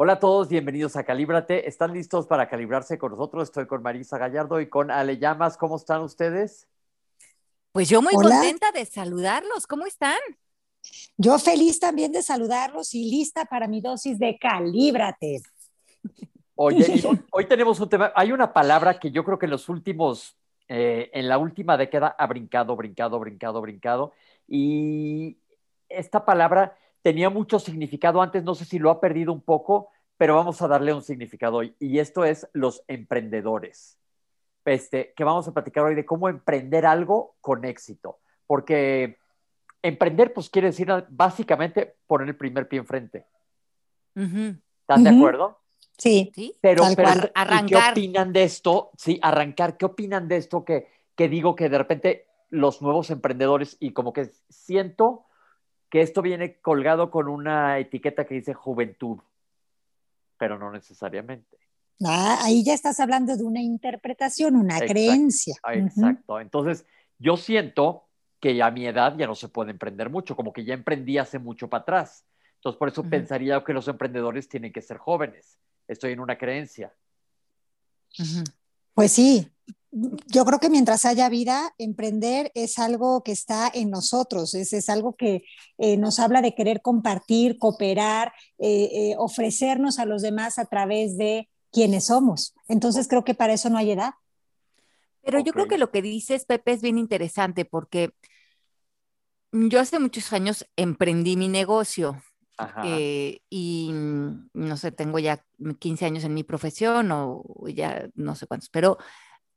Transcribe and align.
Hola 0.00 0.12
a 0.12 0.18
todos, 0.20 0.48
bienvenidos 0.48 0.94
a 0.94 1.02
Calíbrate. 1.02 1.66
¿Están 1.66 1.92
listos 1.92 2.28
para 2.28 2.48
calibrarse 2.48 2.98
con 2.98 3.10
nosotros? 3.10 3.48
Estoy 3.48 3.66
con 3.66 3.82
Marisa 3.82 4.16
Gallardo 4.16 4.60
y 4.60 4.68
con 4.68 4.92
Ale 4.92 5.18
Llamas. 5.18 5.56
¿Cómo 5.56 5.74
están 5.74 6.02
ustedes? 6.02 6.68
Pues 7.72 7.88
yo 7.88 8.00
muy 8.00 8.14
contenta 8.14 8.70
de 8.70 8.84
saludarlos. 8.84 9.66
¿Cómo 9.66 9.86
están? 9.86 10.20
Yo 11.16 11.36
feliz 11.40 11.80
también 11.80 12.12
de 12.12 12.22
saludarlos 12.22 12.94
y 12.94 13.10
lista 13.10 13.44
para 13.46 13.66
mi 13.66 13.80
dosis 13.80 14.20
de 14.20 14.38
Calíbrate. 14.38 15.42
Oye, 16.54 17.02
hoy, 17.32 17.46
tenemos 17.46 17.80
un 17.80 17.88
tema. 17.88 18.12
Hay 18.14 18.30
una 18.30 18.52
palabra 18.52 19.00
que 19.00 19.10
yo 19.10 19.24
creo 19.24 19.36
que 19.36 19.46
en 19.46 19.50
los 19.50 19.68
últimos, 19.68 20.36
eh, 20.68 21.10
en 21.12 21.26
la 21.26 21.38
última 21.38 21.76
década 21.76 22.14
ha 22.16 22.26
brincado, 22.28 22.76
brincado, 22.76 23.18
brincado, 23.18 23.60
brincado. 23.60 24.12
Y 24.46 25.38
esta 25.88 26.24
palabra 26.24 26.78
tenía 27.02 27.30
mucho 27.30 27.58
significado 27.58 28.22
antes, 28.22 28.44
no 28.44 28.54
sé 28.54 28.64
si 28.64 28.78
lo 28.78 28.90
ha 28.90 29.00
perdido 29.00 29.32
un 29.32 29.40
poco, 29.40 29.90
pero 30.16 30.34
vamos 30.34 30.60
a 30.62 30.68
darle 30.68 30.92
un 30.92 31.02
significado 31.02 31.58
hoy. 31.58 31.74
Y 31.78 31.98
esto 31.98 32.24
es 32.24 32.48
los 32.52 32.82
emprendedores. 32.88 33.98
Este, 34.64 35.14
que 35.16 35.24
vamos 35.24 35.48
a 35.48 35.52
platicar 35.52 35.84
hoy 35.84 35.94
de 35.94 36.04
cómo 36.04 36.28
emprender 36.28 36.84
algo 36.84 37.36
con 37.40 37.64
éxito. 37.64 38.18
Porque 38.46 39.18
emprender, 39.82 40.32
pues 40.34 40.50
quiere 40.50 40.68
decir 40.68 40.92
básicamente 41.08 41.96
poner 42.06 42.28
el 42.28 42.36
primer 42.36 42.68
pie 42.68 42.80
enfrente. 42.80 43.26
¿Están 44.14 45.04
de 45.04 45.10
acuerdo? 45.10 45.60
Sí. 45.96 46.32
Pero, 46.60 46.84
arrancar. 46.84 47.66
¿qué 47.66 47.76
opinan 47.76 48.32
de 48.32 48.42
esto? 48.42 48.90
Sí, 48.96 49.18
arrancar. 49.22 49.76
¿Qué 49.76 49.86
opinan 49.86 50.28
de 50.28 50.36
esto 50.36 50.64
que, 50.64 50.88
que 51.14 51.28
digo 51.28 51.54
que 51.54 51.68
de 51.68 51.78
repente 51.78 52.26
los 52.50 52.82
nuevos 52.82 53.10
emprendedores 53.10 53.76
y 53.78 53.92
como 53.92 54.12
que 54.12 54.30
siento 54.48 55.24
que 55.90 56.02
esto 56.02 56.22
viene 56.22 56.60
colgado 56.60 57.10
con 57.10 57.28
una 57.28 57.78
etiqueta 57.78 58.26
que 58.26 58.34
dice 58.34 58.54
juventud, 58.54 59.18
pero 60.36 60.58
no 60.58 60.70
necesariamente. 60.70 61.56
Ah, 62.04 62.38
ahí 62.42 62.62
ya 62.64 62.74
estás 62.74 63.00
hablando 63.00 63.36
de 63.36 63.42
una 63.42 63.60
interpretación, 63.60 64.56
una 64.56 64.78
creencia. 64.78 65.56
Exacto. 65.72 66.40
Entonces, 66.40 66.86
yo 67.18 67.36
siento 67.36 68.04
que 68.40 68.62
a 68.62 68.70
mi 68.70 68.86
edad 68.86 69.16
ya 69.16 69.26
no 69.26 69.34
se 69.34 69.48
puede 69.48 69.72
emprender 69.72 70.10
mucho, 70.10 70.36
como 70.36 70.52
que 70.52 70.64
ya 70.64 70.74
emprendí 70.74 71.18
hace 71.18 71.38
mucho 71.38 71.68
para 71.68 71.82
atrás. 71.82 72.24
Entonces, 72.56 72.78
por 72.78 72.88
eso 72.88 73.02
pensaría 73.04 73.62
que 73.64 73.72
los 73.72 73.88
emprendedores 73.88 74.48
tienen 74.48 74.72
que 74.72 74.82
ser 74.82 74.98
jóvenes. 74.98 75.58
Estoy 75.88 76.12
en 76.12 76.20
una 76.20 76.36
creencia. 76.38 76.92
Pues 78.94 79.12
sí, 79.12 79.50
yo 79.90 80.44
creo 80.44 80.58
que 80.58 80.70
mientras 80.70 81.04
haya 81.04 81.28
vida, 81.28 81.74
emprender 81.78 82.50
es 82.54 82.78
algo 82.78 83.22
que 83.22 83.32
está 83.32 83.70
en 83.72 83.90
nosotros, 83.90 84.54
es, 84.54 84.88
algo 84.88 85.16
que 85.16 85.44
eh, 85.78 85.96
nos 85.96 86.18
habla 86.18 86.42
de 86.42 86.54
querer 86.54 86.82
compartir, 86.82 87.58
cooperar, 87.58 88.32
eh, 88.58 88.90
eh, 88.92 89.14
ofrecernos 89.18 89.98
a 89.98 90.04
los 90.04 90.22
demás 90.22 90.58
a 90.58 90.66
través 90.66 91.16
de 91.16 91.48
quienes 91.72 92.06
somos. 92.06 92.54
Entonces 92.68 93.08
creo 93.08 93.24
que 93.24 93.34
para 93.34 93.54
eso 93.54 93.70
no 93.70 93.78
hay 93.78 93.92
edad. 93.92 94.12
Pero 95.22 95.40
yo 95.40 95.52
creo 95.52 95.68
que 95.68 95.78
lo 95.78 95.90
que 95.90 96.02
dices, 96.02 96.44
Pepe, 96.44 96.72
es 96.72 96.82
bien 96.82 96.98
interesante 96.98 97.64
porque 97.64 98.10
yo 99.52 99.80
hace 99.80 99.98
muchos 99.98 100.32
años 100.32 100.66
emprendí 100.76 101.36
mi 101.36 101.48
negocio. 101.48 102.22
y 103.50 103.90
no 103.92 104.76
sé, 104.76 104.90
tengo 104.90 105.18
ya 105.18 105.44
15 105.78 106.06
años 106.06 106.24
en 106.24 106.34
mi 106.34 106.44
profesión 106.44 107.10
o 107.12 107.44
ya 107.68 108.08
no 108.14 108.34
sé 108.34 108.46
cuántos, 108.46 108.68
pero 108.68 108.98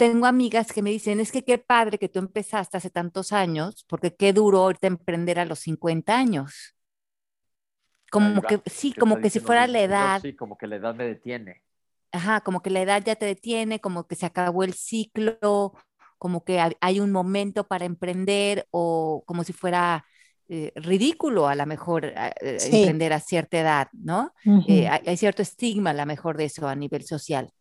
tengo 0.02 0.26
amigas 0.26 0.74
que 0.74 0.82
me 0.82 0.90
dicen, 0.90 1.20
es 1.20 1.32
que 1.32 1.44
qué 1.44 1.60
padre 1.60 2.00
que 2.00 2.10
tú 2.10 2.18
empezaste 2.18 2.76
hace 2.76 2.90
tantos 2.90 3.32
años, 3.32 3.86
porque 3.88 4.16
qué 4.16 4.34
duro 4.34 4.64
ahorita 4.64 4.88
emprender 4.88 5.38
a 5.38 5.46
los 5.46 5.60
50 5.60 6.18
años. 6.18 6.76
Como 8.10 8.42
que, 8.42 8.60
sí, 8.66 8.94
como 8.94 9.22
que 9.22 9.30
si 9.30 9.40
fuera 9.40 9.68
la 9.68 9.80
edad. 9.80 10.20
Sí, 10.20 10.36
como 10.36 10.58
que 10.58 10.66
la 10.66 10.78
edad 10.78 10.96
me 10.96 11.04
detiene. 11.04 11.62
Ajá, 12.12 12.42
como 12.42 12.64
que 12.64 12.72
la 12.72 12.82
edad 12.82 13.04
ya 13.06 13.16
te 13.16 13.28
detiene, 13.28 13.80
como 13.80 14.08
que 14.08 14.16
se 14.16 14.26
acabó 14.26 14.64
el 14.64 14.74
ciclo, 14.74 15.76
como 16.18 16.44
que 16.44 16.60
hay 16.82 17.00
un 17.00 17.12
momento 17.12 17.68
para 17.68 17.86
emprender 17.86 18.68
o 18.72 19.24
como 19.28 19.44
si 19.44 19.54
fuera 19.54 20.04
eh, 20.50 20.72
ridículo 20.78 21.48
a 21.48 21.54
lo 21.54 21.68
mejor 21.68 22.06
eh, 22.06 22.34
emprender 22.42 23.14
a 23.14 23.20
cierta 23.20 23.60
edad, 23.60 23.88
¿no? 23.94 24.34
Eh, 24.68 24.88
hay, 24.88 25.02
hay, 25.06 25.18
cierto 25.18 25.44
estigma 25.44 25.92
a 25.92 25.94
lo 25.94 26.08
mejor 26.08 26.38
de 26.38 26.46
eso 26.46 26.68
a 26.68 26.76
nivel 26.76 27.04
social. 27.04 27.54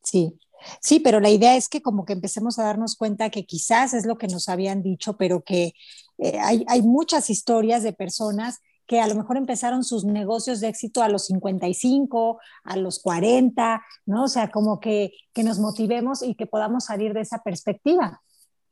Sí, 0.00 0.38
Sí, 0.80 1.00
pero 1.00 1.20
la 1.20 1.30
idea 1.30 1.56
es 1.56 1.68
que 1.68 1.82
como 1.82 2.04
que 2.04 2.12
empecemos 2.12 2.58
a 2.58 2.64
darnos 2.64 2.96
cuenta 2.96 3.30
que 3.30 3.44
quizás 3.44 3.94
es 3.94 4.06
lo 4.06 4.16
que 4.18 4.28
nos 4.28 4.48
habían 4.48 4.82
dicho, 4.82 5.16
pero 5.16 5.42
que 5.42 5.72
eh, 6.18 6.38
hay, 6.40 6.64
hay 6.68 6.82
muchas 6.82 7.30
historias 7.30 7.82
de 7.82 7.92
personas 7.92 8.60
que 8.86 9.00
a 9.00 9.06
lo 9.06 9.14
mejor 9.14 9.36
empezaron 9.36 9.84
sus 9.84 10.04
negocios 10.04 10.60
de 10.60 10.68
éxito 10.68 11.02
a 11.02 11.08
los 11.08 11.26
55, 11.26 12.40
a 12.64 12.76
los 12.76 13.00
40, 13.00 13.82
¿no? 14.04 14.24
O 14.24 14.28
sea, 14.28 14.50
como 14.50 14.80
que, 14.80 15.12
que 15.32 15.44
nos 15.44 15.58
motivemos 15.58 16.22
y 16.22 16.34
que 16.34 16.46
podamos 16.46 16.84
salir 16.84 17.14
de 17.14 17.20
esa 17.22 17.42
perspectiva. 17.42 18.20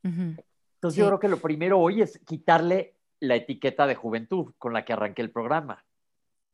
Entonces 0.03 0.99
yo 0.99 1.06
creo 1.06 1.21
que 1.21 1.29
lo 1.29 1.39
primero 1.39 1.79
hoy 1.79 2.03
es 2.03 2.19
quitarle 2.27 2.97
la 3.21 3.37
etiqueta 3.37 3.87
de 3.87 3.95
juventud 3.95 4.53
con 4.59 4.75
la 4.75 4.84
que 4.84 4.93
arranqué 4.93 5.23
el 5.23 5.31
programa. 5.31 5.87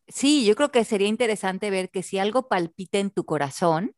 Sí, 0.07 0.45
yo 0.45 0.55
creo 0.55 0.71
que 0.71 0.85
sería 0.85 1.09
interesante 1.09 1.69
ver 1.71 1.91
que 1.91 2.05
si 2.05 2.19
algo 2.19 2.47
palpita 2.47 2.99
en 2.99 3.11
tu 3.11 3.25
corazón, 3.25 3.96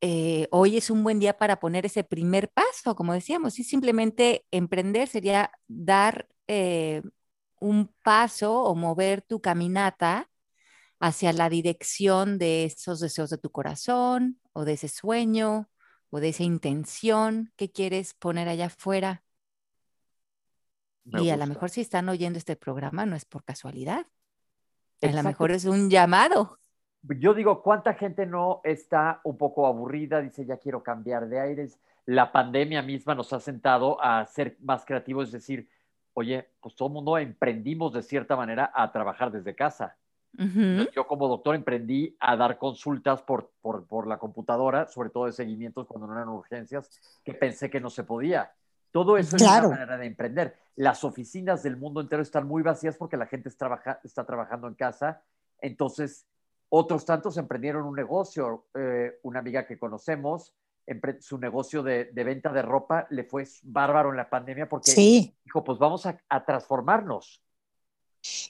eh, 0.00 0.48
hoy 0.50 0.78
es 0.78 0.88
un 0.88 1.04
buen 1.04 1.18
día 1.18 1.36
para 1.36 1.60
poner 1.60 1.84
ese 1.84 2.04
primer 2.04 2.50
paso, 2.50 2.94
como 2.94 3.12
decíamos, 3.12 3.58
y 3.58 3.64
simplemente 3.64 4.46
emprender 4.50 5.08
sería 5.08 5.52
dar 5.68 6.28
eh, 6.46 7.02
un 7.60 7.92
paso 8.02 8.62
o 8.62 8.74
mover 8.74 9.20
tu 9.20 9.42
caminata 9.42 10.30
hacia 11.00 11.32
la 11.32 11.50
dirección 11.50 12.38
de 12.38 12.64
esos 12.64 13.00
deseos 13.00 13.30
de 13.30 13.38
tu 13.38 13.50
corazón 13.50 14.40
o 14.52 14.64
de 14.64 14.74
ese 14.74 14.88
sueño 14.88 15.70
o 16.08 16.20
de 16.20 16.30
esa 16.30 16.44
intención 16.44 17.52
que 17.56 17.70
quieres 17.70 18.14
poner 18.14 18.48
allá 18.48 18.66
afuera. 18.66 19.22
y 21.04 21.30
a 21.30 21.36
lo 21.36 21.46
mejor 21.46 21.70
si 21.70 21.80
están 21.80 22.08
oyendo 22.08 22.38
este 22.38 22.56
programa 22.56 23.04
no 23.04 23.16
es 23.16 23.24
por 23.24 23.44
casualidad. 23.44 24.06
A 25.02 25.12
lo 25.12 25.22
mejor 25.22 25.50
es 25.50 25.64
un 25.64 25.90
llamado 25.90 26.59
yo 27.02 27.34
digo, 27.34 27.62
¿cuánta 27.62 27.94
gente 27.94 28.26
no 28.26 28.60
está 28.64 29.20
un 29.24 29.38
poco 29.38 29.66
aburrida? 29.66 30.20
Dice, 30.20 30.44
ya 30.44 30.58
quiero 30.58 30.82
cambiar 30.82 31.28
de 31.28 31.40
aires. 31.40 31.78
La 32.06 32.32
pandemia 32.32 32.82
misma 32.82 33.14
nos 33.14 33.32
ha 33.32 33.40
sentado 33.40 34.02
a 34.02 34.24
ser 34.26 34.56
más 34.60 34.84
creativos, 34.84 35.28
es 35.28 35.32
decir, 35.32 35.68
oye, 36.14 36.48
pues 36.60 36.74
todo 36.74 36.88
mundo 36.88 37.16
emprendimos 37.18 37.92
de 37.92 38.02
cierta 38.02 38.36
manera 38.36 38.70
a 38.74 38.90
trabajar 38.92 39.30
desde 39.30 39.54
casa. 39.54 39.96
Yo 40.94 41.08
como 41.08 41.26
doctor 41.26 41.56
emprendí 41.56 42.16
a 42.20 42.36
dar 42.36 42.56
consultas 42.56 43.20
por, 43.22 43.50
por, 43.60 43.86
por, 43.86 44.06
la 44.06 44.18
computadora, 44.18 44.86
sobre 44.86 45.10
todo 45.10 45.26
de 45.26 45.32
seguimientos 45.32 45.88
cuando 45.88 46.06
no 46.06 46.12
eran 46.14 46.28
urgencias, 46.28 46.88
que 47.24 47.34
pensé 47.34 47.68
que 47.68 47.80
no 47.80 47.90
se 47.90 48.04
podía. 48.04 48.52
Todo 48.92 49.16
eso 49.16 49.36
es 49.36 49.42
una 49.42 49.68
manera 49.68 49.98
de 49.98 50.06
emprender. 50.06 50.56
Las 50.76 51.02
oficinas 51.02 51.64
del 51.64 51.76
mundo 51.76 52.00
entero 52.00 52.22
están 52.22 52.46
muy 52.46 52.62
vacías 52.62 52.96
porque 52.96 53.16
la 53.16 53.26
gente 53.26 53.48
está 53.48 54.24
trabajando 54.24 54.68
en 54.68 54.74
casa. 54.74 55.22
Entonces, 55.60 56.26
otros 56.70 57.04
tantos 57.04 57.36
emprendieron 57.36 57.84
un 57.84 57.94
negocio. 57.94 58.66
Eh, 58.74 59.18
una 59.22 59.40
amiga 59.40 59.66
que 59.66 59.78
conocemos, 59.78 60.54
su 61.20 61.38
negocio 61.38 61.82
de, 61.82 62.10
venta 62.12 62.52
de 62.52 62.62
ropa 62.62 63.06
le 63.10 63.24
fue 63.24 63.46
bárbaro 63.62 64.10
en 64.10 64.16
la 64.16 64.28
pandemia 64.28 64.68
porque 64.68 64.92
dijo, 65.44 65.64
pues 65.64 65.78
vamos 65.78 66.06
a, 66.06 66.44
transformarnos. 66.44 67.42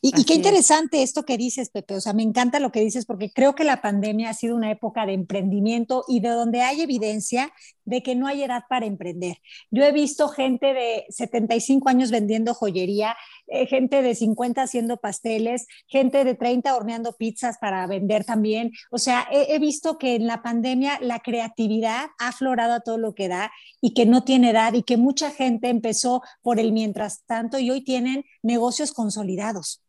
Y, 0.03 0.25
qué 0.25 0.35
interesante 0.35 1.03
esto 1.03 1.23
que 1.23 1.37
dices, 1.37 1.71
Pepe. 1.71 1.95
O 1.95 2.01
sea, 2.01 2.13
me 2.13 2.25
encanta 2.25 2.59
lo 2.59 2.73
que 2.73 2.81
dices 2.81 3.07
porque 3.07 3.31
creo 3.33 3.55
que 3.55 3.63
la 3.63 3.81
pandemia 3.81 4.31
ha 4.31 4.35
sido 4.35 4.57
una 4.57 4.71
época 4.71 5.07
de 5.07 5.13
emprendimiento 5.13 6.05
y 6.09 6.21
de 6.21 6.31
donde 6.31 6.63
hay 6.63 6.81
evidencia 6.81 7.53
de 7.85 8.03
que 8.03 8.17
no 8.17 8.27
hay 8.27 8.43
edad 8.43 8.65
para 8.69 8.87
emprender. 8.87 9.37
Yo 9.71 9.85
he 9.85 9.93
visto 9.93 10.29
gente 10.29 10.75
de 10.75 11.07
75 11.11 11.89
años 11.89 12.11
vendiendo 12.11 12.55
joyería, 12.55 13.17
eh, 13.53 13.67
gente 13.67 14.01
de 14.01 14.15
50 14.15 14.63
haciendo 14.63 14.99
pasteles, 14.99 15.67
gente 15.89 16.25
de 16.25 16.37
30 16.37 16.75
horneando 16.77 17.13
pizzas 17.15 17.59
para 17.59 17.85
vender 17.89 18.25
también. 18.25 18.71
O 18.93 18.99
sea, 18.99 19.27
he, 19.31 19.59
visto 19.59 19.99
que 19.99 20.15
en 20.15 20.29
la 20.29 20.41
pandemia 20.41 20.99
la 21.01 21.19
creatividad 21.19 22.11
ha 22.19 22.29
aflorado 22.29 22.75
a 22.75 22.81
todo 22.81 22.97
lo 22.97 23.13
que 23.13 23.27
da 23.27 23.51
y 23.81 23.93
que 23.93 24.07
no 24.07 24.23
tiene 24.23 24.51
edad 24.51 24.75
y 24.75 24.85
que 24.85 24.97
mucha 24.97 25.33
gente 25.33 25.69
empezó 25.69 26.23
por 26.43 26.61
el 26.61 26.73
mientras 26.73 27.25
tanto 27.25 27.59
y 27.59 27.71
hoy 27.71 27.83
tienen 27.83 28.25
negocios 28.43 28.93
consolidados. 28.93 29.83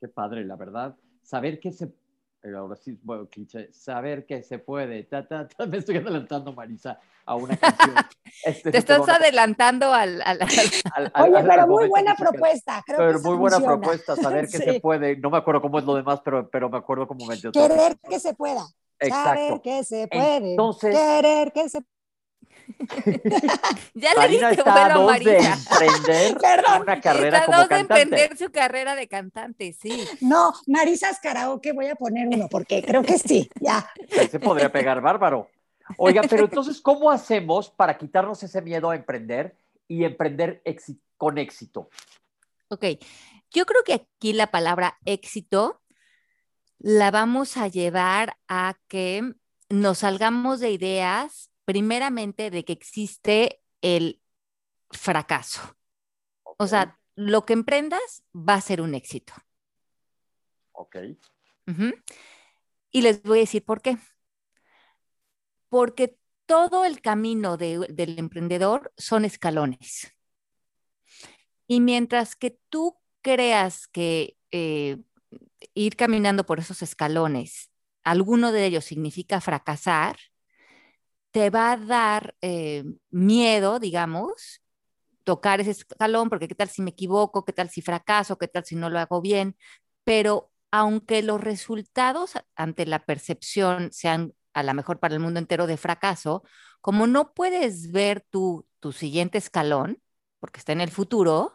Qué 0.00 0.08
padre, 0.08 0.44
la 0.44 0.56
verdad. 0.56 0.96
Saber 1.22 1.60
que 1.60 1.72
se 1.72 1.92
ahora 2.56 2.76
sí, 2.76 2.98
bueno, 3.02 3.28
cliché, 3.28 3.72
saber 3.72 4.26
que 4.26 4.42
se 4.42 4.58
puede. 4.58 5.06
me 5.68 5.78
estoy 5.78 5.96
adelantando, 5.96 6.52
Marisa, 6.52 6.98
a 7.24 7.34
una 7.34 7.56
canción. 7.56 7.94
Este, 8.44 8.70
Te 8.72 8.78
estás 8.78 9.08
adelantando 9.08 9.92
al... 9.92 10.22
Oye, 11.20 11.44
pero 11.46 11.66
muy 11.66 11.88
buena 11.88 12.14
propuesta. 12.14 12.82
Creo 12.86 12.98
pero 12.98 13.20
muy 13.20 13.36
buena 13.36 13.60
propuesta, 13.60 14.16
saber 14.16 14.48
que 14.48 14.58
se 14.58 14.80
puede. 14.80 15.16
No 15.16 15.30
me 15.30 15.38
acuerdo 15.38 15.60
cómo 15.60 15.78
es 15.78 15.84
lo 15.84 15.94
demás, 15.94 16.20
pero, 16.24 16.48
pero 16.48 16.70
me 16.70 16.78
acuerdo 16.78 17.06
cómo 17.06 17.26
me 17.26 17.38
Querer 17.38 17.98
que 18.08 18.18
se 18.18 18.34
pueda. 18.34 18.64
Exacto. 18.98 19.40
Saber 19.40 19.60
que 19.62 19.84
se 19.84 20.08
puede. 20.08 20.50
Entonces, 20.50 20.94
Querer 20.94 21.52
que 21.52 21.68
se 21.68 21.82
ya 23.94 24.14
le 24.14 24.28
diste 24.28 24.50
está 24.52 24.86
a 24.86 24.94
dos 24.94 25.18
de 25.18 25.38
emprender 25.38 26.36
una 26.80 27.00
carrera 27.00 27.38
está 27.38 27.46
como 27.46 27.58
dos 27.58 27.68
cantante. 27.68 27.94
de 27.94 28.00
emprender 28.00 28.38
su 28.38 28.50
carrera 28.50 28.94
de 28.94 29.08
cantante, 29.08 29.72
sí. 29.72 30.06
No, 30.20 30.52
Marisas 30.66 31.20
Karaoke 31.20 31.72
voy 31.72 31.86
a 31.86 31.94
poner 31.94 32.28
uno, 32.28 32.48
porque 32.50 32.82
creo 32.82 33.02
que 33.02 33.18
sí, 33.18 33.48
ya. 33.60 33.88
Se 34.30 34.40
podría 34.40 34.70
pegar 34.70 35.00
bárbaro. 35.00 35.48
Oiga, 35.96 36.22
pero 36.28 36.44
entonces, 36.44 36.80
¿cómo 36.80 37.10
hacemos 37.10 37.70
para 37.70 37.98
quitarnos 37.98 38.42
ese 38.42 38.62
miedo 38.62 38.90
a 38.90 38.96
emprender 38.96 39.56
y 39.88 40.04
emprender 40.04 40.62
con 41.16 41.38
éxito? 41.38 41.88
Ok, 42.68 42.84
yo 43.50 43.66
creo 43.66 43.82
que 43.84 43.94
aquí 43.94 44.32
la 44.32 44.48
palabra 44.48 44.98
éxito 45.04 45.80
la 46.78 47.10
vamos 47.10 47.56
a 47.56 47.68
llevar 47.68 48.36
a 48.48 48.76
que 48.88 49.34
nos 49.68 49.98
salgamos 49.98 50.60
de 50.60 50.70
ideas, 50.70 51.49
primeramente, 51.70 52.50
de 52.50 52.64
que 52.64 52.72
existe 52.72 53.62
el 53.80 54.20
fracaso. 54.90 55.76
O 56.42 56.66
sea, 56.66 56.98
lo 57.14 57.46
que 57.46 57.52
emprendas 57.52 58.24
va 58.34 58.54
a 58.54 58.60
ser 58.60 58.80
un 58.80 58.96
éxito. 58.96 59.32
Ok. 60.72 60.96
Y 62.90 63.02
les 63.02 63.22
voy 63.22 63.38
a 63.38 63.42
decir 63.42 63.64
por 63.64 63.82
qué. 63.82 63.98
Porque 65.68 66.18
todo 66.44 66.84
el 66.84 67.00
camino 67.00 67.56
de- 67.56 67.86
del 67.88 68.18
emprendedor 68.18 68.92
son 68.96 69.24
escalones. 69.24 70.12
Y 71.68 71.78
mientras 71.78 72.34
que 72.34 72.58
tú 72.68 72.98
creas 73.22 73.86
que 73.86 74.36
eh, 74.50 74.98
ir 75.74 75.94
caminando 75.94 76.44
por 76.44 76.58
esos 76.58 76.82
escalones, 76.82 77.70
alguno 78.02 78.50
de 78.50 78.66
ellos 78.66 78.84
significa 78.84 79.40
fracasar, 79.40 80.18
te 81.30 81.50
va 81.50 81.72
a 81.72 81.76
dar 81.76 82.34
eh, 82.42 82.84
miedo, 83.10 83.78
digamos, 83.80 84.62
tocar 85.24 85.60
ese 85.60 85.72
escalón, 85.72 86.28
porque 86.30 86.48
qué 86.48 86.54
tal 86.54 86.68
si 86.70 86.82
me 86.82 86.90
equivoco, 86.90 87.44
qué 87.44 87.52
tal 87.52 87.70
si 87.70 87.82
fracaso, 87.82 88.38
qué 88.38 88.48
tal 88.48 88.64
si 88.66 88.76
no 88.76 88.90
lo 88.90 89.00
hago 89.00 89.22
bien, 89.22 89.56
pero 90.04 90.50
aunque 90.72 91.22
los 91.22 91.40
resultados 91.40 92.34
ante 92.56 92.86
la 92.86 93.04
percepción 93.04 93.92
sean 93.92 94.34
a 94.54 94.62
lo 94.64 94.74
mejor 94.74 95.00
para 95.00 95.14
el 95.14 95.20
mundo 95.20 95.40
entero 95.40 95.66
de 95.66 95.76
fracaso, 95.76 96.44
como 96.80 97.06
no 97.06 97.34
puedes 97.34 97.92
ver 97.92 98.22
tu, 98.30 98.66
tu 98.80 98.92
siguiente 98.92 99.38
escalón, 99.38 100.02
porque 100.40 100.60
está 100.60 100.72
en 100.72 100.82
el 100.82 100.90
futuro, 100.90 101.52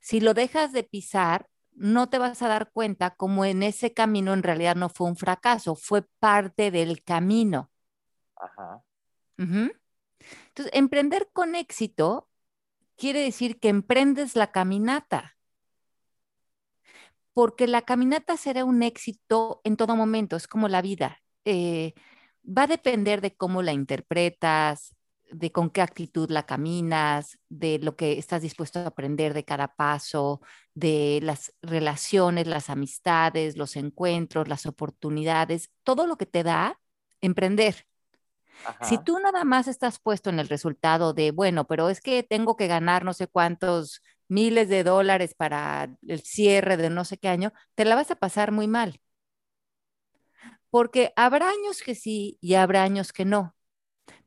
si 0.00 0.20
lo 0.20 0.34
dejas 0.34 0.72
de 0.72 0.84
pisar, 0.84 1.48
no 1.74 2.08
te 2.10 2.18
vas 2.18 2.42
a 2.42 2.48
dar 2.48 2.70
cuenta 2.72 3.12
como 3.16 3.44
en 3.44 3.62
ese 3.62 3.94
camino 3.94 4.34
en 4.34 4.42
realidad 4.42 4.76
no 4.76 4.88
fue 4.88 5.08
un 5.08 5.16
fracaso, 5.16 5.74
fue 5.76 6.02
parte 6.20 6.70
del 6.70 7.02
camino. 7.02 7.71
Ajá. 8.42 8.82
Entonces, 9.38 10.72
emprender 10.72 11.30
con 11.32 11.54
éxito 11.54 12.28
quiere 12.96 13.20
decir 13.20 13.58
que 13.58 13.68
emprendes 13.68 14.36
la 14.36 14.52
caminata, 14.52 15.36
porque 17.32 17.66
la 17.66 17.82
caminata 17.82 18.36
será 18.36 18.64
un 18.64 18.82
éxito 18.82 19.60
en 19.64 19.76
todo 19.76 19.96
momento, 19.96 20.36
es 20.36 20.46
como 20.46 20.68
la 20.68 20.82
vida. 20.82 21.22
Eh, 21.44 21.94
va 22.46 22.64
a 22.64 22.66
depender 22.66 23.20
de 23.20 23.34
cómo 23.34 23.62
la 23.62 23.72
interpretas, 23.72 24.94
de 25.30 25.50
con 25.50 25.70
qué 25.70 25.80
actitud 25.80 26.30
la 26.30 26.44
caminas, 26.44 27.38
de 27.48 27.78
lo 27.78 27.96
que 27.96 28.18
estás 28.18 28.42
dispuesto 28.42 28.80
a 28.80 28.86
aprender 28.86 29.32
de 29.32 29.44
cada 29.44 29.74
paso, 29.74 30.42
de 30.74 31.20
las 31.22 31.54
relaciones, 31.62 32.46
las 32.46 32.68
amistades, 32.68 33.56
los 33.56 33.76
encuentros, 33.76 34.48
las 34.48 34.66
oportunidades, 34.66 35.70
todo 35.84 36.06
lo 36.06 36.16
que 36.16 36.26
te 36.26 36.42
da 36.42 36.80
emprender. 37.22 37.86
Ajá. 38.64 38.88
Si 38.88 38.98
tú 38.98 39.18
nada 39.18 39.44
más 39.44 39.68
estás 39.68 39.98
puesto 39.98 40.30
en 40.30 40.38
el 40.38 40.48
resultado 40.48 41.12
de, 41.14 41.30
bueno, 41.30 41.66
pero 41.66 41.88
es 41.88 42.00
que 42.00 42.22
tengo 42.22 42.56
que 42.56 42.66
ganar 42.68 43.04
no 43.04 43.12
sé 43.12 43.26
cuántos 43.28 44.02
miles 44.28 44.68
de 44.68 44.84
dólares 44.84 45.34
para 45.34 45.90
el 46.06 46.20
cierre 46.22 46.76
de 46.76 46.90
no 46.90 47.04
sé 47.04 47.18
qué 47.18 47.28
año, 47.28 47.52
te 47.74 47.84
la 47.84 47.94
vas 47.94 48.10
a 48.10 48.16
pasar 48.16 48.52
muy 48.52 48.66
mal. 48.68 49.00
Porque 50.70 51.12
habrá 51.16 51.48
años 51.50 51.82
que 51.84 51.94
sí 51.94 52.38
y 52.40 52.54
habrá 52.54 52.82
años 52.82 53.12
que 53.12 53.24
no. 53.24 53.54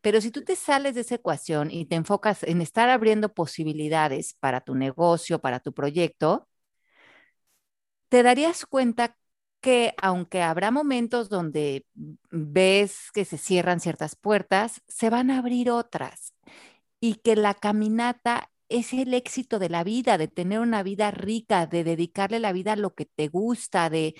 Pero 0.01 0.21
si 0.21 0.31
tú 0.31 0.43
te 0.43 0.55
sales 0.55 0.95
de 0.95 1.01
esa 1.01 1.15
ecuación 1.15 1.71
y 1.71 1.85
te 1.85 1.95
enfocas 1.95 2.43
en 2.43 2.61
estar 2.61 2.89
abriendo 2.89 3.33
posibilidades 3.33 4.35
para 4.39 4.61
tu 4.61 4.75
negocio, 4.75 5.39
para 5.41 5.59
tu 5.59 5.73
proyecto, 5.73 6.47
te 8.09 8.23
darías 8.23 8.65
cuenta 8.65 9.17
que 9.61 9.93
aunque 10.01 10.41
habrá 10.41 10.71
momentos 10.71 11.29
donde 11.29 11.85
ves 12.29 13.11
que 13.13 13.25
se 13.25 13.37
cierran 13.37 13.79
ciertas 13.79 14.15
puertas, 14.15 14.81
se 14.87 15.09
van 15.09 15.31
a 15.31 15.39
abrir 15.39 15.71
otras 15.71 16.33
y 16.99 17.15
que 17.15 17.35
la 17.35 17.53
caminata 17.53 18.51
es 18.69 18.93
el 18.93 19.13
éxito 19.13 19.59
de 19.59 19.69
la 19.69 19.83
vida, 19.83 20.17
de 20.17 20.27
tener 20.27 20.59
una 20.59 20.83
vida 20.83 21.11
rica, 21.11 21.67
de 21.67 21.83
dedicarle 21.83 22.39
la 22.39 22.51
vida 22.51 22.73
a 22.73 22.75
lo 22.77 22.93
que 22.93 23.05
te 23.05 23.27
gusta, 23.27 23.89
de, 23.89 24.15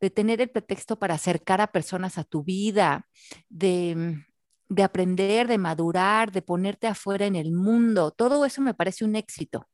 de 0.00 0.10
tener 0.10 0.40
el 0.40 0.50
pretexto 0.50 0.98
para 0.98 1.14
acercar 1.14 1.60
a 1.60 1.72
personas 1.72 2.16
a 2.18 2.24
tu 2.24 2.42
vida, 2.42 3.06
de, 3.48 4.24
de 4.68 4.82
aprender, 4.82 5.48
de 5.48 5.58
madurar, 5.58 6.32
de 6.32 6.42
ponerte 6.42 6.86
afuera 6.86 7.26
en 7.26 7.36
el 7.36 7.52
mundo. 7.52 8.10
Todo 8.10 8.44
eso 8.44 8.62
me 8.62 8.74
parece 8.74 9.04
un 9.04 9.16
éxito. 9.16 9.68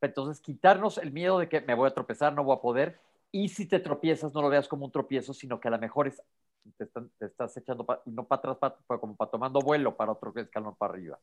Entonces, 0.00 0.40
quitarnos 0.40 0.98
el 0.98 1.10
miedo 1.10 1.38
de 1.38 1.48
que 1.48 1.60
me 1.62 1.74
voy 1.74 1.88
a 1.88 1.94
tropezar, 1.94 2.32
no 2.32 2.44
voy 2.44 2.56
a 2.56 2.60
poder. 2.60 3.00
Y 3.36 3.48
si 3.50 3.66
te 3.66 3.80
tropiezas, 3.80 4.32
no 4.32 4.40
lo 4.40 4.48
veas 4.48 4.66
como 4.66 4.86
un 4.86 4.90
tropiezo, 4.92 5.34
sino 5.34 5.60
que 5.60 5.68
a 5.68 5.72
lo 5.72 5.78
mejor 5.78 6.08
es, 6.08 6.22
te, 6.78 6.84
están, 6.84 7.10
te 7.18 7.26
estás 7.26 7.54
echando, 7.56 7.84
pa, 7.84 8.00
no 8.06 8.26
para 8.26 8.38
atrás, 8.38 8.56
pa, 8.58 8.76
pa, 8.86 8.98
como 8.98 9.14
para 9.14 9.30
tomando 9.30 9.60
vuelo 9.60 9.94
para 9.94 10.12
otro 10.12 10.32
escalón 10.36 10.74
para 10.76 10.94
arriba. 10.94 11.18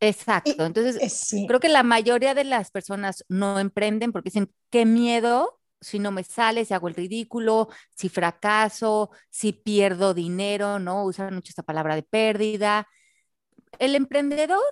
Exacto. 0.00 0.64
Entonces, 0.64 0.96
Eh, 1.02 1.10
sí. 1.10 1.46
creo 1.46 1.60
que 1.60 1.68
la 1.68 1.82
mayoría 1.82 2.34
de 2.34 2.44
las 2.44 2.70
personas 2.70 3.22
no 3.28 3.58
emprenden 3.58 4.12
porque 4.12 4.30
dicen, 4.30 4.50
qué 4.70 4.86
miedo 4.86 5.58
si 5.80 5.98
no 5.98 6.10
me 6.10 6.24
sale, 6.24 6.64
si 6.64 6.74
hago 6.74 6.88
el 6.88 6.94
ridículo, 6.94 7.68
si 7.94 8.08
fracaso, 8.08 9.10
si 9.30 9.52
pierdo 9.52 10.14
dinero, 10.14 10.78
¿no? 10.78 11.04
Usan 11.04 11.34
mucho 11.34 11.50
esta 11.50 11.62
palabra 11.62 11.94
de 11.94 12.02
pérdida. 12.02 12.88
El 13.78 13.94
emprendedor 13.94 14.62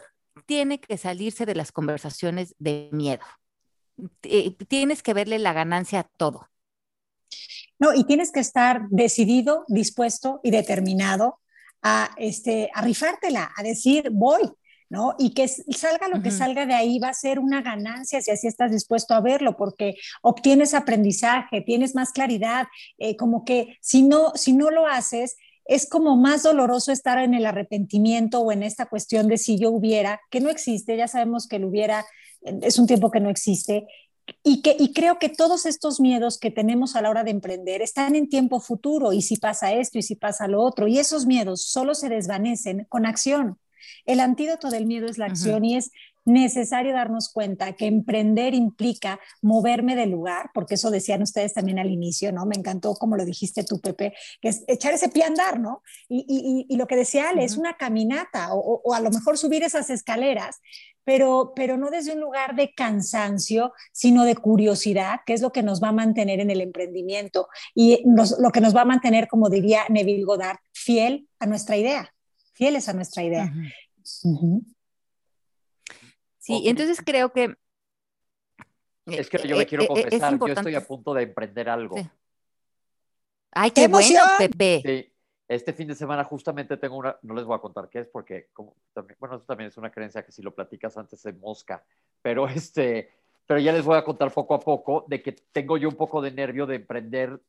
tiene 0.46 0.80
que 0.80 0.96
salirse 0.98 1.46
de 1.46 1.54
las 1.54 1.72
conversaciones 1.72 2.54
de 2.58 2.88
miedo. 2.92 3.24
Eh, 4.22 4.50
Tienes 4.68 5.02
que 5.02 5.14
verle 5.14 5.38
la 5.38 5.52
ganancia 5.52 6.00
a 6.00 6.04
todo. 6.04 6.48
No, 7.78 7.94
y 7.94 8.04
tienes 8.04 8.32
que 8.32 8.40
estar 8.40 8.88
decidido, 8.90 9.64
dispuesto 9.68 10.40
y 10.42 10.50
determinado 10.50 11.40
a, 11.82 12.10
este, 12.16 12.70
a 12.74 12.82
rifártela, 12.82 13.52
a 13.56 13.62
decir, 13.62 14.10
voy, 14.10 14.50
¿no? 14.88 15.14
Y 15.18 15.34
que 15.34 15.48
salga 15.48 16.08
lo 16.08 16.22
que 16.22 16.30
salga 16.30 16.64
de 16.64 16.74
ahí 16.74 16.98
va 16.98 17.08
a 17.08 17.14
ser 17.14 17.38
una 17.38 17.60
ganancia 17.60 18.20
si 18.20 18.30
así 18.30 18.46
estás 18.46 18.70
dispuesto 18.70 19.14
a 19.14 19.20
verlo, 19.20 19.56
porque 19.56 19.96
obtienes 20.22 20.74
aprendizaje, 20.74 21.60
tienes 21.60 21.94
más 21.94 22.12
claridad, 22.12 22.66
eh, 22.98 23.16
como 23.16 23.44
que 23.44 23.76
si 23.80 24.02
no, 24.02 24.32
si 24.34 24.52
no 24.52 24.70
lo 24.70 24.86
haces, 24.86 25.36
es 25.64 25.88
como 25.88 26.16
más 26.16 26.44
doloroso 26.44 26.92
estar 26.92 27.18
en 27.18 27.34
el 27.34 27.44
arrepentimiento 27.44 28.40
o 28.40 28.52
en 28.52 28.62
esta 28.62 28.86
cuestión 28.86 29.26
de 29.26 29.38
si 29.38 29.58
yo 29.58 29.70
hubiera, 29.70 30.20
que 30.30 30.40
no 30.40 30.48
existe, 30.48 30.96
ya 30.96 31.08
sabemos 31.08 31.48
que 31.48 31.56
el 31.56 31.64
hubiera 31.64 32.06
eh, 32.42 32.58
es 32.62 32.78
un 32.78 32.86
tiempo 32.86 33.10
que 33.10 33.20
no 33.20 33.30
existe, 33.30 33.86
y, 34.42 34.62
que, 34.62 34.76
y 34.78 34.92
creo 34.92 35.18
que 35.18 35.28
todos 35.28 35.66
estos 35.66 36.00
miedos 36.00 36.38
que 36.38 36.50
tenemos 36.50 36.96
a 36.96 37.02
la 37.02 37.10
hora 37.10 37.24
de 37.24 37.30
emprender 37.30 37.82
están 37.82 38.14
en 38.14 38.28
tiempo 38.28 38.60
futuro, 38.60 39.12
y 39.12 39.22
si 39.22 39.36
pasa 39.36 39.72
esto 39.72 39.98
y 39.98 40.02
si 40.02 40.16
pasa 40.16 40.48
lo 40.48 40.62
otro, 40.62 40.88
y 40.88 40.98
esos 40.98 41.26
miedos 41.26 41.62
solo 41.62 41.94
se 41.94 42.08
desvanecen 42.08 42.86
con 42.88 43.06
acción. 43.06 43.58
El 44.04 44.20
antídoto 44.20 44.70
del 44.70 44.86
miedo 44.86 45.06
es 45.06 45.18
la 45.18 45.26
acción 45.26 45.64
y 45.64 45.76
es 45.76 45.90
necesario 46.24 46.92
darnos 46.92 47.28
cuenta 47.32 47.74
que 47.74 47.86
emprender 47.86 48.52
implica 48.52 49.20
moverme 49.42 49.94
del 49.94 50.10
lugar, 50.10 50.50
porque 50.54 50.74
eso 50.74 50.90
decían 50.90 51.22
ustedes 51.22 51.54
también 51.54 51.78
al 51.78 51.88
inicio, 51.90 52.32
¿no? 52.32 52.46
Me 52.46 52.56
encantó 52.56 52.94
como 52.94 53.16
lo 53.16 53.24
dijiste 53.24 53.62
tú, 53.62 53.80
Pepe, 53.80 54.12
que 54.40 54.48
es 54.48 54.64
echar 54.66 54.92
ese 54.92 55.08
pie 55.08 55.22
a 55.22 55.28
andar, 55.28 55.60
¿no? 55.60 55.82
Y, 56.08 56.24
y, 56.28 56.66
y 56.68 56.76
lo 56.76 56.88
que 56.88 56.96
decía 56.96 57.28
Ale, 57.28 57.44
es 57.44 57.56
una 57.56 57.76
caminata 57.76 58.54
o- 58.54 58.80
o 58.84 58.92
a 58.94 59.00
lo 59.00 59.10
mejor 59.10 59.38
subir 59.38 59.62
esas 59.62 59.88
escaleras, 59.88 60.60
pero, 61.06 61.52
pero 61.54 61.76
no 61.76 61.88
desde 61.88 62.12
un 62.12 62.20
lugar 62.20 62.56
de 62.56 62.74
cansancio, 62.74 63.72
sino 63.92 64.24
de 64.24 64.34
curiosidad, 64.34 65.20
que 65.24 65.34
es 65.34 65.40
lo 65.40 65.52
que 65.52 65.62
nos 65.62 65.80
va 65.80 65.90
a 65.90 65.92
mantener 65.92 66.40
en 66.40 66.50
el 66.50 66.60
emprendimiento 66.60 67.48
y 67.76 68.02
nos- 68.04 68.36
lo 68.40 68.50
que 68.50 68.60
nos 68.60 68.74
va 68.74 68.80
a 68.80 68.84
mantener, 68.84 69.28
como 69.28 69.48
diría 69.48 69.84
Neville 69.88 70.24
Goddard, 70.24 70.58
fiel 70.72 71.28
a 71.38 71.46
nuestra 71.46 71.76
idea, 71.76 72.12
fieles 72.54 72.88
a 72.88 72.92
nuestra 72.92 73.22
idea. 73.22 73.52
Sí, 76.38 76.62
entonces 76.66 77.00
creo 77.06 77.32
que... 77.32 77.54
Es 79.06 79.30
que 79.30 79.36
eh, 79.36 79.46
yo 79.46 79.56
me 79.56 79.62
eh, 79.62 79.66
quiero 79.66 79.84
eh, 79.84 79.86
es 80.10 80.20
confesar, 80.20 80.38
yo 80.40 80.46
estoy 80.48 80.74
a 80.74 80.84
punto 80.84 81.14
de 81.14 81.22
emprender 81.22 81.68
algo. 81.68 81.96
Sí. 81.98 82.08
Ay, 83.52 83.70
¡Qué 83.70 83.82
qué 83.82 83.88
bueno, 83.88 84.06
emoción! 84.08 84.28
Pepe. 84.38 84.82
Sí, 84.84 85.12
este 85.48 85.72
fin 85.72 85.88
de 85.88 85.94
semana 85.94 86.24
justamente 86.24 86.76
tengo 86.76 86.96
una, 86.96 87.16
no 87.22 87.34
les 87.34 87.44
voy 87.44 87.56
a 87.56 87.60
contar 87.60 87.88
qué 87.88 88.00
es 88.00 88.08
porque, 88.08 88.48
como, 88.52 88.76
también, 88.92 89.16
bueno, 89.20 89.40
también 89.42 89.68
es 89.68 89.76
una 89.76 89.90
creencia 89.90 90.24
que 90.24 90.32
si 90.32 90.42
lo 90.42 90.54
platicas 90.54 90.96
antes 90.96 91.20
se 91.20 91.32
mosca, 91.32 91.84
pero 92.22 92.46
este, 92.48 93.10
pero 93.46 93.60
ya 93.60 93.72
les 93.72 93.84
voy 93.84 93.96
a 93.96 94.04
contar 94.04 94.32
poco 94.32 94.54
a 94.54 94.60
poco 94.60 95.04
de 95.08 95.22
que 95.22 95.32
tengo 95.32 95.76
yo 95.76 95.88
un 95.88 95.96
poco 95.96 96.20
de 96.20 96.32
nervio 96.32 96.66
de 96.66 96.76
emprender 96.76 97.40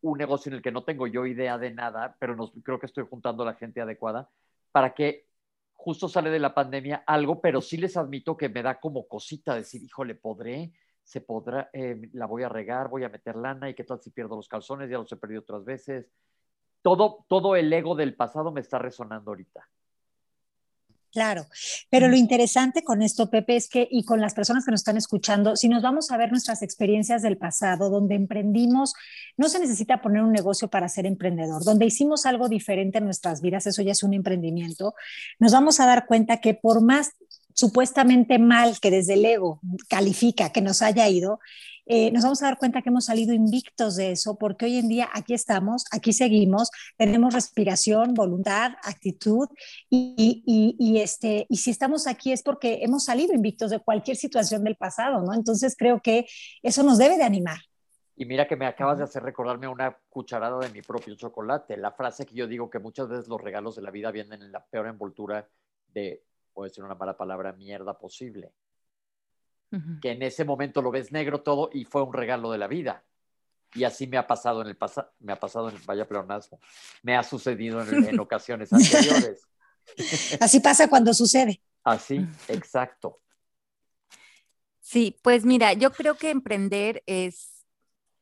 un 0.00 0.18
negocio 0.18 0.50
en 0.50 0.56
el 0.56 0.62
que 0.62 0.72
no 0.72 0.82
tengo 0.82 1.06
yo 1.06 1.26
idea 1.26 1.58
de 1.58 1.70
nada, 1.72 2.16
pero 2.18 2.34
nos, 2.34 2.52
creo 2.62 2.78
que 2.78 2.86
estoy 2.86 3.04
juntando 3.08 3.44
la 3.44 3.54
gente 3.54 3.80
adecuada 3.80 4.28
para 4.72 4.94
que 4.94 5.26
justo 5.74 6.08
sale 6.08 6.30
de 6.30 6.38
la 6.38 6.54
pandemia 6.54 7.02
algo, 7.06 7.40
pero 7.40 7.60
sí 7.60 7.76
les 7.76 7.96
admito 7.96 8.36
que 8.36 8.48
me 8.48 8.62
da 8.62 8.80
como 8.80 9.06
cosita 9.06 9.54
decir, 9.54 9.82
híjole, 9.82 10.14
podré, 10.14 10.72
se 11.02 11.20
podrá, 11.20 11.70
eh, 11.72 12.08
la 12.12 12.26
voy 12.26 12.44
a 12.44 12.48
regar, 12.48 12.88
voy 12.88 13.04
a 13.04 13.08
meter 13.08 13.36
lana 13.36 13.68
y 13.68 13.74
qué 13.74 13.84
tal 13.84 14.00
si 14.00 14.10
pierdo 14.10 14.36
los 14.36 14.48
calzones, 14.48 14.88
ya 14.88 14.98
los 14.98 15.10
he 15.12 15.16
perdido 15.16 15.40
otras 15.40 15.64
veces. 15.64 16.08
Todo, 16.82 17.24
todo 17.28 17.56
el 17.56 17.72
ego 17.72 17.94
del 17.94 18.14
pasado 18.14 18.52
me 18.52 18.60
está 18.60 18.78
resonando 18.78 19.30
ahorita. 19.30 19.68
Claro, 21.12 21.46
pero 21.90 22.08
lo 22.08 22.16
interesante 22.16 22.82
con 22.82 23.02
esto, 23.02 23.28
Pepe, 23.28 23.56
es 23.56 23.68
que, 23.68 23.86
y 23.90 24.02
con 24.02 24.22
las 24.22 24.32
personas 24.32 24.64
que 24.64 24.70
nos 24.70 24.80
están 24.80 24.96
escuchando, 24.96 25.56
si 25.56 25.68
nos 25.68 25.82
vamos 25.82 26.10
a 26.10 26.16
ver 26.16 26.30
nuestras 26.30 26.62
experiencias 26.62 27.20
del 27.20 27.36
pasado, 27.36 27.90
donde 27.90 28.14
emprendimos, 28.14 28.94
no 29.36 29.50
se 29.50 29.60
necesita 29.60 30.00
poner 30.00 30.22
un 30.22 30.32
negocio 30.32 30.68
para 30.68 30.88
ser 30.88 31.04
emprendedor, 31.04 31.64
donde 31.64 31.84
hicimos 31.84 32.24
algo 32.24 32.48
diferente 32.48 32.96
en 32.96 33.04
nuestras 33.04 33.42
vidas, 33.42 33.66
eso 33.66 33.82
ya 33.82 33.92
es 33.92 34.02
un 34.02 34.14
emprendimiento, 34.14 34.94
nos 35.38 35.52
vamos 35.52 35.80
a 35.80 35.86
dar 35.86 36.06
cuenta 36.06 36.40
que 36.40 36.54
por 36.54 36.80
más 36.80 37.10
supuestamente 37.52 38.38
mal 38.38 38.80
que 38.80 38.90
desde 38.90 39.12
el 39.12 39.24
ego 39.26 39.60
califica 39.90 40.50
que 40.50 40.62
nos 40.62 40.80
haya 40.80 41.06
ido, 41.10 41.40
eh, 41.86 42.12
nos 42.12 42.22
vamos 42.22 42.42
a 42.42 42.46
dar 42.46 42.58
cuenta 42.58 42.80
que 42.80 42.90
hemos 42.90 43.06
salido 43.06 43.34
invictos 43.34 43.96
de 43.96 44.12
eso, 44.12 44.36
porque 44.38 44.66
hoy 44.66 44.76
en 44.76 44.88
día 44.88 45.08
aquí 45.12 45.34
estamos, 45.34 45.84
aquí 45.90 46.12
seguimos, 46.12 46.70
tenemos 46.96 47.34
respiración, 47.34 48.14
voluntad, 48.14 48.72
actitud, 48.84 49.48
y, 49.90 50.42
y, 50.78 50.98
este, 51.00 51.46
y 51.48 51.56
si 51.56 51.70
estamos 51.70 52.06
aquí 52.06 52.32
es 52.32 52.42
porque 52.42 52.80
hemos 52.82 53.04
salido 53.04 53.34
invictos 53.34 53.70
de 53.70 53.80
cualquier 53.80 54.16
situación 54.16 54.64
del 54.64 54.76
pasado, 54.76 55.22
¿no? 55.22 55.34
Entonces 55.34 55.76
creo 55.76 56.00
que 56.00 56.26
eso 56.62 56.82
nos 56.82 56.98
debe 56.98 57.16
de 57.16 57.24
animar. 57.24 57.58
Y 58.14 58.26
mira 58.26 58.46
que 58.46 58.56
me 58.56 58.66
acabas 58.66 58.98
de 58.98 59.04
hacer 59.04 59.22
recordarme 59.22 59.66
una 59.66 59.96
cucharada 60.08 60.58
de 60.60 60.68
mi 60.68 60.82
propio 60.82 61.14
chocolate. 61.16 61.76
La 61.76 61.92
frase 61.92 62.26
que 62.26 62.34
yo 62.34 62.46
digo 62.46 62.70
que 62.70 62.78
muchas 62.78 63.08
veces 63.08 63.26
los 63.26 63.40
regalos 63.40 63.74
de 63.74 63.82
la 63.82 63.90
vida 63.90 64.10
vienen 64.10 64.42
en 64.42 64.52
la 64.52 64.64
peor 64.64 64.86
envoltura 64.86 65.48
de, 65.88 66.22
puede 66.52 66.70
ser 66.70 66.84
una 66.84 66.94
mala 66.94 67.16
palabra, 67.16 67.52
mierda 67.52 67.98
posible 67.98 68.52
que 70.00 70.12
en 70.12 70.22
ese 70.22 70.44
momento 70.44 70.82
lo 70.82 70.90
ves 70.90 71.12
negro 71.12 71.42
todo 71.42 71.70
y 71.72 71.84
fue 71.84 72.02
un 72.02 72.12
regalo 72.12 72.50
de 72.50 72.58
la 72.58 72.66
vida. 72.66 73.04
Y 73.74 73.84
así 73.84 74.06
me 74.06 74.18
ha 74.18 74.26
pasado 74.26 74.60
en 74.62 74.68
el 74.68 74.76
pasado, 74.76 75.10
me 75.18 75.32
ha 75.32 75.40
pasado 75.40 75.70
en 75.70 75.76
el 75.76 75.82
vaya 75.82 76.06
pleonasmo, 76.06 76.60
me 77.02 77.16
ha 77.16 77.22
sucedido 77.22 77.82
en, 77.82 78.20
ocasiones 78.20 78.72
anteriores. 78.72 79.46
Así 80.40 80.60
pasa 80.60 80.88
cuando 80.88 81.12
sucede. 81.12 81.60
Así, 81.82 82.24
exacto. 82.46 83.20
Sí, 84.80 85.18
pues 85.22 85.44
mira, 85.44 85.72
yo 85.72 85.90
creo 85.90 86.16
que 86.16 86.30
emprender 86.30 87.02
es, 87.06 87.66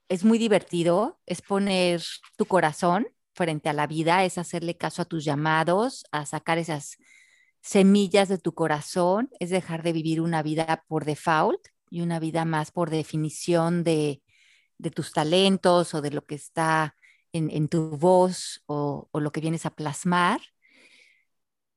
es 0.08 0.24
muy 0.24 0.38
divertido, 0.38 1.20
es 1.26 1.42
poner 1.42 2.02
tu 2.36 2.46
corazón 2.46 3.08
frente 3.34 3.68
a 3.68 3.72
la 3.72 3.86
vida, 3.86 4.24
es 4.24 4.38
hacerle 4.38 4.76
caso 4.76 5.02
a 5.02 5.04
tus 5.04 5.24
llamados, 5.24 6.04
a 6.12 6.24
sacar 6.26 6.58
esas 6.58 6.96
semillas 7.62 8.28
de 8.28 8.38
tu 8.38 8.54
corazón, 8.54 9.30
es 9.38 9.50
dejar 9.50 9.82
de 9.82 9.92
vivir 9.92 10.20
una 10.20 10.42
vida 10.42 10.84
por 10.88 11.04
default 11.04 11.60
y 11.90 12.00
una 12.00 12.18
vida 12.18 12.44
más 12.44 12.70
por 12.70 12.90
definición 12.90 13.84
de, 13.84 14.22
tus 14.94 15.12
talentos 15.12 15.94
o 15.94 16.00
de 16.00 16.10
lo 16.10 16.24
que 16.24 16.34
está 16.36 16.94
en, 17.32 17.68
tu 17.68 17.90
voz 17.96 18.62
o, 18.66 19.08
lo 19.12 19.32
que 19.32 19.40
vienes 19.40 19.66
a 19.66 19.74
plasmar. 19.74 20.40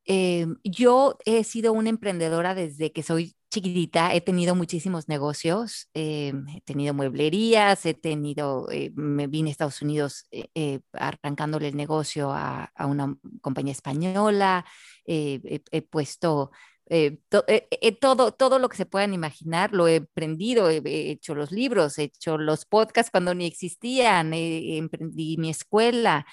Em, 0.05 0.57
yo 0.63 1.17
he 1.25 1.43
sido 1.43 1.73
una 1.73 1.89
emprendedora 1.89 2.55
desde 2.55 2.91
que 2.91 3.03
soy 3.03 3.35
chiquitita, 3.53 4.13
he 4.13 4.21
tenido 4.21 4.55
muchísimos 4.55 5.07
negocios, 5.07 5.87
em, 5.93 6.47
he 6.49 6.61
tenido 6.61 6.93
mueblerías, 6.93 7.85
he 7.85 7.93
tenido, 7.93 8.69
eh, 8.71 8.91
me 8.95 9.27
vine 9.27 9.49
a 9.49 9.51
Estados 9.51 9.81
Unidos 9.81 10.25
eh, 10.31 10.49
eh, 10.55 10.79
arrancándole 10.93 11.67
el 11.69 11.77
negocio 11.77 12.31
a, 12.31 12.65
a 12.75 12.87
una 12.87 13.15
compañía 13.41 13.73
española, 13.73 14.65
he, 15.05 15.59
puesto 15.89 16.51
todo, 17.99 18.31
todo 18.33 18.59
lo 18.59 18.69
que 18.69 18.77
se 18.77 18.85
puedan 18.85 19.13
imaginar, 19.13 19.73
lo 19.73 19.87
he 19.87 19.95
emprendido, 19.97 20.69
he, 20.69 20.81
hecho 21.11 21.35
los 21.35 21.51
libros, 21.51 21.97
he 21.99 22.03
hecho 22.03 22.37
los 22.37 22.65
podcasts 22.65 23.11
cuando 23.11 23.35
ni 23.35 23.45
existían, 23.45 24.33
emprendí 24.33 25.37
mi 25.37 25.49
escuela 25.49 26.25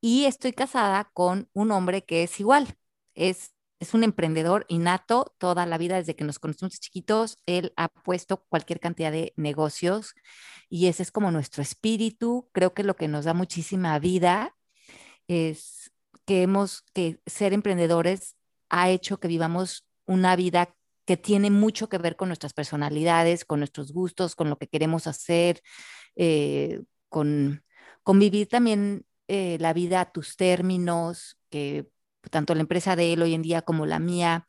y 0.00 0.24
estoy 0.26 0.52
casada 0.52 1.10
con 1.14 1.48
un 1.52 1.70
hombre 1.72 2.04
que 2.04 2.24
es 2.24 2.40
igual, 2.40 2.66
es 3.14 3.55
es 3.78 3.94
un 3.94 4.04
emprendedor 4.04 4.64
innato 4.68 5.34
toda 5.38 5.66
la 5.66 5.78
vida, 5.78 5.96
desde 5.96 6.16
que 6.16 6.24
nos 6.24 6.38
conocimos 6.38 6.80
chiquitos, 6.80 7.38
él 7.46 7.72
ha 7.76 7.88
puesto 7.88 8.44
cualquier 8.48 8.80
cantidad 8.80 9.12
de 9.12 9.32
negocios 9.36 10.14
y 10.68 10.86
ese 10.86 11.02
es 11.02 11.10
como 11.10 11.30
nuestro 11.30 11.62
espíritu. 11.62 12.48
Creo 12.52 12.74
que 12.74 12.84
lo 12.84 12.96
que 12.96 13.08
nos 13.08 13.26
da 13.26 13.34
muchísima 13.34 13.98
vida 13.98 14.56
es 15.28 15.92
que 16.24 16.42
hemos, 16.42 16.82
que 16.94 17.20
ser 17.26 17.52
emprendedores 17.52 18.36
ha 18.70 18.90
hecho 18.90 19.20
que 19.20 19.28
vivamos 19.28 19.86
una 20.06 20.36
vida 20.36 20.74
que 21.04 21.16
tiene 21.16 21.50
mucho 21.50 21.88
que 21.88 21.98
ver 21.98 22.16
con 22.16 22.28
nuestras 22.28 22.52
personalidades, 22.52 23.44
con 23.44 23.60
nuestros 23.60 23.92
gustos, 23.92 24.34
con 24.34 24.50
lo 24.50 24.58
que 24.58 24.68
queremos 24.68 25.06
hacer, 25.06 25.62
eh, 26.16 26.82
con, 27.08 27.62
vivir 28.06 28.48
también 28.48 29.06
eh, 29.28 29.56
la 29.60 29.72
vida 29.72 30.00
a 30.00 30.12
tus 30.12 30.36
términos, 30.36 31.38
que 31.50 31.88
tanto 32.30 32.54
la 32.54 32.62
empresa 32.62 32.96
de 32.96 33.12
él 33.12 33.22
hoy 33.22 33.34
en 33.34 33.42
día 33.42 33.62
como 33.62 33.86
la 33.86 33.98
mía 33.98 34.46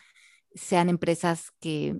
sean 0.53 0.89
empresas 0.89 1.51
que 1.60 2.00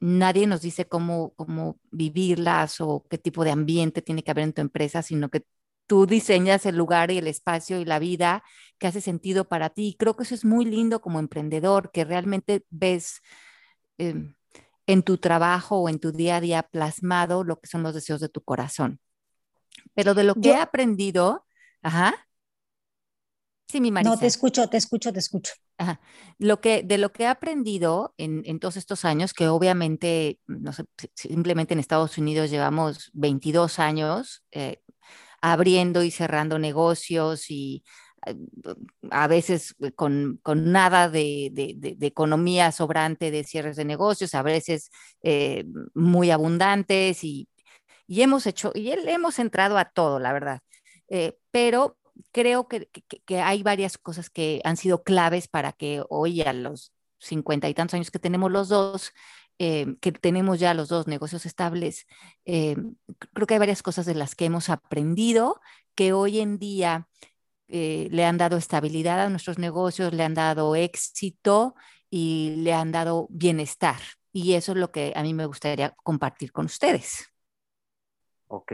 nadie 0.00 0.46
nos 0.46 0.60
dice 0.60 0.86
cómo, 0.86 1.34
cómo 1.34 1.78
vivirlas 1.90 2.80
o 2.80 3.06
qué 3.08 3.18
tipo 3.18 3.44
de 3.44 3.50
ambiente 3.52 4.02
tiene 4.02 4.22
que 4.22 4.30
haber 4.30 4.44
en 4.44 4.52
tu 4.52 4.60
empresa, 4.60 5.02
sino 5.02 5.30
que 5.30 5.44
tú 5.86 6.06
diseñas 6.06 6.66
el 6.66 6.76
lugar 6.76 7.10
y 7.10 7.18
el 7.18 7.26
espacio 7.26 7.78
y 7.80 7.84
la 7.84 7.98
vida 7.98 8.42
que 8.78 8.86
hace 8.86 9.00
sentido 9.00 9.46
para 9.48 9.70
ti. 9.70 9.88
Y 9.88 9.94
creo 9.94 10.16
que 10.16 10.24
eso 10.24 10.34
es 10.34 10.44
muy 10.44 10.64
lindo 10.64 11.00
como 11.00 11.18
emprendedor, 11.18 11.90
que 11.92 12.04
realmente 12.04 12.64
ves 12.70 13.20
em, 13.98 14.34
en 14.86 15.02
tu 15.02 15.18
trabajo 15.18 15.78
o 15.78 15.88
en 15.88 15.98
tu 15.98 16.12
día 16.12 16.36
a 16.36 16.40
día 16.40 16.62
plasmado 16.62 17.44
lo 17.44 17.60
que 17.60 17.68
son 17.68 17.82
los 17.82 17.94
deseos 17.94 18.20
de 18.20 18.28
tu 18.28 18.42
corazón. 18.42 19.00
Pero 19.94 20.14
de 20.14 20.24
lo 20.24 20.34
que 20.34 20.50
he 20.50 20.56
aprendido, 20.56 21.46
ajá. 21.82 22.14
Sí, 23.66 23.80
mi 23.80 23.90
Marisa. 23.90 24.14
No, 24.14 24.18
te 24.18 24.26
escucho, 24.26 24.68
te 24.68 24.76
escucho, 24.76 25.12
te 25.12 25.18
escucho. 25.18 25.52
Lo 26.38 26.60
que, 26.60 26.82
de 26.82 26.98
lo 26.98 27.12
que 27.12 27.24
he 27.24 27.26
aprendido 27.26 28.14
en, 28.16 28.60
todos 28.60 28.76
estos 28.76 29.04
años, 29.04 29.32
que 29.32 29.48
obviamente, 29.48 30.38
no 30.46 30.72
sé, 30.72 30.84
simplemente 31.14 31.74
en 31.74 31.80
Estados 31.80 32.16
Unidos 32.18 32.50
llevamos 32.50 33.10
22 33.14 33.78
años 33.78 34.44
eh, 34.52 34.80
abriendo 35.40 36.02
y 36.02 36.10
cerrando 36.10 36.58
negocios 36.58 37.50
y 37.50 37.84
eh, 38.26 38.36
a 39.10 39.26
veces 39.26 39.74
con, 39.96 40.40
nada 40.44 41.08
de, 41.08 41.52
economía 42.00 42.70
sobrante 42.70 43.30
de 43.30 43.44
cierres 43.44 43.76
de 43.76 43.84
negocios, 43.84 44.34
a 44.34 44.42
veces 44.42 44.90
eh, 45.22 45.64
muy 45.94 46.30
abundantes 46.30 47.24
y, 47.24 47.48
hemos 48.08 48.46
hecho, 48.46 48.70
y 48.74 48.90
hemos 48.92 49.38
entrado 49.38 49.78
a 49.78 49.86
todo, 49.86 50.20
la 50.20 50.32
verdad. 50.32 50.60
pero 51.50 51.96
creo 52.32 52.68
que, 52.68 52.88
hay 53.42 53.62
varias 53.62 53.98
cosas 53.98 54.30
que 54.30 54.60
han 54.64 54.76
sido 54.76 55.02
claves 55.02 55.48
para 55.48 55.72
que 55.72 56.02
hoy 56.08 56.42
a 56.42 56.52
los 56.52 56.92
cincuenta 57.18 57.68
y 57.68 57.74
tantos 57.74 57.94
años 57.94 58.10
que 58.10 58.18
tenemos 58.18 58.50
los 58.50 58.68
dos, 58.68 59.12
eh, 59.58 59.96
que 60.00 60.12
tenemos 60.12 60.60
ya 60.60 60.74
los 60.74 60.88
dos 60.88 61.06
negocios 61.06 61.46
estables, 61.46 62.06
eh, 62.44 62.76
creo 63.32 63.46
que 63.46 63.54
hay 63.54 63.60
varias 63.60 63.82
cosas 63.82 64.06
de 64.06 64.14
las 64.14 64.34
que 64.34 64.46
hemos 64.46 64.68
aprendido 64.68 65.60
que 65.94 66.12
hoy 66.12 66.40
en 66.40 66.58
día 66.58 67.08
eh, 67.68 68.08
le 68.10 68.24
han 68.24 68.36
dado 68.36 68.56
estabilidad 68.56 69.20
a 69.20 69.30
nuestros 69.30 69.58
negocios, 69.58 70.12
le 70.12 70.22
han 70.22 70.34
dado 70.34 70.76
éxito 70.76 71.74
y 72.10 72.56
le 72.58 72.72
han 72.72 72.92
dado 72.92 73.26
bienestar. 73.30 74.00
Y 74.32 74.54
eso 74.54 74.72
es 74.72 74.78
lo 74.78 74.90
que 74.90 75.12
a 75.14 75.22
mí 75.22 75.32
me 75.32 75.46
gustaría 75.46 75.90
compartir 76.02 76.52
con 76.52 76.66
ustedes. 76.66 77.32
Ok, 78.48 78.72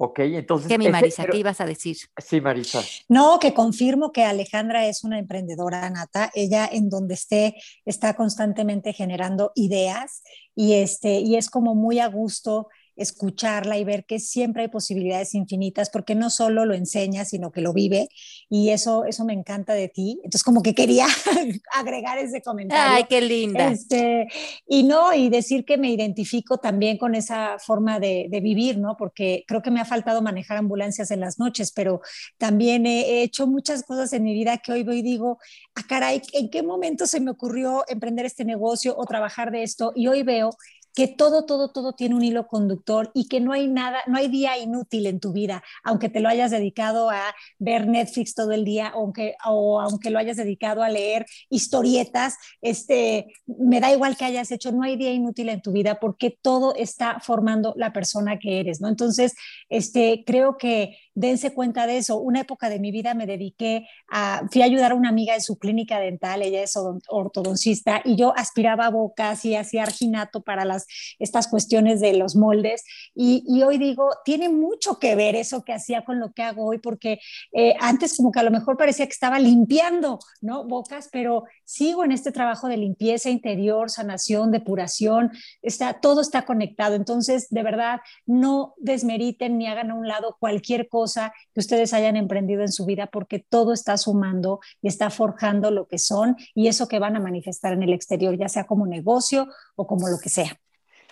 Ok, 0.00 0.20
entonces. 0.20 0.68
¿Qué, 0.68 0.78
mi 0.78 0.88
Marisa? 0.88 1.26
¿Qué 1.26 1.38
ibas 1.38 1.60
a 1.60 1.66
decir? 1.66 1.96
Sí, 2.16 2.40
Marisa. 2.40 2.82
No, 3.08 3.40
que 3.40 3.52
confirmo 3.52 4.12
que 4.12 4.24
Alejandra 4.24 4.86
es 4.86 5.02
una 5.02 5.18
emprendedora 5.18 5.90
nata. 5.90 6.30
Ella, 6.34 6.68
en 6.70 6.88
donde 6.88 7.14
esté, 7.14 7.56
está 7.84 8.14
constantemente 8.14 8.92
generando 8.92 9.50
ideas 9.56 10.22
y, 10.54 10.74
este, 10.74 11.18
y 11.18 11.34
es 11.34 11.50
como 11.50 11.74
muy 11.74 11.98
a 11.98 12.06
gusto 12.06 12.68
escucharla 12.98 13.78
y 13.78 13.84
ver 13.84 14.04
que 14.04 14.18
siempre 14.18 14.62
hay 14.62 14.68
posibilidades 14.68 15.34
infinitas, 15.34 15.90
porque 15.90 16.14
no 16.14 16.30
solo 16.30 16.64
lo 16.64 16.74
enseña, 16.74 17.24
sino 17.24 17.52
que 17.52 17.60
lo 17.60 17.72
vive, 17.72 18.08
y 18.50 18.70
eso, 18.70 19.04
eso 19.04 19.24
me 19.24 19.32
encanta 19.32 19.74
de 19.74 19.88
ti. 19.88 20.20
Entonces, 20.24 20.42
como 20.42 20.62
que 20.62 20.74
quería 20.74 21.06
agregar 21.72 22.18
ese 22.18 22.42
comentario. 22.42 22.96
Ay, 22.96 23.04
qué 23.08 23.20
linda. 23.20 23.70
Este, 23.70 24.28
y 24.66 24.82
no, 24.82 25.14
y 25.14 25.28
decir 25.28 25.64
que 25.64 25.78
me 25.78 25.90
identifico 25.90 26.58
también 26.58 26.98
con 26.98 27.14
esa 27.14 27.56
forma 27.58 28.00
de, 28.00 28.26
de, 28.30 28.40
vivir, 28.40 28.78
¿no? 28.78 28.96
Porque 28.96 29.44
creo 29.46 29.62
que 29.62 29.70
me 29.70 29.80
ha 29.80 29.84
faltado 29.84 30.22
manejar 30.22 30.58
ambulancias 30.58 31.10
en 31.10 31.20
las 31.20 31.38
noches, 31.38 31.72
pero 31.72 32.00
también 32.36 32.86
he, 32.86 33.22
hecho 33.22 33.46
muchas 33.46 33.82
cosas 33.82 34.12
en 34.12 34.24
mi 34.24 34.34
vida 34.34 34.58
que 34.58 34.72
hoy 34.72 34.82
voy 34.84 34.98
y 34.98 35.02
digo, 35.02 35.38
ah, 35.74 35.82
caray, 35.88 36.22
¿en 36.32 36.50
qué 36.50 36.62
momento 36.62 37.06
se 37.06 37.20
me 37.20 37.30
ocurrió 37.30 37.84
emprender 37.88 38.26
este 38.26 38.44
negocio 38.44 38.94
o 38.96 39.04
trabajar 39.04 39.50
de 39.50 39.62
esto? 39.62 39.92
Y 39.94 40.06
hoy 40.06 40.22
veo 40.22 40.50
que 40.98 41.06
todo, 41.06 41.44
todo, 41.44 41.68
todo 41.68 41.92
tiene 41.92 42.16
un 42.16 42.24
hilo 42.24 42.48
conductor 42.48 43.12
y 43.14 43.28
que 43.28 43.38
no 43.38 43.52
hay 43.52 43.68
nada, 43.68 44.00
no 44.08 44.18
hay 44.18 44.26
día 44.26 44.58
inútil 44.58 45.06
en 45.06 45.20
tu 45.20 45.32
vida, 45.32 45.62
aunque 45.84 46.08
te 46.08 46.18
lo 46.18 46.28
hayas 46.28 46.50
dedicado 46.50 47.08
a 47.08 47.22
ver 47.60 47.86
Netflix 47.86 48.34
todo 48.34 48.50
el 48.50 48.64
día, 48.64 48.88
aunque, 48.88 49.36
o 49.46 49.80
aunque 49.80 50.10
lo 50.10 50.18
hayas 50.18 50.38
dedicado 50.38 50.82
a 50.82 50.88
leer 50.88 51.24
historietas, 51.50 52.34
este, 52.62 53.28
me 53.46 53.78
da 53.78 53.92
igual 53.92 54.16
que 54.16 54.24
hayas 54.24 54.50
hecho, 54.50 54.72
no 54.72 54.82
hay 54.82 54.96
día 54.96 55.12
inútil 55.12 55.50
en 55.50 55.62
tu 55.62 55.70
vida 55.70 56.00
porque 56.00 56.36
todo 56.42 56.74
está 56.74 57.20
formando 57.20 57.74
la 57.76 57.92
persona 57.92 58.40
que 58.40 58.58
eres, 58.58 58.80
¿no? 58.80 58.88
Entonces, 58.88 59.36
este, 59.68 60.24
creo 60.26 60.56
que 60.58 60.96
dense 61.14 61.52
cuenta 61.52 61.86
de 61.86 61.98
eso. 61.98 62.18
Una 62.18 62.40
época 62.40 62.68
de 62.68 62.78
mi 62.80 62.90
vida 62.90 63.14
me 63.14 63.26
dediqué 63.26 63.86
a, 64.08 64.42
fui 64.50 64.62
a 64.62 64.64
ayudar 64.64 64.92
a 64.92 64.94
una 64.96 65.10
amiga 65.10 65.34
en 65.34 65.42
su 65.42 65.58
clínica 65.58 66.00
dental, 66.00 66.42
ella 66.42 66.62
es 66.62 66.74
ortodoncista, 67.08 68.02
y 68.04 68.16
yo 68.16 68.32
aspiraba 68.36 68.88
bocas 68.90 69.44
y 69.44 69.54
hacía 69.54 69.84
arginato 69.84 70.42
para 70.42 70.64
las, 70.64 70.87
estas 71.18 71.48
cuestiones 71.48 72.00
de 72.00 72.14
los 72.14 72.36
moldes. 72.36 72.84
Y, 73.14 73.62
hoy 73.62 73.78
digo, 73.78 74.10
tiene 74.24 74.48
mucho 74.48 74.98
que 74.98 75.14
ver 75.14 75.36
eso 75.36 75.64
que 75.64 75.72
hacía 75.72 76.04
con 76.04 76.20
lo 76.20 76.32
que 76.32 76.42
hago 76.42 76.66
hoy, 76.66 76.78
porque 76.78 77.20
eh, 77.52 77.74
antes 77.80 78.16
como 78.16 78.30
que 78.30 78.40
a 78.40 78.42
lo 78.42 78.50
mejor 78.50 78.76
parecía 78.76 79.06
que 79.06 79.12
estaba 79.12 79.38
limpiando, 79.38 80.18
¿no? 80.40 80.64
Bocas, 80.64 81.08
pero 81.12 81.44
sigo 81.64 82.04
en 82.04 82.12
este 82.12 82.32
trabajo 82.32 82.68
de 82.68 82.76
limpieza 82.76 83.30
interior, 83.30 83.90
sanación, 83.90 84.50
depuración, 84.50 85.30
está, 85.62 86.00
todo 86.00 86.20
está 86.20 86.44
conectado. 86.44 86.94
Entonces, 86.94 87.48
de 87.50 87.62
verdad, 87.62 88.00
no 88.26 88.74
desmeriten 88.78 89.58
ni 89.58 89.66
hagan 89.66 89.90
a 89.90 89.94
un 89.94 90.06
lado 90.06 90.36
cualquier 90.38 90.88
cosa 90.88 91.32
que 91.52 91.60
ustedes 91.60 91.92
hayan 91.92 92.16
emprendido 92.16 92.62
en 92.62 92.72
su 92.72 92.86
vida, 92.86 93.06
porque 93.06 93.38
todo 93.38 93.72
está 93.72 93.96
sumando 93.96 94.60
y 94.82 94.88
está 94.88 95.10
forjando 95.10 95.70
lo 95.70 95.86
que 95.86 95.98
son 95.98 96.36
y 96.54 96.68
eso 96.68 96.88
que 96.88 96.98
van 96.98 97.16
a 97.16 97.20
manifestar 97.20 97.72
en 97.72 97.82
el 97.82 97.92
exterior, 97.92 98.36
ya 98.36 98.48
sea 98.48 98.64
como 98.64 98.86
negocio 98.86 99.48
o 99.76 99.86
como 99.86 100.08
lo 100.08 100.18
que 100.18 100.28
sea. 100.28 100.58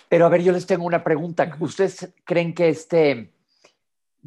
Pero 0.09 0.27
a 0.27 0.29
ver, 0.29 0.43
yo 0.43 0.53
les 0.53 0.67
tengo 0.67 0.85
una 0.85 1.03
pregunta. 1.03 1.57
¿Ustedes 1.61 2.13
creen 2.25 2.55
que 2.55 2.69
este 2.69 3.33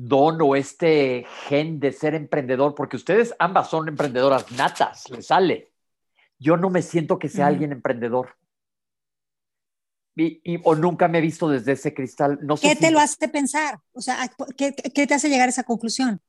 don 0.01 0.41
o 0.41 0.55
este 0.55 1.25
gen 1.47 1.81
de 1.81 1.91
ser 1.91 2.15
emprendedor, 2.15 2.73
porque 2.73 2.95
ustedes 2.95 3.35
ambas 3.37 3.69
son 3.69 3.89
emprendedoras 3.89 4.49
natas, 4.53 5.09
les 5.09 5.27
sale. 5.27 5.73
Yo 6.37 6.55
no 6.55 6.69
me 6.69 6.81
siento 6.81 7.19
que 7.19 7.27
sea 7.27 7.47
alguien 7.47 7.73
emprendedor. 7.73 8.37
Y, 10.15 10.41
o 10.63 10.75
nunca 10.75 11.09
me 11.09 11.17
he 11.17 11.21
visto 11.21 11.49
desde 11.49 11.73
ese 11.73 11.93
cristal. 11.93 12.39
No 12.41 12.55
¿Qué 12.55 12.77
te 12.77 12.91
lo 12.91 12.99
hace 12.99 13.27
pensar? 13.27 13.81
O 13.91 13.99
sea, 14.01 14.31
¿qué, 14.55 14.73
¿qué, 14.73 15.05
te 15.05 15.13
hace 15.13 15.27
llegar 15.27 15.47
a 15.47 15.51
esa 15.51 15.63
conclusión? 15.63 16.21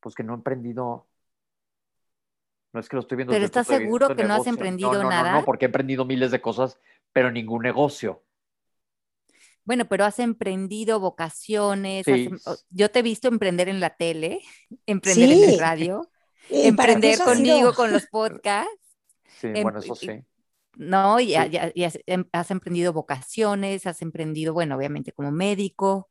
Pues 0.00 0.16
que 0.16 0.24
no 0.24 0.32
he 0.32 0.36
emprendido. 0.36 1.06
No 2.74 2.80
es 2.80 2.88
que 2.88 2.96
lo 2.96 3.00
estoy 3.02 3.16
viendo. 3.16 3.32
Pero 3.32 3.44
estás 3.44 3.68
seguro 3.68 4.14
que 4.16 4.24
no 4.24 4.34
has 4.34 4.46
emprendido 4.48 5.04
nada. 5.04 5.30
No, 5.30 5.38
no, 5.38 5.44
porque 5.44 5.64
he 5.64 5.68
emprendido 5.68 6.04
miles 6.04 6.32
de 6.32 6.40
cosas, 6.40 6.78
pero 7.12 7.30
ningún 7.30 7.62
negocio. 7.62 8.24
Bueno, 9.64 9.86
pero 9.86 10.04
has 10.04 10.18
emprendido 10.18 10.98
vocaciones. 10.98 12.04
yo 12.70 12.90
te 12.90 12.98
he 12.98 13.02
visto 13.02 13.28
emprender 13.28 13.68
en 13.68 13.78
la 13.78 13.90
tele, 13.90 14.40
emprender 14.86 15.30
en 15.30 15.50
el 15.50 15.58
radio, 15.58 16.10
emprender 16.50 17.18
conmigo 17.20 17.72
con 17.74 17.92
los 17.92 18.06
podcasts. 18.06 18.98
Sí, 19.40 19.46
em, 19.54 19.62
bueno, 19.62 19.78
eso 19.78 19.94
sí. 19.94 20.24
¿no? 20.76 21.20
Y, 21.20 21.34
em, 21.34 22.24
has, 22.32 22.50
emprendido 22.50 22.92
vocaciones, 22.92 23.86
has 23.86 24.02
emprendido, 24.02 24.52
bueno, 24.52 24.76
obviamente 24.76 25.12
como 25.12 25.30
médico. 25.30 26.10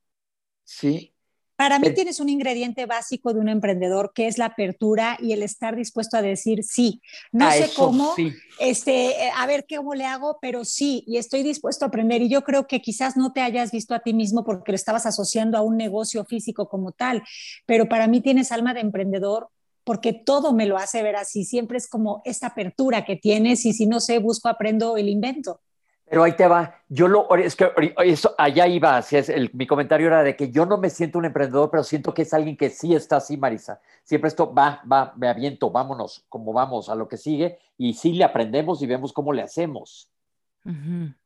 Sí. 0.63 1.12
Para 1.55 1.77
mí 1.77 1.91
tienes 1.93 2.19
un 2.19 2.29
ingrediente 2.29 2.87
básico 2.87 3.33
de 3.33 3.39
un 3.39 3.47
emprendedor 3.47 4.11
que 4.13 4.27
es 4.27 4.37
la 4.37 4.45
apertura 4.45 5.17
y 5.21 5.33
el 5.33 5.43
estar 5.43 5.75
dispuesto 5.75 6.17
a 6.17 6.21
decir 6.21 6.63
sí. 6.63 7.01
No 7.31 7.51
sé 7.51 7.69
cómo, 7.75 8.15
este, 8.59 9.25
eh, 9.25 9.31
a 9.35 9.45
ver 9.45 9.65
cómo 9.69 9.93
le 9.93 10.05
hago, 10.05 10.39
pero 10.41 10.65
sí, 10.65 11.03
y 11.05 11.17
estoy 11.17 11.43
dispuesto 11.43 11.85
a 11.85 11.89
aprender. 11.89 12.23
Y 12.23 12.29
yo 12.29 12.43
creo 12.43 12.65
que 12.65 12.81
quizás 12.81 13.17
no 13.17 13.33
te 13.33 13.41
hayas 13.41 13.71
visto 13.71 13.93
a 13.93 13.99
ti 13.99 14.13
mismo 14.13 14.43
porque 14.43 14.71
lo 14.71 14.75
estabas 14.75 15.05
asociando 15.05 15.57
a 15.57 15.61
un 15.61 15.77
negocio 15.77 16.25
físico 16.25 16.67
como 16.67 16.91
tal, 16.91 17.23
pero 17.67 17.87
para 17.87 18.07
mí 18.07 18.21
tienes 18.21 18.51
alma 18.51 18.73
de 18.73 18.81
emprendedor 18.81 19.49
porque 19.83 20.13
todo 20.13 20.53
me 20.53 20.65
lo 20.65 20.77
hace 20.77 21.03
ver 21.03 21.17
así. 21.17 21.45
Siempre 21.45 21.77
es 21.77 21.87
como 21.87 22.21
esta 22.25 22.47
apertura 22.47 23.05
que 23.05 23.15
tienes 23.15 23.65
y 23.65 23.73
si 23.73 23.85
no 23.85 23.99
sé, 23.99 24.19
busco, 24.19 24.49
aprendo 24.49 24.97
el 24.97 25.09
invento. 25.09 25.61
Pero 26.09 26.23
ahí 26.23 26.33
te 26.33 26.47
va. 26.47 26.79
Yo 26.89 27.07
lo, 27.07 27.33
es 27.35 27.55
que 27.55 27.71
eso, 28.03 28.35
allá 28.37 28.67
iba, 28.67 28.97
así 28.97 29.17
es, 29.17 29.29
el, 29.29 29.49
mi 29.53 29.65
comentario 29.65 30.07
era 30.07 30.21
de 30.21 30.35
que 30.35 30.51
yo 30.51 30.65
no 30.65 30.77
me 30.77 30.89
siento 30.89 31.17
un 31.17 31.25
emprendedor, 31.25 31.71
pero 31.71 31.83
siento 31.83 32.13
que 32.13 32.23
es 32.23 32.33
alguien 32.33 32.57
que 32.57 32.69
sí 32.69 32.93
está 32.93 33.17
así, 33.17 33.37
Marisa. 33.37 33.79
Siempre 34.03 34.27
esto 34.27 34.53
va, 34.53 34.81
va, 34.91 35.13
me 35.15 35.27
aviento, 35.27 35.71
vámonos, 35.71 36.25
como 36.29 36.53
vamos 36.53 36.89
a 36.89 36.95
lo 36.95 37.07
que 37.07 37.17
sigue, 37.17 37.57
y 37.77 37.93
sí 37.93 38.13
le 38.13 38.25
aprendemos 38.25 38.81
y 38.81 38.85
vemos 38.85 39.13
cómo 39.13 39.33
le 39.33 39.41
hacemos. 39.41 40.09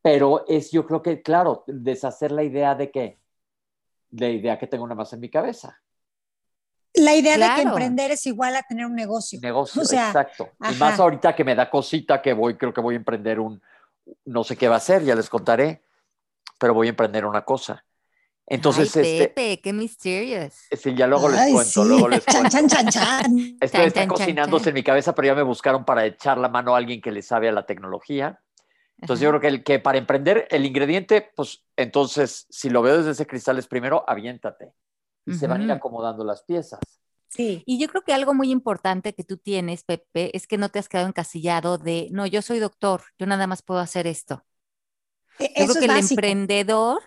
Pero 0.02 0.46
es, 0.48 0.72
yo 0.72 0.88
creo 0.88 1.04
que, 1.04 1.22
claro, 1.22 1.64
deshacer 1.68 2.32
la 2.32 2.44
idea 2.44 2.74
de 2.74 2.90
que, 2.90 3.20
la 4.12 4.30
idea 4.30 4.58
que 4.58 4.68
tengo 4.68 4.84
una 4.84 4.96
más 4.96 5.14
en 5.14 5.20
mi 5.20 5.30
cabeza. 5.30 5.80
La 6.94 7.14
idea 7.16 7.38
de 7.38 7.56
que 7.56 7.62
emprender 7.62 8.10
es 8.12 8.26
igual 8.26 8.56
a 8.56 8.64
tener 8.64 8.86
un 8.86 8.96
negocio. 8.96 9.40
Negocio, 9.42 9.82
exacto. 9.92 10.50
Y 10.72 10.76
más 10.76 11.00
ahorita 11.00 11.36
que 11.36 11.44
me 11.44 11.54
da 11.54 11.70
cosita 11.70 12.22
que 12.22 12.34
voy, 12.34 12.56
creo 12.56 12.74
que 12.74 12.82
voy 12.82 12.96
a 12.96 12.98
emprender 12.98 13.40
un, 13.40 13.62
no 14.26 14.44
sé 14.44 14.58
qué 14.58 14.68
va 14.68 14.78
a 14.78 14.82
ser, 14.82 15.04
ya 15.04 15.16
les 15.16 15.30
contaré, 15.30 15.84
pero 16.60 16.74
voy 16.74 16.88
a 16.88 16.92
emprender 16.92 17.26
una 17.26 17.44
cosa. 17.44 17.84
Entonces, 18.50 18.96
Ay, 18.96 19.04
este, 19.04 19.28
Pepe, 19.28 19.62
qué 19.62 19.74
mysterious. 19.74 20.54
Sí, 20.72 20.96
ya 20.96 21.06
luego 21.06 21.28
les 21.28 21.52
cuento, 21.52 21.84
luego 21.84 22.08
les 22.08 22.24
cuento. 22.24 22.50
Chan, 22.50 22.68
chan, 22.70 22.88
chan, 22.88 23.58
Esto 23.60 23.82
está 23.82 24.08
cocinándose 24.08 24.70
en 24.70 24.76
mi 24.76 24.84
cabeza, 24.84 25.14
pero 25.14 25.28
ya 25.28 25.36
me 25.36 25.44
buscaron 25.44 25.84
para 25.84 26.06
echar 26.06 26.38
la 26.38 26.48
mano 26.48 26.74
a 26.74 26.78
alguien 26.78 27.02
que 27.02 27.12
le 27.12 27.22
sabe 27.22 27.50
a 27.50 27.52
la 27.52 27.66
tecnología. 27.66 28.42
Entonces 29.00 29.24
yo 29.24 29.30
creo 29.30 29.42
que, 29.42 29.48
el, 29.48 29.64
que 29.64 29.80
para 29.80 29.98
emprender 29.98 30.48
el 30.50 30.66
ingrediente, 30.66 31.30
pues 31.36 31.66
entonces, 31.76 32.48
si 32.50 32.70
lo 32.70 32.82
veo 32.82 32.98
desde 32.98 33.12
ese 33.12 33.28
cristal 33.28 33.60
es 33.60 33.68
primero, 33.68 34.04
aviéntate 34.08 34.74
y 35.26 35.34
se 35.34 35.46
van 35.46 35.62
a 35.62 35.64
ir 35.66 35.72
acomodando 35.72 36.24
las 36.24 36.44
piezas. 36.44 36.80
Sí. 37.30 37.64
Y 37.66 37.80
yo 37.80 37.88
creo 37.88 38.04
que 38.04 38.14
algo 38.14 38.34
muy 38.34 38.52
importante 38.52 39.14
que 39.14 39.24
tú 39.24 39.38
tienes, 39.38 39.84
Pepe, 39.84 40.36
es 40.36 40.48
que 40.48 40.58
no 40.58 40.70
te 40.70 40.80
has 40.80 40.90
quedado 40.90 41.08
encasillado 41.08 41.78
de, 41.78 42.08
no, 42.12 42.26
yo 42.26 42.42
soy 42.42 42.60
doctor, 42.60 43.02
yo 43.18 43.26
nada 43.26 43.48
más 43.48 43.62
puedo 43.62 43.80
hacer 43.80 44.08
esto. 44.08 44.46
E, 45.40 45.52
yo 45.56 45.68
creo 45.68 45.80
que 45.80 45.86
el 45.86 46.10
emprendedor 46.10 47.02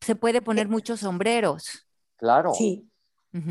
se 0.00 0.14
puede 0.14 0.40
poner 0.40 0.66
e 0.66 0.70
muchos 0.70 1.00
sombreros. 1.00 1.86
Claro. 2.16 2.54
Sí. 2.54 2.86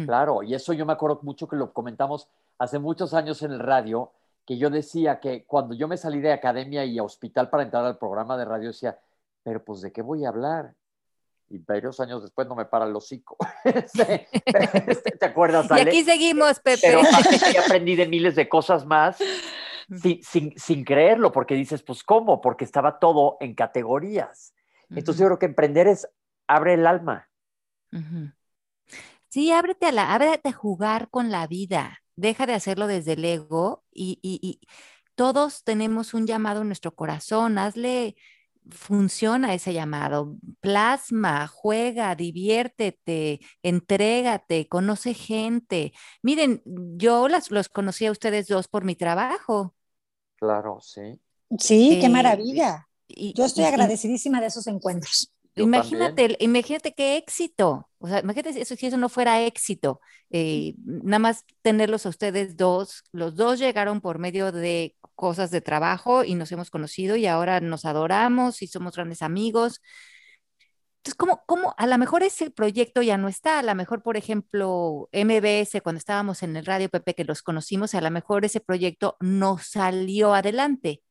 Claro, 0.06 0.44
y 0.44 0.54
eso 0.54 0.74
yo 0.74 0.86
me 0.86 0.92
acuerdo 0.92 1.22
mucho 1.24 1.48
que 1.48 1.56
lo 1.56 1.72
comentamos 1.72 2.28
hace 2.58 2.80
muchos 2.80 3.14
años 3.14 3.42
en 3.44 3.54
el 3.54 3.60
radio, 3.60 4.12
que 4.46 4.58
yo 4.58 4.70
decía 4.70 5.22
que 5.22 5.46
cuando 5.46 5.74
yo 5.74 5.88
me 5.88 5.96
salí 5.96 6.20
de 6.20 6.34
academia 6.34 6.84
y 6.84 7.00
a 7.00 7.04
hospital 7.04 7.50
para 7.50 7.64
entrar 7.64 7.86
al 7.86 7.98
programa 7.98 8.36
de 8.36 8.44
radio, 8.44 8.68
decía, 8.68 9.00
pero 9.42 9.64
pues 9.64 9.80
de 9.80 9.94
qué 9.94 10.02
voy 10.02 10.26
a 10.26 10.30
hablar? 10.30 10.76
Y 11.50 11.58
varios 11.60 12.00
años 12.00 12.22
después 12.22 12.48
no 12.48 12.56
me 12.56 12.66
para 12.66 12.86
el 12.86 12.96
hocico. 12.96 13.38
Este, 13.64 14.28
este, 14.88 15.12
¿Te 15.12 15.26
acuerdas, 15.26 15.70
Ale? 15.72 15.84
Y 15.84 15.88
aquí 15.88 16.04
seguimos, 16.04 16.60
Pepe. 16.60 16.80
Pero 16.88 17.02
aprendí 17.66 17.96
de 17.96 18.08
miles 18.08 18.36
de 18.36 18.48
cosas 18.48 18.86
más 18.86 19.18
sin, 20.24 20.54
sin, 20.58 20.84
creerlo, 20.84 21.32
porque 21.32 21.56
dices, 21.56 21.84
pues, 21.84 22.04
¿cómo? 22.04 22.42
Porque 22.42 22.64
estaba 22.64 23.00
todo 23.00 23.38
en 23.40 23.56
categorías. 23.56 24.54
Entonces 24.90 25.20
yo 25.20 25.28
creo 25.28 25.40
que 25.40 25.46
emprender 25.46 25.88
es 25.88 26.08
abre 26.48 26.74
el 26.74 26.88
alma. 26.88 27.30
Sí, 29.28 29.52
ábrete 29.52 29.88
a 29.88 29.92
la, 29.92 30.14
ábrete 30.14 30.50
a 30.50 30.54
jugar 30.54 31.10
con 31.10 31.32
la 31.32 31.48
vida. 31.48 32.00
Deja 32.16 32.46
de 32.46 32.54
hacerlo 32.54 32.88
desde 32.88 33.14
el 33.14 33.26
ego 33.26 33.84
y, 33.92 34.20
y, 34.22 34.40
y 34.42 34.68
todos 35.16 35.64
tenemos 35.64 36.14
un 36.14 36.28
llamado 36.28 36.62
en 36.62 36.68
nuestro 36.68 36.96
corazón. 36.96 37.58
Hazle, 37.58 38.16
funciona 38.72 39.54
ese 39.54 39.74
llamado. 39.74 40.36
Plasma, 40.60 41.48
juega, 41.48 42.16
diviértete, 42.16 43.40
entrégate, 43.64 44.68
conoce 44.68 45.14
gente. 45.14 45.94
Miren, 46.22 46.62
yo 46.66 47.28
las, 47.28 47.52
los 47.52 47.70
conocí 47.70 48.06
a 48.06 48.12
ustedes 48.12 48.48
dos 48.48 48.68
por 48.68 48.84
mi 48.84 48.96
trabajo. 48.96 49.76
Claro, 50.36 50.80
sí. 50.82 51.20
Sí, 51.58 51.98
qué 52.00 52.08
eh, 52.08 52.10
maravilla. 52.10 52.88
yo 53.08 53.46
estoy 53.46 53.66
agradecidísima 53.66 54.40
de 54.40 54.48
esos 54.48 54.68
encuentros. 54.68 55.34
Imagínate, 55.64 56.38
imagínate 56.40 56.94
qué 56.94 57.18
éxito. 57.18 57.90
O 58.00 58.08
sea, 58.08 58.20
imagínate 58.20 58.66
si 58.66 58.86
eso 58.88 58.98
no 58.98 59.10
fuera 59.10 59.42
éxito. 59.42 60.02
Eh, 60.30 60.76
nada 60.86 61.20
más 61.20 61.46
tenerlos 61.62 62.06
a 62.06 62.10
ustedes 62.10 62.56
dos. 62.58 63.04
Los 63.12 63.36
dos 63.36 63.60
llegaron 63.60 64.02
por 64.02 64.20
medio 64.20 64.52
de 64.52 64.96
cosas 65.16 65.52
de 65.52 65.62
trabajo 65.62 66.24
y 66.24 66.36
nos 66.36 66.52
hemos 66.52 66.70
conocido 66.70 67.16
y 67.16 67.26
ahora 67.26 67.60
nos 67.60 67.86
adoramos 67.86 68.62
y 68.62 68.68
somos 68.68 68.96
grandes 68.96 69.22
amigos. 69.22 69.82
Entonces, 71.00 71.16
¿cómo, 71.16 71.44
cómo 71.46 71.74
a 71.78 71.88
lo 71.88 71.98
mejor 71.98 72.24
ese 72.24 72.52
proyecto 72.52 73.02
ya 73.02 73.18
no 73.18 73.30
está? 73.30 73.60
A 73.60 73.64
lo 73.64 73.74
mejor, 73.74 74.04
por 74.04 74.18
ejemplo, 74.18 75.10
MBS, 75.14 75.82
cuando 75.82 75.98
estábamos 75.98 76.44
en 76.44 76.58
el 76.58 76.66
radio 76.66 76.90
Pepe, 76.90 77.16
que 77.16 77.24
los 77.24 77.42
conocimos, 77.42 77.96
a 77.96 78.02
lo 78.02 78.12
mejor 78.12 78.44
ese 78.44 78.60
proyecto 78.60 79.16
no 79.22 79.58
salió 79.58 80.34
adelante. 80.34 81.02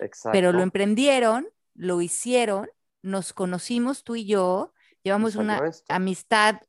Exacto. 0.00 0.30
Pero 0.32 0.52
lo 0.52 0.62
emprendieron, 0.62 1.48
lo 1.74 2.00
hicieron, 2.02 2.68
nos 3.02 3.32
conocimos 3.32 4.04
tú 4.04 4.16
y 4.16 4.26
yo, 4.26 4.72
llevamos 5.02 5.36
una 5.36 5.60
amistad 5.88 6.60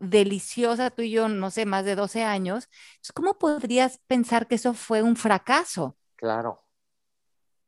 deliciosa 0.00 0.90
tú 0.90 1.02
y 1.02 1.10
yo, 1.10 1.28
no 1.28 1.50
sé, 1.50 1.66
más 1.66 1.84
de 1.84 1.94
12 1.94 2.22
años. 2.22 2.68
¿Cómo 3.14 3.38
podrías 3.38 3.98
pensar 4.06 4.46
que 4.46 4.56
eso 4.56 4.74
fue 4.74 5.02
un 5.02 5.16
fracaso? 5.16 5.96
Claro. 6.16 6.60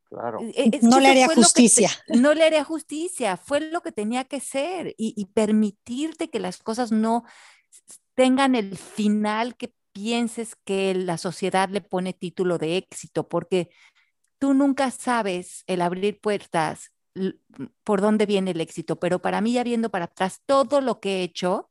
Claro. 0.09 0.38
no 0.83 1.00
le 1.00 1.09
haría 1.09 1.29
justicia. 1.29 1.90
no 2.09 2.33
le 2.33 2.44
haría 2.44 2.62
justicia, 2.62 3.37
fue 3.37 3.61
lo 3.61 3.81
que 3.81 3.90
tenía 3.90 4.22
que 4.22 4.38
ser 4.38 4.94
y, 4.96 5.26
permitirte 5.35 6.31
que 6.31 6.38
las 6.38 6.62
cosas 6.62 6.92
no 6.92 7.24
tengan 8.14 8.55
el 8.55 8.79
final 8.79 9.57
que 9.57 9.74
pienses 9.92 10.55
que 10.64 10.94
la 10.94 11.18
sociedad 11.18 11.68
le 11.70 11.81
pone 11.81 12.12
título 12.12 12.57
de 12.57 12.76
éxito, 12.76 13.29
porque 13.29 13.68
tú 14.38 14.55
nunca 14.55 14.92
sabes 14.92 15.64
el 15.66 15.83
abrir 15.83 16.20
puertas 16.20 16.92
por 17.85 18.00
dónde 18.00 18.26
viene 18.26 18.52
el 18.52 18.61
éxito, 18.61 18.98
pero 18.98 19.20
para 19.20 19.40
mí 19.40 19.52
ya 19.52 19.64
viendo 19.64 19.90
para 19.90 20.07
atrás 20.07 20.42
todo 20.46 20.81
lo 20.81 21.00
que 21.00 21.20
he 21.20 21.22
hecho, 21.22 21.70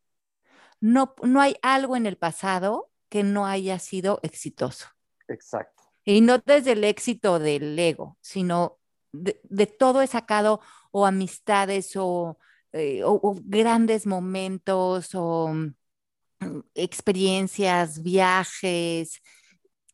no, 0.79 1.15
no 1.23 1.41
hay 1.41 1.57
algo 1.61 1.95
en 1.95 2.05
el 2.05 2.17
pasado 2.17 2.91
que 3.09 3.23
no 3.23 3.45
haya 3.45 3.79
sido 3.79 4.19
exitoso. 4.23 4.87
Exacto. 5.27 5.83
Y 6.03 6.21
no 6.21 6.37
desde 6.39 6.73
el 6.73 6.83
éxito 6.83 7.39
del 7.39 7.77
ego, 7.79 8.17
sino 8.21 8.79
de, 9.11 9.67
todo 9.67 10.01
he 10.01 10.07
sacado 10.07 10.61
o 10.91 11.05
amistades 11.05 11.93
o, 11.95 12.37
eh, 12.73 13.01
grandes 13.43 14.05
momentos 14.05 15.09
o 15.13 15.49
mm, 15.53 16.59
experiencias, 16.75 18.03
viajes, 18.03 19.21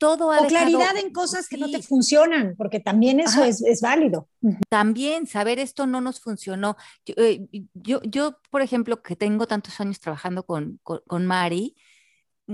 todo 0.01 0.31
ha 0.31 0.41
o 0.41 0.47
claridad 0.47 0.97
en 0.97 1.13
cosas 1.13 1.47
que 1.47 1.57
no 1.57 1.69
te 1.69 1.83
funcionan, 1.83 2.55
porque 2.57 2.79
también 2.79 3.19
eso 3.19 3.43
es, 3.43 3.61
es, 3.61 3.81
válido. 3.81 4.27
También 4.67 5.27
saber 5.27 5.59
esto 5.59 5.85
no 5.85 6.01
nos 6.01 6.19
funcionó. 6.19 6.75
Eh, 7.05 7.47
yo, 7.75 8.01
yo, 8.01 8.39
por 8.49 8.63
ejemplo, 8.63 9.03
que 9.03 9.15
tengo 9.15 9.45
tantos 9.45 9.79
años 9.79 9.99
trabajando 9.99 10.43
con, 10.43 10.79
con, 10.81 11.01
con 11.05 11.27
Mari, 11.27 11.75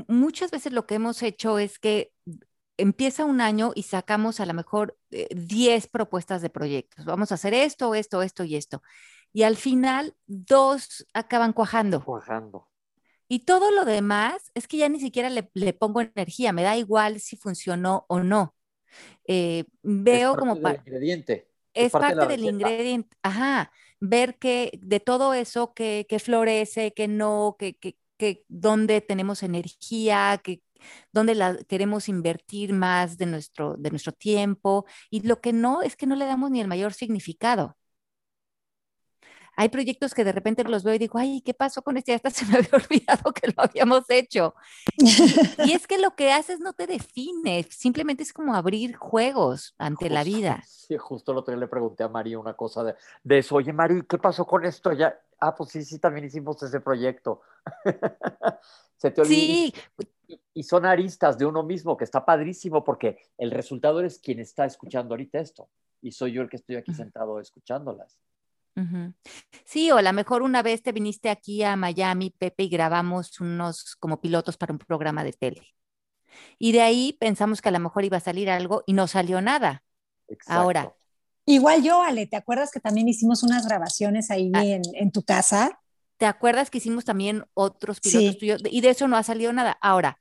muchas 0.10 0.52
veces 0.52 0.74
lo 0.74 0.86
que 0.86 0.96
hemos 0.96 1.24
hecho 1.24 1.58
es 1.58 1.80
que 1.80 2.12
empieza 2.76 3.24
un 3.24 3.40
año 3.40 3.72
y 3.76 3.84
sacamos 3.84 4.42
a 4.42 4.46
lo 4.46 4.54
mejor 4.54 4.98
10 5.10 5.86
eh, 5.86 5.90
propuestas 5.90 6.42
de 6.42 6.50
proyectos. 6.50 7.06
Vamos 7.06 7.32
a 7.32 7.36
hacer 7.36 7.54
esto, 7.54 7.96
esto, 7.96 8.24
esto 8.24 8.44
y 8.44 8.58
esto. 8.58 8.84
Y 9.32 9.44
al 9.44 9.56
final, 9.56 10.18
dos 10.26 11.08
acaban 11.14 11.54
cuajando. 11.54 12.04
Cuajando. 12.04 12.68
Y 13.28 13.40
todo 13.40 13.72
lo 13.72 13.86
demás 13.86 14.52
es 14.54 14.68
que 14.68 14.78
ya 14.78 14.90
ni 14.90 15.00
siquiera 15.00 15.30
le, 15.30 15.74
pongo 15.74 16.02
energía, 16.02 16.54
me 16.54 16.64
da 16.64 16.78
igual 16.78 17.20
si 17.20 17.36
funcionó 17.36 18.06
o 18.08 18.22
no. 18.22 18.56
Eh, 19.28 19.66
veo 19.84 20.32
es 20.32 20.38
como... 20.38 20.62
Parte 20.62 20.90
ingrediente. 20.90 21.48
Es, 21.74 21.92
parte, 21.92 22.26
del 22.28 22.46
ingrediente. 22.46 23.16
Ajá. 23.22 23.72
Ver 24.00 24.38
que 24.38 24.80
de 24.82 25.00
todo 25.00 25.34
eso 25.34 25.74
que, 25.74 26.06
que 26.10 26.20
florece, 26.20 26.94
que 26.94 27.08
no, 27.08 27.56
que, 27.60 27.76
que, 27.78 27.98
que 28.18 28.46
dónde 28.48 29.02
tenemos 29.02 29.44
energía, 29.44 30.40
que 30.44 30.64
dónde 31.12 31.36
la, 31.36 31.58
queremos 31.68 32.10
invertir 32.10 32.74
más 32.74 33.18
de 33.18 33.26
nuestro, 33.26 33.76
de 33.78 33.92
nuestro 33.92 34.12
tiempo 34.12 34.86
y 35.10 35.22
lo 35.22 35.42
que 35.42 35.54
no 35.54 35.82
es 35.82 35.96
que 35.96 36.08
no 36.08 36.16
le 36.16 36.26
damos 36.26 36.52
ni 36.52 36.62
el 36.62 36.68
mayor 36.68 36.94
significado. 36.94 37.77
Hay 39.60 39.70
proyectos 39.70 40.14
que 40.14 40.24
de 40.24 40.32
repente 40.32 40.64
los 40.64 40.84
veo 40.84 40.94
y 40.94 41.00
digo, 41.00 41.18
ay, 41.18 41.42
¿qué 41.42 41.56
pasó 41.56 41.82
con 41.82 41.98
este? 41.98 42.14
Hasta 42.14 42.30
se 42.30 42.46
me 42.46 42.58
había 42.60 42.70
olvidado 42.74 43.34
que 43.34 43.48
lo 43.48 43.64
habíamos 43.64 44.04
hecho. 44.10 44.54
Y, 44.98 45.74
es 45.74 45.88
que 45.88 45.98
lo 45.98 46.16
que 46.16 46.32
haces 46.32 46.60
no 46.60 46.74
te 46.74 46.86
define, 46.86 47.64
simplemente 47.70 48.22
es 48.22 48.32
como 48.32 48.54
abrir 48.54 48.96
juegos 48.96 49.74
ante 49.80 50.12
la 50.12 50.24
vida. 50.24 50.64
Sí, 50.66 50.96
justo 50.98 51.34
lo 51.34 51.40
otro 51.40 51.56
le 51.56 51.68
pregunté 51.68 52.04
a 52.04 52.08
María 52.08 52.38
una 52.38 52.54
cosa 52.54 52.84
de, 52.84 52.96
de 53.24 53.40
eso. 53.40 53.56
Oye, 53.56 53.74
Mari, 53.74 54.04
¿qué 54.08 54.20
pasó 54.20 54.46
con 54.46 54.64
esto? 54.64 54.94
Ya, 54.94 55.20
ah, 55.40 55.56
pues 55.56 55.72
sí, 55.72 55.84
sí, 55.84 55.98
también 55.98 56.28
hicimos 56.28 56.62
ese 56.62 56.80
proyecto. 56.80 57.42
Se 58.98 59.10
te 59.10 59.22
olvidó. 59.22 59.38
Sí. 59.38 59.74
Y 60.54 60.64
son 60.64 60.86
aristas 60.86 61.38
de 61.38 61.46
uno 61.46 61.64
mismo, 61.64 61.98
que 61.98 62.04
está 62.04 62.26
padrísimo, 62.26 62.84
porque 62.84 63.18
el 63.38 63.50
resultado 63.50 64.02
es 64.02 64.20
quien 64.20 64.40
está 64.40 64.66
escuchando 64.66 65.14
ahorita 65.14 65.40
esto. 65.40 65.68
Y 66.02 66.12
soy 66.12 66.34
yo 66.34 66.44
el 66.44 66.50
que 66.50 66.58
estoy 66.58 66.76
aquí 66.76 66.94
sentado 66.94 67.40
escuchándolas. 67.40 68.20
Sí, 69.66 69.92
o 69.92 69.98
a 69.98 70.02
lo 70.02 70.14
mejor 70.14 70.42
una 70.42 70.62
vez 70.62 70.84
te 70.84 70.92
viniste 70.92 71.30
aquí 71.30 71.64
a 71.64 71.76
Miami, 71.76 72.30
Pepe, 72.30 72.64
y 72.64 72.70
grabamos 72.70 73.40
unos 73.40 73.96
como 73.96 74.22
pilotos 74.22 74.58
para 74.58 74.74
un 74.74 74.80
programa 74.80 75.24
de 75.24 75.34
tele. 75.34 75.76
Y 76.60 76.72
de 76.72 76.82
ahí 76.82 77.18
pensamos 77.20 77.62
que 77.62 77.70
a 77.70 77.72
lo 77.72 77.80
mejor 77.80 78.06
iba 78.06 78.18
a 78.18 78.22
salir 78.22 78.50
algo 78.50 78.84
y 78.86 78.94
no 78.94 79.08
salió 79.08 79.42
nada. 79.42 79.84
Ahora, 80.46 80.94
Igual 81.50 81.82
yo, 81.82 82.02
Ale, 82.02 82.28
¿te 82.28 82.36
acuerdas 82.36 82.72
que 82.72 82.82
también 82.82 83.08
hicimos 83.08 83.42
unas 83.42 83.66
grabaciones 83.66 84.30
ahí 84.32 84.52
ah. 84.54 84.64
en, 84.66 85.12
tu 85.12 85.24
casa? 85.24 85.80
¿Te 86.18 86.26
acuerdas 86.26 86.70
que 86.70 86.80
hicimos 86.80 87.06
también 87.06 87.46
otros 87.54 88.02
pilotos 88.02 88.38
tuyos? 88.38 88.62
Y 88.70 88.82
de 88.82 88.90
eso 88.90 89.08
no 89.08 89.16
ha 89.16 89.24
salido 89.24 89.54
nada. 89.54 89.78
Ahora, 89.80 90.20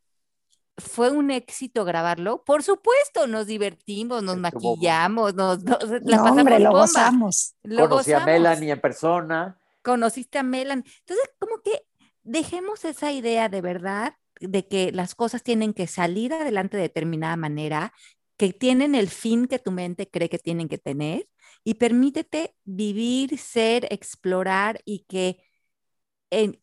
¿fue 0.78 1.10
un 1.10 1.30
éxito 1.30 1.84
grabarlo? 1.84 2.44
Por 2.44 2.62
supuesto, 2.62 3.26
nos 3.26 3.46
divertimos, 3.46 4.22
nos 4.22 4.36
maquillamos, 4.36 5.34
nos, 5.34 5.62
la 5.62 5.78
pasamos 5.78 6.38
hombre, 6.38 6.58
lo 6.60 6.72
gozamos. 6.72 7.54
Conocí 7.62 8.12
a 8.12 8.24
Melanie 8.24 8.72
en 8.72 8.80
persona. 8.80 9.58
Conociste 9.82 10.38
a 10.38 10.42
Melanie. 10.42 10.84
Entonces, 11.00 11.30
como 11.38 11.62
que 11.62 11.86
dejemos 12.22 12.84
esa 12.84 13.12
idea 13.12 13.48
de 13.48 13.60
verdad 13.60 14.14
de 14.40 14.66
que 14.66 14.92
las 14.92 15.14
cosas 15.14 15.42
tienen 15.42 15.72
que 15.72 15.86
salir 15.86 16.34
adelante 16.34 16.76
de 16.76 16.84
determinada 16.84 17.36
manera 17.36 17.92
que 18.36 18.52
tienen 18.52 18.94
el 18.94 19.08
fin 19.08 19.46
que 19.46 19.58
tu 19.58 19.70
mente 19.70 20.10
cree 20.10 20.28
que 20.28 20.38
tienen 20.38 20.68
que 20.68 20.76
tener 20.76 21.26
y 21.64 21.74
permítete 21.74 22.54
vivir, 22.64 23.38
ser, 23.38 23.86
explorar 23.90 24.82
y 24.84 25.06
que, 25.08 25.42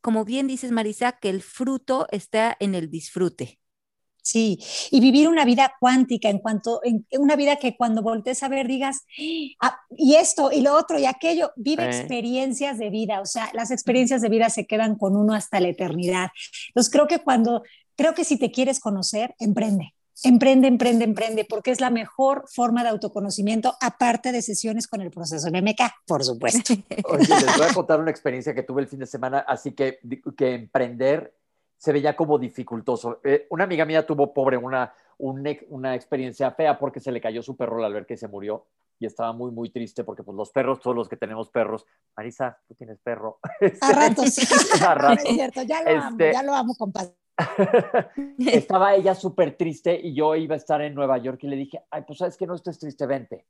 como 0.02 0.24
bien 0.24 0.48
dices, 0.48 0.72
Marisa, 0.72 1.14
que 1.14 1.30
el 1.30 1.42
fruto 1.42 2.08
está 2.12 2.56
en 2.60 2.76
el 2.76 2.92
disfrute. 2.92 3.60
Sí, 4.26 4.58
y 4.90 5.02
vivir 5.02 5.28
una 5.28 5.44
vida 5.44 5.74
cuántica 5.82 6.30
en 6.30 6.40
cuanto, 6.40 6.80
en 6.84 7.06
una 7.20 7.36
vida 7.36 7.58
que 7.58 7.76
cuando 7.76 8.02
voltees 8.02 8.42
a 8.42 8.48
ver 8.48 8.70
digas, 8.70 9.02
ah, 9.60 9.78
y 9.98 10.16
esto, 10.16 10.50
y 10.50 10.62
lo 10.62 10.78
otro, 10.78 10.98
y 10.98 11.06
aquello, 11.06 11.52
vive 11.58 11.86
experiencias 11.86 12.78
de 12.78 12.90
vida, 12.90 13.20
o 13.20 13.26
sea, 13.26 13.50
las 13.54 13.70
experiencias 13.70 14.22
de 14.22 14.30
vida 14.30 14.50
se 14.50 14.66
quedan 14.66 14.96
con 14.96 15.18
uno 15.18 15.34
hasta 15.34 15.60
la 15.60 15.68
eternidad. 15.68 16.30
Entonces 16.70 16.90
creo 16.90 17.06
que 17.08 17.20
cuando, 17.20 17.64
creo 17.98 18.14
que 18.14 18.24
si 18.24 18.38
te 18.38 18.50
quieres 18.50 18.80
conocer, 18.80 19.36
emprende, 19.40 19.94
Emprende, 20.26 20.70
emprende, 20.70 21.04
emprende, 21.04 21.44
porque 21.44 21.72
es 21.72 21.82
la 21.82 21.90
mejor 21.90 22.46
forma 22.48 22.84
de 22.84 22.90
autoconocimiento, 22.90 23.76
aparte 23.82 24.32
de 24.32 24.42
sesiones 24.42 24.88
con 24.88 25.02
el 25.02 25.12
proceso 25.12 25.50
MK, 25.50 25.82
por 26.06 26.24
supuesto. 26.24 26.74
Oye, 27.06 27.28
les 27.28 27.58
voy 27.58 27.68
a 27.70 27.74
contar 27.74 28.00
una 28.00 28.12
experiencia 28.12 28.54
que 28.54 28.64
tuve 28.64 28.84
el 28.84 28.88
fin 28.88 29.00
de 29.00 29.06
semana, 29.06 29.40
así 29.40 29.74
que, 29.74 30.00
que 30.38 30.54
emprender 30.54 31.36
se 31.84 31.92
veía 31.92 32.16
como 32.16 32.40
dificultoso. 32.40 33.20
Eh, 33.26 33.46
una 33.50 33.66
amiga 33.66 33.84
mía 33.84 34.06
tuvo, 34.06 34.34
pobre, 34.34 34.56
una, 34.56 34.94
una 35.18 35.94
experiencia 35.94 36.50
fea 36.52 36.80
porque 36.80 37.02
se 37.02 37.12
le 37.12 37.20
cayó 37.20 37.44
su 37.44 37.58
perro 37.58 37.84
al 37.84 37.94
ver 37.94 38.06
que 38.06 38.16
se 38.16 38.30
murió 38.30 38.68
y 39.00 39.06
estaba 39.06 39.34
muy, 39.34 39.52
muy 39.52 39.70
triste 39.70 40.06
porque 40.06 40.24
pues 40.24 40.34
los 40.38 40.50
perros, 40.50 40.80
todos 40.80 40.96
los 40.96 41.10
que 41.10 41.18
tenemos 41.18 41.50
perros, 41.50 41.86
Marisa, 42.16 42.58
tú 42.70 42.74
tienes 42.74 43.00
perro. 43.00 43.40
A 43.82 43.92
ratos. 43.92 44.38
a 44.82 44.96
ratos. 44.96 45.26
es 45.26 45.36
cierto, 45.36 45.62
ya 45.64 45.84
lo 45.84 45.90
amo, 45.90 46.10
este, 46.12 46.32
ya 46.32 46.44
lo 46.44 46.54
amo, 46.54 46.74
compadre. 46.76 47.12
Estaba 48.40 48.96
ella 48.96 49.14
súper 49.14 49.58
triste 49.58 50.00
y 50.02 50.16
yo 50.16 50.38
iba 50.38 50.56
a 50.56 50.60
estar 50.60 50.82
en 50.82 50.96
Nueva 50.96 51.18
York 51.18 51.44
y 51.44 51.48
le 51.48 51.58
dije, 51.58 51.84
ay, 51.92 52.04
pues 52.08 52.20
sabes 52.20 52.38
que 52.38 52.48
no 52.48 52.56
estés 52.56 52.80
triste, 52.80 53.06
vente. 53.06 53.46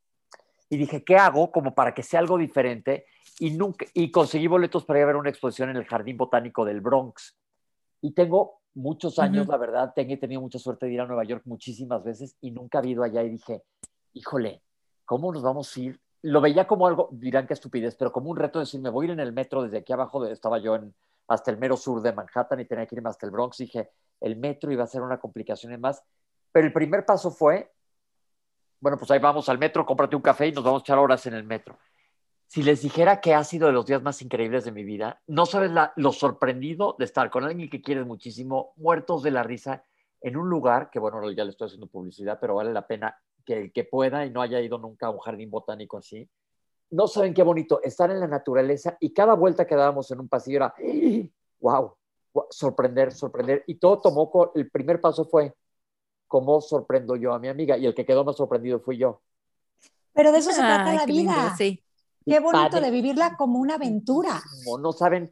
Y 0.72 0.78
dije, 0.78 1.04
¿qué 1.04 1.18
hago 1.18 1.52
como 1.52 1.76
para 1.76 1.94
que 1.94 2.02
sea 2.02 2.20
algo 2.20 2.40
diferente? 2.40 3.06
Y, 3.38 3.52
nunca, 3.52 3.86
y 3.94 4.10
conseguí 4.10 4.48
boletos 4.48 4.86
para 4.86 4.98
ir 4.98 5.04
a 5.04 5.08
ver 5.08 5.18
una 5.18 5.30
exposición 5.30 5.70
en 5.70 5.76
el 5.76 5.86
Jardín 5.86 6.18
Botánico 6.18 6.66
del 6.66 6.82
Bronx. 6.82 7.38
Y 8.04 8.12
tengo 8.12 8.60
muchos 8.74 9.18
años, 9.18 9.48
la 9.48 9.56
verdad, 9.56 9.94
tengo, 9.96 10.14
he 10.14 10.18
tenido 10.18 10.42
mucha 10.42 10.60
suerte 10.60 10.88
de 10.88 10.92
ir 10.92 11.00
a 11.00 11.06
Nueva 11.06 11.24
York 11.24 11.44
muchísimas 11.46 12.04
veces 12.04 12.36
y 12.42 12.52
nunca 12.52 12.82
he 12.82 12.90
ido 12.90 13.02
allá 13.02 13.24
y 13.24 13.30
dije, 13.30 13.64
híjole, 14.12 14.62
¿cómo 15.06 15.32
nos 15.32 15.42
vamos 15.42 15.74
a 15.74 15.80
ir? 15.80 16.02
Lo 16.22 16.42
veía 16.42 16.68
como 16.68 16.86
algo, 16.86 17.08
dirán 17.14 17.48
que 17.48 17.54
estupidez, 17.54 17.96
pero 17.96 18.12
como 18.12 18.30
un 18.30 18.36
reto 18.36 18.60
de 18.60 18.64
decir, 18.64 18.82
me 18.82 18.90
voy 18.90 19.06
a 19.06 19.08
ir 19.08 19.12
en 19.14 19.22
el 19.22 19.32
metro 19.32 19.64
desde 19.64 19.78
aquí 19.78 19.94
abajo, 19.94 20.26
estaba 20.26 20.60
yo 20.60 20.76
en, 20.76 20.94
hasta 21.30 21.50
el 21.50 21.58
mero 21.58 21.78
sur 21.78 22.02
de 22.02 22.12
Manhattan 22.12 22.60
y 22.60 22.66
tenía 22.66 22.86
que 22.86 22.96
irme 22.96 23.10
hasta 23.10 23.26
el 23.26 23.32
Bronx. 23.32 23.58
Dije, 23.58 23.92
el 24.20 24.36
metro 24.36 24.70
iba 24.70 24.84
a 24.84 24.88
ser 24.88 25.02
una 25.02 25.18
complicación 25.18 25.72
y 25.72 25.78
más. 25.78 26.04
Pero 26.52 26.68
el 26.68 26.74
primer 26.74 27.06
paso 27.06 27.32
fue, 27.32 27.72
bueno, 28.82 28.98
pues 28.98 29.10
ahí 29.12 29.20
vamos 29.20 29.48
al 29.48 29.58
metro, 29.58 29.86
cómprate 29.86 30.18
un 30.18 30.22
café 30.22 30.48
y 30.48 30.52
nos 30.52 30.66
vamos 30.66 30.82
a 30.82 30.84
echar 30.84 30.98
horas 30.98 31.26
en 31.26 31.36
el 31.36 31.46
metro. 31.46 31.78
Si 32.54 32.62
les 32.62 32.84
dijera 32.84 33.20
que 33.20 33.34
ha 33.34 33.44
sido 33.44 33.66
de 33.66 33.74
los 33.74 33.88
días 33.88 34.04
más 34.04 34.22
increíbles 34.22 34.64
de 34.64 34.72
mi 34.72 34.84
vida, 34.84 35.20
no 35.26 35.48
sabes 35.48 35.72
lo 35.96 36.12
sorprendido 36.12 36.96
de 37.00 37.06
estar 37.06 37.32
con 37.32 37.44
alguien 37.44 37.68
que 37.68 37.82
quieres 37.82 38.06
muchísimo, 38.06 38.74
muertos 38.76 39.24
de 39.24 39.32
la 39.32 39.42
risa, 39.42 39.84
en 40.22 40.38
un 40.38 40.48
lugar 40.52 40.92
que, 40.92 41.00
bueno, 41.00 41.32
ya 41.32 41.46
le 41.46 41.50
estoy 41.50 41.66
haciendo 41.66 41.88
publicidad, 41.88 42.38
pero 42.40 42.54
vale 42.54 42.72
la 42.72 42.86
pena 42.86 43.20
que 43.44 43.60
el 43.60 43.74
que 43.74 43.86
pueda 43.86 44.24
y 44.24 44.30
no 44.30 44.40
haya 44.40 44.62
ido 44.62 44.78
nunca 44.78 45.08
a 45.08 45.10
un 45.10 45.18
jardín 45.18 45.50
botánico 45.50 45.98
así, 45.98 46.30
no 46.92 47.08
saben 47.08 47.34
qué 47.34 47.42
bonito 47.42 47.82
estar 47.82 48.12
en 48.12 48.20
la 48.20 48.28
naturaleza 48.28 48.98
y 49.00 49.14
cada 49.14 49.34
vuelta 49.34 49.66
que 49.66 49.76
dábamos 49.76 50.12
en 50.12 50.20
un 50.20 50.30
pasillo 50.30 50.58
era, 50.58 50.76
wow, 51.60 51.96
sorprender, 52.52 53.14
sorprender. 53.14 53.64
Y 53.66 53.80
todo 53.80 54.00
tomó, 54.00 54.52
el 54.54 54.70
primer 54.70 55.02
paso 55.02 55.26
fue, 55.26 55.56
¿cómo 56.28 56.62
sorprendo 56.62 57.16
yo 57.16 57.34
a 57.34 57.40
mi 57.40 57.48
amiga? 57.48 57.80
Y 57.80 57.88
el 57.88 57.96
que 57.96 58.06
quedó 58.06 58.24
más 58.24 58.36
sorprendido 58.36 58.80
fui 58.80 59.00
yo. 59.00 59.24
Pero 60.14 60.32
de 60.32 60.38
eso 60.38 60.52
se 60.52 60.62
trata 60.62 60.94
la 60.94 61.08
vida. 61.08 61.56
sí. 61.58 61.84
Qué 62.26 62.40
bonito 62.40 62.80
de 62.80 62.92
vivirla 62.92 63.36
como 63.36 63.60
una 63.60 63.76
aventura. 63.76 64.42
No, 64.80 64.92
saben 64.92 65.32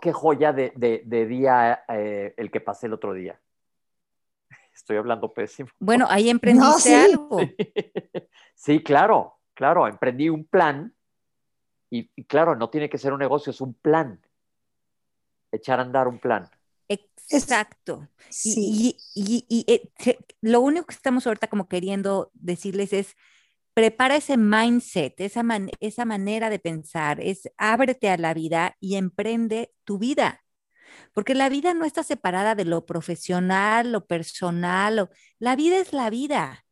qué 0.00 0.12
joya 0.12 0.52
de, 0.52 1.26
día 1.28 1.84
eh, 1.88 2.34
el 2.36 2.50
que 2.50 2.60
pasé 2.60 2.86
el 2.86 2.94
otro 2.94 3.12
día. 3.12 3.40
Estoy 4.74 4.96
hablando 4.96 5.32
pésimo. 5.32 5.70
Bueno, 5.78 6.06
ahí 6.08 6.30
emprendiste 6.30 6.94
algo. 6.94 7.40
Sí, 8.54 8.82
claro, 8.82 9.38
claro, 9.54 9.86
emprendí 9.86 10.28
un 10.28 10.44
plan 10.44 10.94
y, 11.90 12.06
claro, 12.24 12.54
no 12.54 12.70
tiene 12.70 12.88
que 12.88 12.98
ser 12.98 13.12
un 13.12 13.18
negocio, 13.18 13.50
es 13.50 13.60
un 13.60 13.74
plan. 13.74 14.20
Echar 15.50 15.80
a 15.80 15.82
andar 15.82 16.06
un 16.06 16.18
plan. 16.18 16.48
Exacto. 17.30 18.08
Sí. 18.28 18.96
Y, 19.14 19.64
eh, 19.66 20.18
lo 20.40 20.60
único 20.60 20.86
que 20.86 20.94
estamos 20.94 21.26
ahorita 21.26 21.48
como 21.48 21.68
queriendo 21.68 22.30
decirles 22.34 22.92
es, 22.92 23.16
prepara 23.80 24.16
ese 24.16 24.36
mindset, 24.36 25.18
esa, 25.22 25.42
esa 25.80 26.04
manera 26.04 26.50
de 26.50 26.58
pensar, 26.58 27.18
es 27.18 27.48
ábrete 27.56 28.10
a 28.10 28.18
la 28.18 28.34
vida 28.34 28.76
y 28.78 28.96
emprende 28.96 29.72
tu 29.84 29.96
vida. 29.96 30.44
Porque 31.14 31.34
la 31.34 31.48
vida 31.48 31.72
no 31.72 31.86
está 31.86 32.02
separada 32.02 32.54
de 32.54 32.66
lo 32.66 32.84
profesional, 32.84 33.90
lo 33.92 34.06
personal, 34.06 35.08
la 35.38 35.56
vida 35.56 35.78
es 35.78 35.94
la 35.94 36.10
vida. 36.10 36.66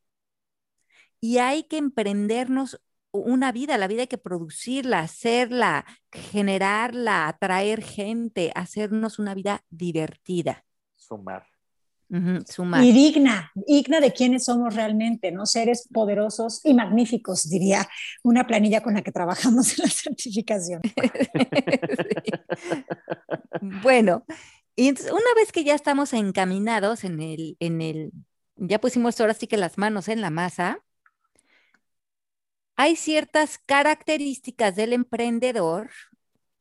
Y 1.19 1.39
hay 1.39 1.63
que 1.63 1.79
emprendernos 1.79 2.79
una 3.11 3.53
vida, 3.53 3.79
la 3.79 3.89
vida 3.89 4.03
hay 4.03 4.09
que 4.09 4.19
producirla, 4.19 5.01
hacerla, 5.01 5.87
generarla, 6.13 7.27
atraer 7.27 7.83
gente, 7.83 8.53
hacernos 8.55 9.19
una 9.19 9.33
vida 9.35 9.65
divertida. 9.71 10.67
Sumar. 10.95 11.47
Sumar. 12.47 12.83
Y 12.83 12.93
digna, 12.93 13.53
digna 13.55 14.01
de 14.01 14.13
quienes 14.13 14.45
somos 14.45 14.75
realmente, 14.75 15.31
¿no? 15.31 15.47
Seres 15.47 15.89
poderosos 15.93 16.61
y 16.65 16.75
magníficos, 16.75 17.49
diría 17.49 17.89
una 18.23 18.47
planilla 18.47 18.83
con 18.83 18.95
la 18.95 19.03
que 19.03 19.13
trabajamos 19.13 19.73
en 19.79 19.85
la 19.85 19.91
certificación. 19.91 20.81
Bueno, 23.83 24.25
y 24.77 24.91
una 24.91 25.35
vez 25.35 25.51
que 25.53 25.65
ya 25.65 25.75
estamos 25.75 26.13
encaminados 26.13 27.03
en 27.03 27.21
el, 27.21 27.57
en 27.59 27.81
el, 27.81 28.13
ya 28.57 28.81
pusimos 28.81 29.21
ahora 29.21 29.35
sí 29.35 29.49
que 29.49 29.57
las 29.57 29.77
manos 29.79 30.07
en 30.07 30.21
la 30.21 30.31
masa, 30.31 30.85
hay 32.77 32.95
ciertas 32.95 33.59
características 33.59 34.77
del 34.77 34.93
emprendedor 34.93 35.91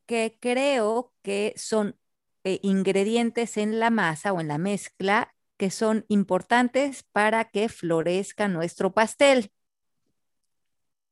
que 0.06 0.36
creo 0.40 1.14
que 1.22 1.54
son 1.56 1.96
eh, 2.42 2.58
ingredientes 2.62 3.56
en 3.56 3.78
la 3.78 3.90
masa 3.90 4.32
o 4.32 4.40
en 4.40 4.48
la 4.48 4.58
mezcla 4.58 5.34
que 5.58 5.70
son 5.70 6.06
importantes 6.08 7.02
para 7.02 7.50
que 7.50 7.68
florezca 7.68 8.48
nuestro 8.48 8.94
pastel. 8.94 9.52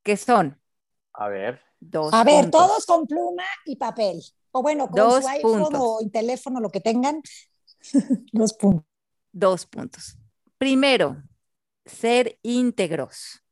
¿Qué 0.03 0.17
son? 0.17 0.59
A 1.13 1.29
ver. 1.29 1.61
Dos 1.81 2.15
A 2.15 2.25
ver, 2.25 2.51
todos 2.51 2.87
con 2.87 3.07
pluma 3.07 3.45
y 3.67 3.77
papel. 3.77 4.23
O 4.53 4.63
bueno, 4.63 4.89
con 4.89 5.21
su 5.21 5.29
iPhone 5.29 5.75
o 5.75 5.99
el 6.01 6.11
teléfono, 6.11 6.61
lo 6.61 6.71
que 6.71 6.81
tengan. 6.81 7.21
Dos 8.33 8.55
puntos. 8.55 8.87
Dos 9.33 9.67
puntos. 9.67 10.17
Primero, 10.57 11.23
ser 11.85 12.39
íntegros. 12.43 13.43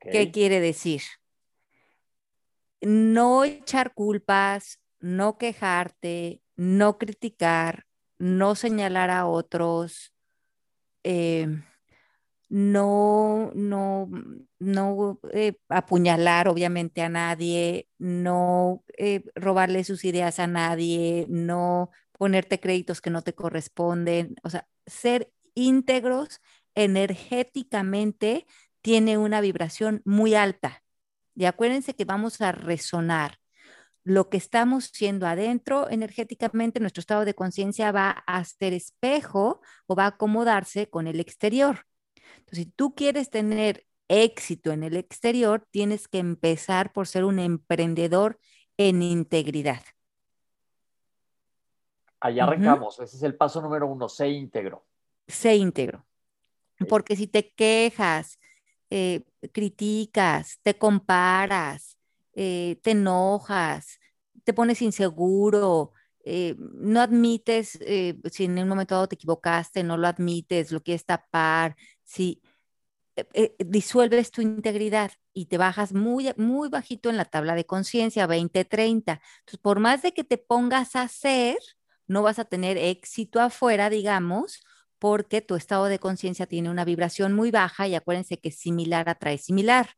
¿Qué 0.00 0.30
quiere 0.30 0.60
decir? 0.60 1.02
No 2.80 3.44
echar 3.44 3.94
culpas, 3.94 4.78
no 5.00 5.36
quejarte, 5.38 6.42
no 6.56 6.98
criticar, 6.98 7.86
no 8.24 8.54
señalar 8.54 9.10
a 9.10 9.26
otros, 9.26 10.14
eh, 11.02 11.46
no, 12.48 13.52
no, 13.54 14.08
no 14.58 15.20
eh, 15.32 15.58
apuñalar 15.68 16.48
obviamente 16.48 17.02
a 17.02 17.10
nadie, 17.10 17.88
no 17.98 18.82
eh, 18.96 19.24
robarle 19.34 19.84
sus 19.84 20.06
ideas 20.06 20.38
a 20.38 20.46
nadie, 20.46 21.26
no 21.28 21.90
ponerte 22.12 22.60
créditos 22.60 23.02
que 23.02 23.10
no 23.10 23.20
te 23.20 23.34
corresponden, 23.34 24.36
o 24.42 24.48
sea, 24.48 24.66
ser 24.86 25.30
íntegros 25.54 26.40
energéticamente 26.74 28.46
tiene 28.80 29.18
una 29.18 29.42
vibración 29.42 30.00
muy 30.06 30.34
alta. 30.34 30.82
Y 31.34 31.44
acuérdense 31.44 31.94
que 31.94 32.06
vamos 32.06 32.40
a 32.40 32.52
resonar. 32.52 33.38
Lo 34.04 34.28
que 34.28 34.36
estamos 34.36 34.90
siendo 34.92 35.26
adentro 35.26 35.88
energéticamente, 35.90 36.78
nuestro 36.78 37.00
estado 37.00 37.24
de 37.24 37.34
conciencia 37.34 37.90
va 37.90 38.10
a 38.10 38.44
ser 38.44 38.74
espejo 38.74 39.62
o 39.86 39.96
va 39.96 40.04
a 40.04 40.08
acomodarse 40.08 40.90
con 40.90 41.06
el 41.06 41.20
exterior. 41.20 41.86
Entonces, 42.38 42.64
si 42.64 42.66
tú 42.66 42.94
quieres 42.94 43.30
tener 43.30 43.86
éxito 44.08 44.72
en 44.72 44.82
el 44.82 44.96
exterior, 44.96 45.66
tienes 45.70 46.06
que 46.08 46.18
empezar 46.18 46.92
por 46.92 47.06
ser 47.06 47.24
un 47.24 47.38
emprendedor 47.38 48.38
en 48.76 49.02
integridad. 49.02 49.82
Allá 52.20 52.44
arrancamos, 52.44 53.00
ese 53.00 53.16
es 53.16 53.22
el 53.22 53.36
paso 53.36 53.60
número 53.60 53.86
uno, 53.86 54.08
sé 54.08 54.28
íntegro. 54.28 54.86
Sé 55.26 55.56
íntegro. 55.56 56.06
Porque 56.88 57.16
si 57.16 57.26
te 57.26 57.52
quejas, 57.52 58.38
eh, 58.90 59.24
criticas, 59.52 60.58
te 60.62 60.76
comparas, 60.76 61.93
eh, 62.34 62.78
te 62.82 62.92
enojas, 62.92 63.98
te 64.44 64.52
pones 64.52 64.82
inseguro, 64.82 65.92
eh, 66.24 66.56
no 66.58 67.00
admites, 67.00 67.78
si 68.30 68.44
en 68.44 68.58
un 68.58 68.68
momento 68.68 68.94
dado 68.94 69.08
te 69.08 69.16
equivocaste, 69.16 69.82
no 69.82 69.96
lo 69.96 70.06
admites, 70.08 70.72
lo 70.72 70.82
quieres 70.82 71.04
tapar, 71.04 71.76
si 72.02 72.42
disuelves 73.58 74.30
tu 74.30 74.42
integridad 74.42 75.12
y 75.32 75.46
te 75.46 75.58
bajas 75.58 75.92
muy, 75.92 76.32
muy 76.36 76.68
bajito 76.68 77.10
en 77.10 77.16
la 77.16 77.24
tabla 77.24 77.54
de 77.54 77.64
conciencia, 77.66 78.26
20-30. 78.26 79.20
Entonces, 79.40 79.60
por 79.60 79.80
más 79.80 80.02
de 80.02 80.12
que 80.12 80.24
te 80.24 80.38
pongas 80.38 80.96
a 80.96 81.02
hacer, 81.02 81.58
no 82.06 82.22
vas 82.22 82.38
a 82.38 82.44
tener 82.44 82.76
éxito 82.76 83.40
afuera, 83.40 83.90
digamos, 83.90 84.62
porque 84.98 85.42
tu 85.42 85.54
estado 85.54 85.86
de 85.86 85.98
conciencia 85.98 86.46
tiene 86.46 86.70
una 86.70 86.84
vibración 86.84 87.32
muy 87.32 87.50
baja 87.50 87.88
y 87.88 87.94
acuérdense 87.94 88.38
que 88.40 88.50
similar 88.50 89.08
atrae 89.08 89.38
similar. 89.38 89.90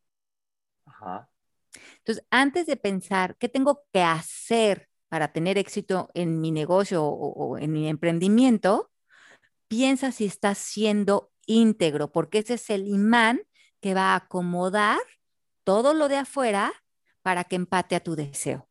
Entonces, 1.99 2.25
antes 2.31 2.67
de 2.67 2.77
pensar 2.77 3.37
qué 3.37 3.49
tengo 3.49 3.85
que 3.93 4.03
hacer 4.03 4.89
para 5.09 5.33
tener 5.33 5.59
éxito 5.59 6.11
en 6.15 6.41
mi 6.41 6.51
negocio 6.51 7.05
o, 7.05 7.59
en 7.59 7.73
mi 7.73 7.89
emprendimiento, 7.89 8.91
piensa 9.69 10.12
si 10.12 10.27
estás 10.27 10.59
siendo 10.59 11.31
íntegro, 11.47 12.11
porque 12.12 12.39
ese 12.39 12.55
es 12.55 12.71
el 12.71 12.87
imán 12.87 13.43
que 13.81 13.95
va 13.95 14.12
a 14.12 14.17
acomodar 14.17 14.99
todo 15.65 15.95
lo 15.95 16.09
de 16.09 16.17
afuera 16.17 16.73
para 17.23 17.45
que 17.45 17.57
empate 17.57 17.97
a 17.97 18.01
tu 18.01 18.17
deseo. 18.17 18.69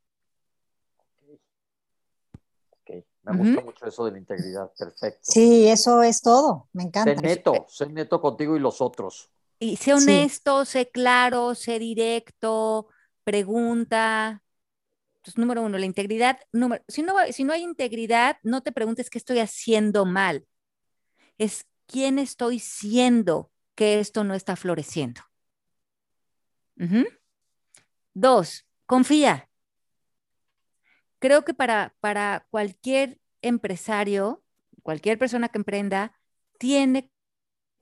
Me 3.26 3.36
gusta 3.36 3.62
mucho 3.62 3.86
eso 3.88 4.06
de 4.06 4.12
la 4.12 4.18
integridad, 4.20 4.72
perfecto. 4.78 5.20
Sí, 5.24 5.68
eso 5.68 6.04
es 6.04 6.22
todo, 6.22 6.70
me 6.74 6.84
encanta. 6.84 7.20
Sé 7.20 7.28
neto, 7.28 7.66
sé 7.68 7.88
neto 7.88 8.22
contigo 8.22 8.56
y 8.56 8.60
los 8.60 8.82
otros. 8.82 9.32
Y 9.58 9.78
sé 9.78 9.96
honesto, 9.96 10.64
sé 10.64 10.90
claro, 10.92 11.56
sé 11.56 11.80
directo, 11.80 12.88
pregunta. 13.26 14.42
Entonces, 15.18 15.38
número 15.38 15.62
uno, 15.62 15.78
la 15.78 15.86
integridad. 15.86 16.40
Si, 16.88 17.04
no, 17.04 17.16
si 17.30 17.44
no 17.44 17.52
hay 17.52 17.64
integridad, 17.64 18.38
no 18.44 18.64
te 18.64 18.72
preguntes 18.72 19.10
qué 19.10 19.18
estoy 19.18 19.40
haciendo 19.40 20.06
mal. 20.06 20.48
Es 21.38 21.68
quién 21.86 22.20
estoy 22.20 22.60
siendo 22.60 23.52
que 23.76 24.00
esto 24.00 24.24
no 24.24 24.34
está 24.34 24.56
floreciendo. 24.56 25.22
Dos, 28.14 28.66
confía 28.86 29.50
creo 31.26 31.44
que 31.44 31.56
para, 31.56 31.96
para 32.02 32.46
cualquier 32.52 33.20
empresario, 33.42 34.44
cualquier 34.84 35.18
persona 35.18 35.50
que 35.50 35.58
emprenda, 35.58 36.16
tiene 36.60 37.12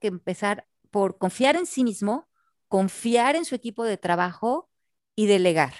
que 0.00 0.08
empezar 0.08 0.66
por 0.90 1.18
confiar 1.18 1.54
en 1.56 1.66
sí 1.66 1.84
mismo, 1.84 2.26
confiar 2.68 3.36
en 3.36 3.44
su 3.44 3.54
equipo 3.54 3.84
de 3.84 3.98
trabajo 3.98 4.70
y 5.16 5.26
delegar. 5.26 5.74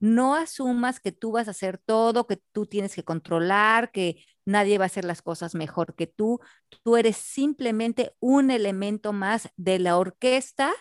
No 0.00 0.34
asumas 0.34 1.00
que 1.00 1.12
tú 1.12 1.32
vas 1.32 1.48
a 1.48 1.52
hacer 1.52 1.78
todo, 1.78 2.26
que 2.26 2.36
tú 2.52 2.66
tienes 2.66 2.94
que 2.94 3.04
controlar, 3.04 3.90
que 3.90 4.24
nadie 4.44 4.78
va 4.78 4.84
a 4.84 4.86
hacer 4.86 5.04
las 5.04 5.22
cosas 5.22 5.54
mejor 5.54 5.94
que 5.94 6.06
tú. 6.06 6.40
Tú 6.82 6.96
eres 6.96 7.16
simplemente 7.16 8.14
un 8.20 8.50
elemento 8.50 9.12
más 9.12 9.48
de 9.56 9.78
la 9.78 9.96
orquesta 9.96 10.72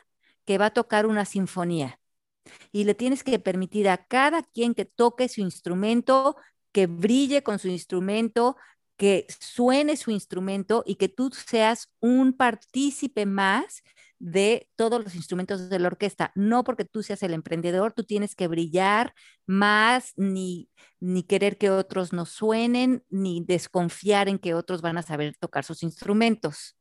que 0.46 0.58
va 0.58 0.68
a 0.68 0.74
tocar 0.74 1.06
una 1.06 1.26
sinfonía 1.26 2.00
y 2.72 2.84
le 2.84 2.96
tienes 2.96 3.24
que 3.24 3.40
permitir 3.40 3.90
a 3.90 4.06
cada 4.06 4.44
quien 4.44 4.74
que 4.76 4.86
toque 4.86 5.30
su 5.30 5.42
instrumento, 5.42 6.36
que 6.72 6.88
brille 6.88 7.44
con 7.44 7.60
su 7.60 7.70
instrumento, 7.70 8.58
que 8.98 9.26
suene 9.40 9.98
su 9.98 10.12
instrumento 10.12 10.84
y 10.86 10.96
que 10.96 11.10
tú 11.10 11.32
seas 11.32 11.90
un 12.00 12.34
partícipe 12.34 13.26
más 13.26 13.84
de 14.24 14.70
todos 14.78 15.04
los 15.04 15.16
instrumentos 15.16 15.70
de 15.70 15.80
la 15.80 15.88
orquesta. 15.88 16.32
No 16.34 16.64
porque 16.64 16.86
tú 16.86 17.04
seas 17.04 17.22
el 17.24 17.34
emprendedor, 17.34 17.92
tú 17.92 18.06
tienes 18.06 18.36
que 18.36 18.48
brillar 18.48 19.14
más, 19.46 20.14
ni, 20.16 20.70
ni 21.02 21.24
querer 21.24 21.58
que 21.58 21.70
otros 21.70 22.14
no 22.14 22.26
suenen, 22.26 23.04
ni 23.10 23.44
desconfiar 23.44 24.30
en 24.30 24.40
que 24.40 24.54
otros 24.54 24.82
van 24.82 24.98
a 24.98 25.02
saber 25.02 25.36
tocar 25.38 25.66
sus 25.66 25.84
instrumentos. 25.84 26.78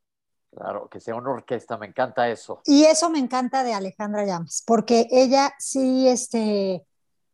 Claro, 0.53 0.89
que 0.89 1.01
sea 1.01 1.17
una 1.17 1.31
orquesta, 1.31 1.77
me 1.77 1.87
encanta 1.87 2.29
eso. 2.29 2.61
Y 2.65 2.85
eso 2.85 3.11
me 3.11 3.19
encanta 3.19 3.65
de 3.65 3.75
Alejandra 3.75 4.25
Llamas, 4.25 4.63
porque 4.65 5.09
ella 5.11 5.53
sí 5.59 6.07
este, 6.07 6.87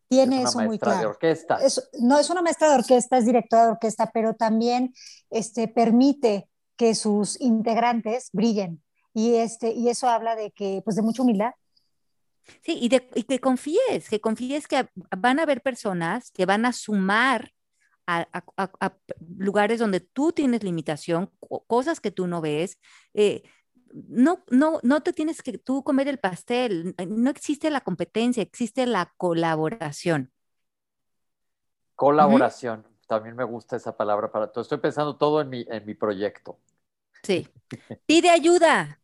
tiene 0.09 0.43
eso 0.43 0.61
muy 0.61 0.79
claro. 0.79 1.01
De 1.01 1.07
orquesta. 1.07 1.59
no 2.01 2.19
es 2.19 2.31
una 2.31 2.41
maestra 2.41 2.71
de 2.71 2.77
orquesta, 2.77 3.19
es 3.19 3.27
directora 3.27 3.65
de 3.67 3.73
orquesta, 3.73 4.11
pero 4.15 4.33
también 4.33 4.95
este, 5.29 5.69
permite 5.69 6.49
que 6.77 6.95
sus 6.95 7.39
integrantes 7.43 8.31
brillen 8.33 8.83
y, 9.19 9.35
este, 9.35 9.73
y 9.73 9.89
eso 9.89 10.09
habla 10.09 10.37
de 10.37 10.53
que, 10.53 10.81
pues 10.85 10.95
de 10.95 11.03
mucha 11.03 11.23
humildad. 11.23 11.51
Sí, 12.63 12.79
y, 12.81 12.89
de, 12.89 13.11
y 13.17 13.25
que 13.25 13.41
confíes, 13.41 14.09
que 14.09 14.21
confíes 14.21 14.69
que 14.69 14.89
van 14.95 15.41
a 15.41 15.43
haber 15.43 15.61
personas 15.61 16.31
que 16.31 16.47
van 16.47 16.65
a 16.65 16.73
sumar 16.73 17.53
a, 18.07 18.27
lugares 19.37 19.81
donde 19.81 19.99
tú 20.01 20.31
tienes 20.33 20.63
limitación, 20.63 21.31
cosas 21.67 22.01
que 22.01 22.13
tú 22.13 22.29
no 22.29 22.41
ves. 22.41 22.79
Eh, 23.13 23.43
no, 23.93 24.45
no, 24.51 24.79
no 24.85 25.03
te 25.03 25.13
tienes 25.13 25.43
que 25.43 25.59
tú 25.59 25.83
comer 25.83 26.07
el 26.07 26.19
pastel, 26.19 26.95
no 27.09 27.29
existe 27.29 27.71
la 27.71 27.81
competencia, 27.81 28.43
existe 28.43 28.87
la 28.87 29.13
colaboración. 29.17 30.33
Colaboración, 31.97 32.87
también 33.09 33.35
me 33.35 33.45
gusta 33.45 33.75
esa 33.75 33.97
palabra 33.97 34.31
para 34.31 34.53
todo. 34.53 34.63
Estoy 34.63 34.79
pensando 34.79 35.17
todo 35.17 35.41
en 35.41 35.51
mi, 35.51 35.67
en 35.69 35.85
mi 35.85 35.95
proyecto. 35.95 36.61
Sí. 37.23 37.49
Pide 38.07 38.31
ayuda. 38.31 39.01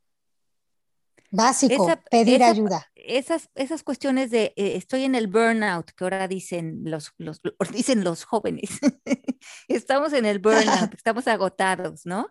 Básico, 1.34 1.88
pedir 2.10 2.44
ayuda. 2.44 2.88
Esas, 2.94 3.50
esas 3.56 3.82
cuestiones 3.82 4.30
de 4.30 4.54
eh, 4.56 4.76
estoy 4.76 5.02
en 5.02 5.16
el 5.16 5.26
burnout, 5.26 5.90
que 5.90 6.04
ahora 6.04 6.28
dicen 6.28 6.82
los, 6.84 7.12
los, 7.18 7.40
dicen 7.72 8.04
los 8.04 8.24
jóvenes. 8.24 8.70
estamos 9.68 10.12
en 10.12 10.26
el 10.26 10.38
burnout, 10.38 10.94
estamos 10.96 11.26
agotados, 11.26 12.06
¿no? 12.06 12.28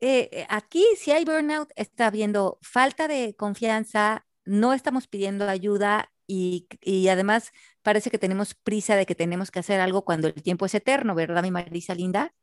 Eh, 0.00 0.28
eh, 0.32 0.46
aquí 0.50 0.84
si 0.98 1.10
hay 1.12 1.24
burnout, 1.24 1.70
está 1.74 2.08
habiendo 2.08 2.58
falta 2.60 3.08
de 3.08 3.34
confianza, 3.34 4.26
no 4.44 4.74
estamos 4.74 5.06
pidiendo 5.06 5.48
ayuda 5.48 6.12
y, 6.26 6.66
y, 6.82 7.08
además 7.08 7.52
parece 7.82 8.10
que 8.10 8.18
tenemos 8.18 8.54
prisa 8.54 8.96
de 8.96 9.06
que 9.06 9.14
tenemos 9.14 9.50
que 9.50 9.60
hacer 9.60 9.80
algo 9.80 10.04
cuando 10.04 10.28
el 10.28 10.42
tiempo 10.42 10.66
es 10.66 10.74
eterno, 10.74 11.14
¿verdad, 11.14 11.42
mi 11.42 11.50
Marisa 11.50 11.94
Linda? 11.94 12.34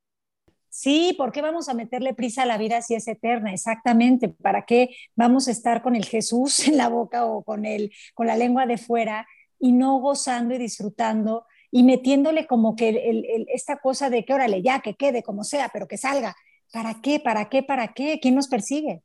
Sí, 0.70 1.16
¿por 1.18 1.32
qué 1.32 1.42
vamos 1.42 1.68
a 1.68 1.74
meterle 1.74 2.14
prisa 2.14 2.44
a 2.44 2.46
la 2.46 2.58
vida 2.58 2.82
si 2.82 2.94
es 2.94 3.08
eterna? 3.08 3.52
Exactamente. 3.52 4.30
¿Para 4.30 4.66
qué 4.66 4.96
vamos 5.16 5.48
a 5.48 5.52
estar 5.52 5.82
con 5.82 5.96
el 5.96 6.06
Jesús 6.06 6.60
en 6.68 6.78
la 6.78 6.90
boca 6.90 7.26
o 7.26 7.44
con, 7.44 7.66
el, 7.66 7.92
con 8.14 8.28
la 8.28 8.38
lengua 8.38 8.66
de 8.66 8.78
fuera 8.78 9.28
y 9.60 9.72
no 9.72 10.00
gozando 10.00 10.54
y 10.56 10.58
disfrutando 10.58 11.46
y 11.72 11.84
metiéndole 11.84 12.48
como 12.48 12.76
que 12.76 13.46
esta 13.54 13.78
cosa 13.78 14.10
de 14.10 14.26
que 14.26 14.34
órale, 14.34 14.62
ya, 14.62 14.80
que 14.80 14.96
quede 14.96 15.22
como 15.22 15.44
sea, 15.44 15.70
pero 15.72 15.88
que 15.88 15.98
salga? 15.98 16.36
¿Para 16.72 17.02
qué? 17.02 17.20
¿Para 17.20 17.50
qué? 17.50 17.64
¿Para 17.64 17.94
qué? 17.94 18.20
¿Quién 18.22 18.36
nos 18.36 18.48
persigue? 18.48 19.04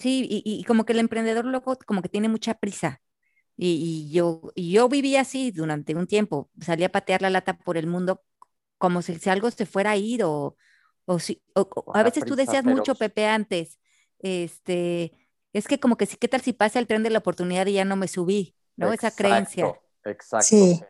Sí, 0.00 0.26
y, 0.28 0.64
como 0.64 0.84
que 0.84 0.92
el 0.92 1.00
emprendedor 1.00 1.44
loco 1.44 1.78
como 1.86 2.02
que 2.02 2.08
tiene 2.08 2.28
mucha 2.28 2.54
prisa. 2.54 3.00
Y, 3.56 4.10
yo, 4.10 4.50
y 4.54 4.72
yo 4.72 4.88
viví 4.88 5.16
así 5.16 5.50
durante 5.50 5.94
un 5.94 6.06
tiempo. 6.06 6.50
Salía 6.60 6.86
a 6.86 6.92
patear 6.92 7.22
la 7.22 7.30
lata 7.30 7.58
por 7.58 7.76
el 7.76 7.86
mundo 7.86 8.22
como 8.82 9.00
si, 9.00 9.16
algo 9.30 9.48
se 9.52 9.64
fuera 9.64 9.92
a 9.92 9.96
ir 9.96 10.24
o, 10.24 10.56
o, 11.04 11.20
si, 11.20 11.40
a 11.94 12.02
veces 12.02 12.24
tú 12.24 12.34
decías 12.34 12.64
mucho, 12.64 12.96
Pepe, 12.96 13.28
antes, 13.28 13.78
este, 14.18 15.12
es 15.52 15.68
que 15.68 15.78
como 15.78 15.96
que 15.96 16.06
sí, 16.06 16.16
¿qué 16.16 16.26
tal 16.26 16.40
si 16.40 16.52
pasa 16.52 16.80
el 16.80 16.88
tren 16.88 17.04
de 17.04 17.10
la 17.10 17.20
oportunidad 17.20 17.64
y 17.66 17.74
ya 17.74 17.84
no 17.84 17.94
me 17.94 18.08
subí? 18.08 18.56
¿No? 18.74 18.92
esa 18.92 19.12
creencia. 19.12 19.72
Exacto. 20.04 20.46
Sí. 20.48 20.82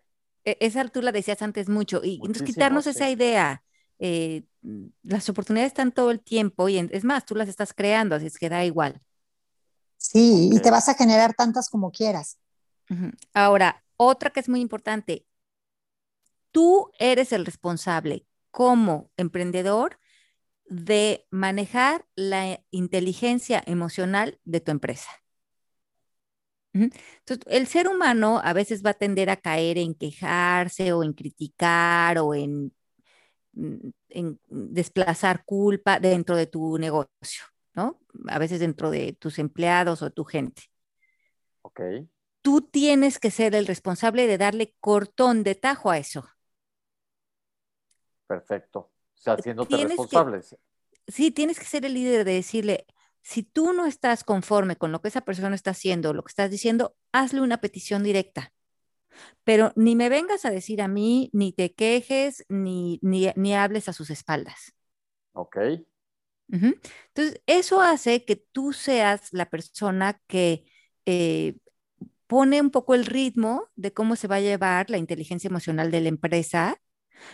E, 0.47 0.57
esa 0.61 0.89
tú 0.89 1.03
la 1.03 1.13
decías 1.13 1.43
antes 1.43 1.69
mucho. 1.69 2.01
Y 2.03 2.15
entonces 2.15 2.45
quitarnos 2.45 2.87
esa 2.87 3.11
idea. 3.11 3.63
Eh, 3.99 4.45
las 5.03 5.29
oportunidades 5.29 5.73
están 5.73 5.93
todo 5.93 6.11
el 6.11 6.21
tiempo 6.21 6.71
y 6.71 6.79
es 6.79 7.05
más, 7.05 7.27
tú 7.27 7.35
las 7.35 7.51
estás 7.51 7.75
creando, 7.75 8.17
así 8.17 8.29
es 8.29 8.39
que 8.39 8.49
da 8.49 8.65
igual. 8.65 9.03
Sí, 9.99 10.49
y 10.51 10.61
te 10.61 10.71
vas 10.71 10.89
a 10.89 10.95
generar 10.95 11.35
tantas 11.35 11.69
como 11.69 11.91
quieras. 11.91 12.39
Ahora, 13.35 13.85
otra 13.99 14.31
que 14.31 14.41
es 14.41 14.49
muy 14.49 14.63
importante, 14.63 15.27
tú 16.53 16.93
eres 16.99 17.33
el 17.33 17.45
responsable 17.45 18.27
como 18.51 19.11
emprendedor 19.17 19.99
de 20.67 21.27
manejar 21.31 22.07
la 22.15 22.63
inteligencia 22.71 23.63
emocional 23.67 24.39
de 24.45 24.61
tu 24.61 24.71
empresa. 24.71 25.11
Entonces, 26.75 27.45
el 27.49 27.67
ser 27.67 27.89
humano 27.89 28.41
a 28.43 28.53
veces 28.55 28.83
va 28.85 28.91
a 28.91 28.95
tender 28.95 29.29
a 29.29 29.37
caer 29.37 29.77
en 29.77 29.95
quejarse 29.95 30.93
o 30.93 31.03
en 31.03 31.13
criticar 31.13 32.19
o 32.19 32.35
en, 32.35 32.73
mm, 33.53 33.91
en 34.09 34.41
desplazar 34.49 35.45
culpa 35.45 36.01
dentro 36.01 36.37
de 36.37 36.47
tu 36.47 36.79
negocio, 36.79 37.45
¿no? 37.75 38.01
A 38.29 38.39
veces 38.39 38.61
dentro 38.61 38.91
de 38.91 39.13
tus 39.15 39.39
empleados 39.39 40.03
o 40.03 40.11
tu 40.11 40.25
gente. 40.25 40.63
Ok. 41.63 41.81
Tú 42.41 42.63
tienes 42.63 43.19
que 43.19 43.31
ser 43.31 43.55
el 43.55 43.67
responsable 43.67 44.27
de 44.27 44.39
darle 44.39 44.75
cortón 44.81 45.45
de 45.45 45.55
tajo 45.55 45.91
a 45.91 45.99
eso. 45.99 46.27
Perfecto. 48.33 48.79
O 48.79 48.91
sea, 49.15 49.35
haciéndote 49.35 49.77
responsable. 49.77 50.41
sí, 51.07 51.31
tienes 51.31 51.59
que 51.59 51.67
ser 51.67 51.85
el 51.85 51.93
líder 51.93 52.25
de 52.25 52.33
decirle, 52.33 52.87
si 53.21 53.43
tú 53.43 53.75
no 53.75 53.85
estás 53.85 54.25
conforme 54.25 54.77
con 54.77 54.91
lo 54.91 55.03
que 55.03 55.09
esa 55.09 55.21
persona 55.21 55.55
está 55.55 55.73
haciendo, 55.73 56.15
lo 56.15 56.25
que 56.25 56.31
estás 56.31 56.51
diciendo, 56.51 56.97
hazle 57.13 57.43
una 57.43 57.61
petición 57.61 58.03
directa. 58.03 58.55
Pero 59.45 59.73
ni 59.77 59.97
me 59.97 60.09
vengas 60.09 60.47
a 60.47 60.51
decir 60.51 60.81
a 60.81 60.89
mí, 60.89 61.29
ni 61.35 61.53
te 61.53 61.75
quejes, 61.75 62.47
ni, 62.49 62.99
ni, 63.03 63.55
hables 63.55 63.91
a 63.91 63.93
sus 63.93 64.09
espaldas. 64.09 64.73
Ok. 65.33 65.59
Entonces, 66.49 67.43
eso 67.47 67.83
hace 67.83 68.25
que 68.25 68.37
tú 68.37 68.73
seas 68.73 69.29
la 69.33 69.51
persona 69.51 70.23
que 70.27 70.65
eh, 71.05 71.59
pone 72.27 72.63
un 72.63 72.71
poco 72.71 72.95
el 72.95 73.05
ritmo 73.05 73.69
de 73.77 73.93
cómo 73.93 74.17
se 74.17 74.27
va 74.27 74.37
a 74.37 74.41
llevar 74.41 74.89
la 74.89 74.97
inteligencia 74.97 75.49
emocional 75.49 75.91
de 75.91 76.01
la 76.01 76.09
empresa 76.09 76.81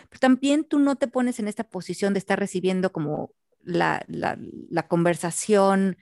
pero 0.09 0.19
también 0.19 0.63
tú 0.63 0.79
no 0.79 0.95
te 0.95 1.07
pones 1.07 1.39
en 1.39 1.47
esta 1.47 1.63
posición 1.63 2.13
de 2.13 2.19
estar 2.19 2.39
recibiendo 2.39 2.91
como 2.91 3.31
la, 3.63 4.05
conversación 4.87 5.97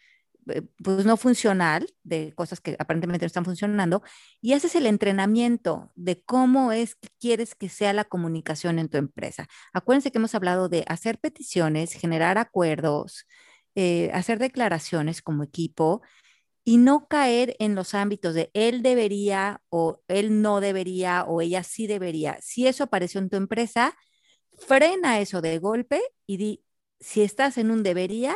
eh, 0.50 0.62
pues 0.84 1.06
no 1.06 1.18
funcional 1.18 1.94
de 2.04 2.34
cosas 2.36 2.62
que 2.62 2.78
aparentemente 2.80 3.26
no 3.26 3.28
están 3.28 3.46
funcionando 3.46 4.02
y 4.42 4.54
haces 4.54 4.76
el 4.76 4.86
entrenamiento 4.86 5.92
de 5.96 6.22
cómo 6.24 6.72
es 6.72 6.96
que 6.96 7.10
quieres 7.20 7.56
que 7.56 7.70
sea 7.70 7.94
la 7.94 8.06
comunicación 8.06 8.80
en 8.80 8.90
tu 8.90 8.98
empresa. 8.98 9.48
Acuérdense 9.74 10.12
que 10.12 10.20
hemos 10.20 10.36
hablado 10.36 10.70
de 10.70 10.86
hacer 10.88 11.20
peticiones, 11.20 11.94
generar 11.94 12.38
acuerdos, 12.38 13.26
eh, 13.76 14.10
hacer 14.14 14.40
declaraciones 14.40 15.22
como 15.22 15.44
equipo 15.44 16.02
y 16.68 16.76
no 16.76 17.08
caer 17.08 17.56
en 17.60 17.76
los 17.76 17.94
ámbitos 17.94 18.36
de 18.36 18.52
él 18.54 18.82
debería 18.82 19.62
o 19.70 20.02
él 20.10 20.42
no 20.42 20.60
debería 20.60 21.24
o 21.24 21.40
ella 21.40 21.64
sí 21.64 21.88
debería. 21.88 22.40
Si 22.42 22.68
eso 22.68 22.84
apareció 22.84 23.22
en 23.22 23.30
tu 23.30 23.38
empresa, 23.38 23.98
frena 24.58 25.22
eso 25.22 25.40
de 25.40 25.60
golpe 25.60 26.02
y 26.26 26.36
di, 26.36 26.66
si 27.00 27.22
estás 27.22 27.58
en 27.58 27.72
un 27.72 27.84
debería, 27.84 28.36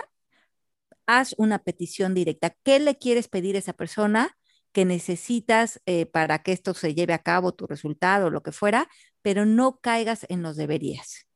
haz 1.08 1.36
una 1.38 1.60
petición 1.60 2.14
directa. 2.14 2.56
¿Qué 2.64 2.80
le 2.80 2.98
quieres 2.98 3.28
pedir 3.28 3.58
a 3.58 3.60
esa 3.60 3.74
persona 3.74 4.38
que 4.72 4.86
necesitas 4.86 5.82
eh, 5.86 6.06
para 6.06 6.42
que 6.42 6.54
esto 6.54 6.74
se 6.74 6.96
lleve 6.96 7.12
a 7.12 7.24
cabo, 7.24 7.54
tu 7.54 7.68
resultado, 7.68 8.30
lo 8.30 8.44
que 8.44 8.54
fuera, 8.54 8.88
pero 9.22 9.46
no 9.46 9.82
caigas 9.82 10.26
en 10.30 10.42
los 10.42 10.56
deberías? 10.56 11.28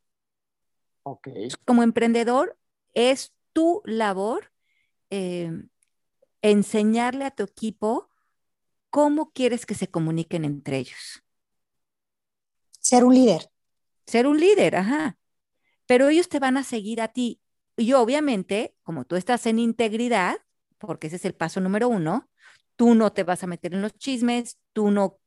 Como 1.66 1.84
emprendedor, 1.84 2.58
es 2.94 3.34
tu 3.52 3.82
labor 3.84 4.54
eh, 5.10 5.52
enseñarle 6.52 7.26
a 7.26 7.32
tu 7.32 7.44
equipo 7.44 8.10
cómo 8.90 9.32
quieres 9.32 9.66
que 9.66 9.76
se 9.76 9.90
comuniquen 9.90 10.46
entre 10.46 10.78
ellos. 10.78 11.24
Ser 12.80 13.04
un 13.04 13.14
líder. 13.16 13.50
Ser 14.06 14.28
un 14.28 14.40
líder, 14.40 14.76
ajá. 14.76 15.18
Pero 15.88 16.10
ellos 16.10 16.30
te 16.30 16.40
van 16.40 16.58
a 16.58 16.64
seguir 16.64 17.02
a 17.02 17.10
ti. 17.10 17.42
Y 17.78 17.94
obviamente, 17.94 18.76
como 18.84 19.06
tú 19.06 19.16
estás 19.16 19.46
en 19.48 19.60
integridad, 19.60 20.38
porque 20.78 21.08
ese 21.08 21.18
es 21.18 21.26
el 21.26 21.36
paso 21.36 21.60
número 21.60 21.90
uno, 21.90 22.30
tú 22.76 22.96
no 22.96 23.12
te 23.12 23.24
vas 23.24 23.44
a 23.44 23.48
meter 23.48 23.74
en 23.74 23.82
los 23.82 23.94
chismes, 23.98 24.60
tú 24.72 24.92
no, 24.92 25.20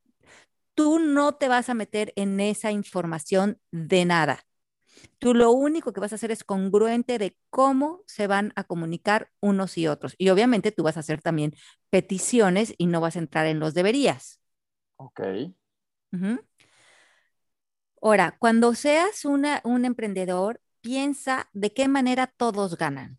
tú 0.74 0.98
no 0.98 1.34
te 1.34 1.48
vas 1.48 1.68
a 1.68 1.74
meter 1.74 2.12
en 2.16 2.40
esa 2.40 2.70
información 2.72 3.60
de 3.70 4.04
nada. 4.04 4.47
Tú 5.18 5.34
lo 5.34 5.50
único 5.52 5.92
que 5.92 6.00
vas 6.00 6.12
a 6.12 6.16
hacer 6.16 6.30
es 6.30 6.44
congruente 6.44 7.18
de 7.18 7.36
cómo 7.50 8.02
se 8.06 8.26
van 8.26 8.52
a 8.56 8.64
comunicar 8.64 9.30
unos 9.40 9.78
y 9.78 9.86
otros. 9.88 10.14
Y 10.18 10.30
obviamente 10.30 10.72
tú 10.72 10.82
vas 10.82 10.96
a 10.96 11.00
hacer 11.00 11.22
también 11.22 11.54
peticiones 11.90 12.74
y 12.78 12.86
no 12.86 13.00
vas 13.00 13.16
a 13.16 13.20
entrar 13.20 13.46
en 13.46 13.60
los 13.60 13.74
deberías. 13.74 14.40
Ok. 14.96 15.20
Ahora, 18.00 18.36
cuando 18.38 18.74
seas 18.74 19.24
una, 19.24 19.60
un 19.64 19.84
emprendedor, 19.84 20.60
piensa 20.80 21.48
de 21.52 21.72
qué 21.72 21.88
manera 21.88 22.26
todos 22.28 22.76
ganan. 22.78 23.16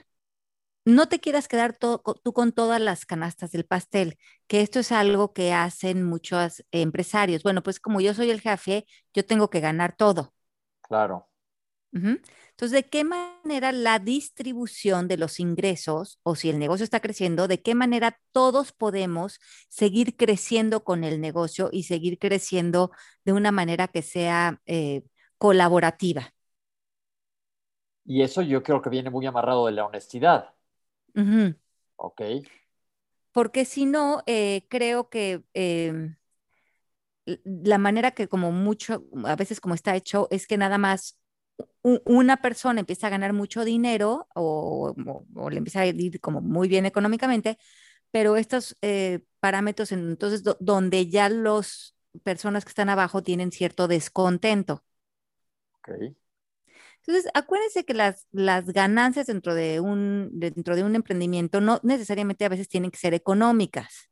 No 0.85 1.09
te 1.09 1.19
quieras 1.19 1.47
quedar 1.47 1.77
tú 1.77 2.01
con 2.33 2.53
todas 2.53 2.81
las 2.81 3.05
canastas 3.05 3.51
del 3.51 3.65
pastel, 3.65 4.17
que 4.47 4.61
esto 4.61 4.79
es 4.79 4.91
algo 4.91 5.33
que 5.33 5.53
hacen 5.53 6.03
muchos 6.05 6.65
empresarios. 6.71 7.43
Bueno, 7.43 7.63
pues 7.63 7.79
como 7.79 8.01
yo 8.01 8.13
soy 8.15 8.31
el 8.31 8.41
jefe, 8.41 8.85
yo 9.13 9.25
tengo 9.25 9.49
que 9.49 9.61
ganar 9.61 9.95
todo. 9.97 10.33
Claro. 10.81 11.28
Entonces, 11.91 12.71
¿de 12.71 12.89
qué 12.89 13.03
manera 13.03 13.71
la 13.71 13.99
distribución 13.99 15.07
de 15.07 15.17
los 15.17 15.39
ingresos, 15.39 16.19
o 16.23 16.35
si 16.35 16.49
el 16.49 16.59
negocio 16.59 16.83
está 16.83 16.99
creciendo, 16.99 17.47
de 17.47 17.61
qué 17.61 17.75
manera 17.75 18.19
todos 18.31 18.71
podemos 18.73 19.39
seguir 19.69 20.15
creciendo 20.17 20.83
con 20.83 21.03
el 21.03 21.21
negocio 21.21 21.69
y 21.71 21.83
seguir 21.83 22.19
creciendo 22.19 22.91
de 23.25 23.33
una 23.33 23.51
manera 23.51 23.87
que 23.87 24.01
sea 24.01 24.61
eh, 24.65 25.03
colaborativa? 25.37 26.33
Y 28.05 28.23
eso 28.23 28.41
yo 28.41 28.61
creo 28.63 28.81
que 28.81 28.89
viene 28.89 29.09
muy 29.09 29.25
amarrado 29.25 29.65
de 29.67 29.71
la 29.73 29.85
honestidad. 29.85 30.53
Ok. 31.97 32.21
Porque 33.31 33.65
si 33.65 33.85
no, 33.85 34.23
eh, 34.27 34.65
creo 34.69 35.09
que 35.09 35.43
em, 35.53 36.15
la 37.45 37.77
manera 37.77 38.11
que 38.11 38.27
como 38.27 38.51
mucho, 38.51 39.05
a 39.25 39.35
veces 39.35 39.61
como 39.61 39.75
está 39.75 39.95
hecho, 39.95 40.27
es 40.31 40.47
que 40.47 40.57
nada 40.57 40.77
más 40.77 41.18
una 41.81 42.37
persona 42.37 42.81
empieza 42.81 43.07
a 43.07 43.11
ganar 43.11 43.33
mucho 43.33 43.63
dinero 43.63 44.27
o, 44.35 44.93
le 45.49 45.57
empieza 45.57 45.81
a 45.81 45.85
ir 45.85 46.19
como 46.19 46.41
muy 46.41 46.67
bien 46.67 46.85
económicamente, 46.85 47.57
pero 48.11 48.37
estos 48.37 48.77
eh, 48.81 49.23
parámetros, 49.39 49.91
entonces, 49.91 50.43
donde 50.59 51.07
ya 51.07 51.29
las 51.29 51.95
personas 52.23 52.65
que 52.65 52.69
están 52.69 52.89
abajo 52.89 53.23
tienen 53.23 53.51
cierto 53.51 53.87
descontento. 53.87 54.83
Okay. 55.79 56.15
Entonces, 56.99 57.31
acuérdense 57.33 57.85
que 57.85 57.93
las, 57.93 58.27
las 58.31 58.65
ganancias 58.65 59.27
dentro 59.27 59.55
de, 59.55 59.79
un, 59.79 60.29
dentro 60.33 60.75
de 60.75 60.83
un 60.83 60.95
emprendimiento 60.95 61.61
no 61.61 61.79
necesariamente 61.83 62.45
a 62.45 62.49
veces 62.49 62.67
tienen 62.67 62.91
que 62.91 62.97
ser 62.97 63.13
económicas. 63.13 64.09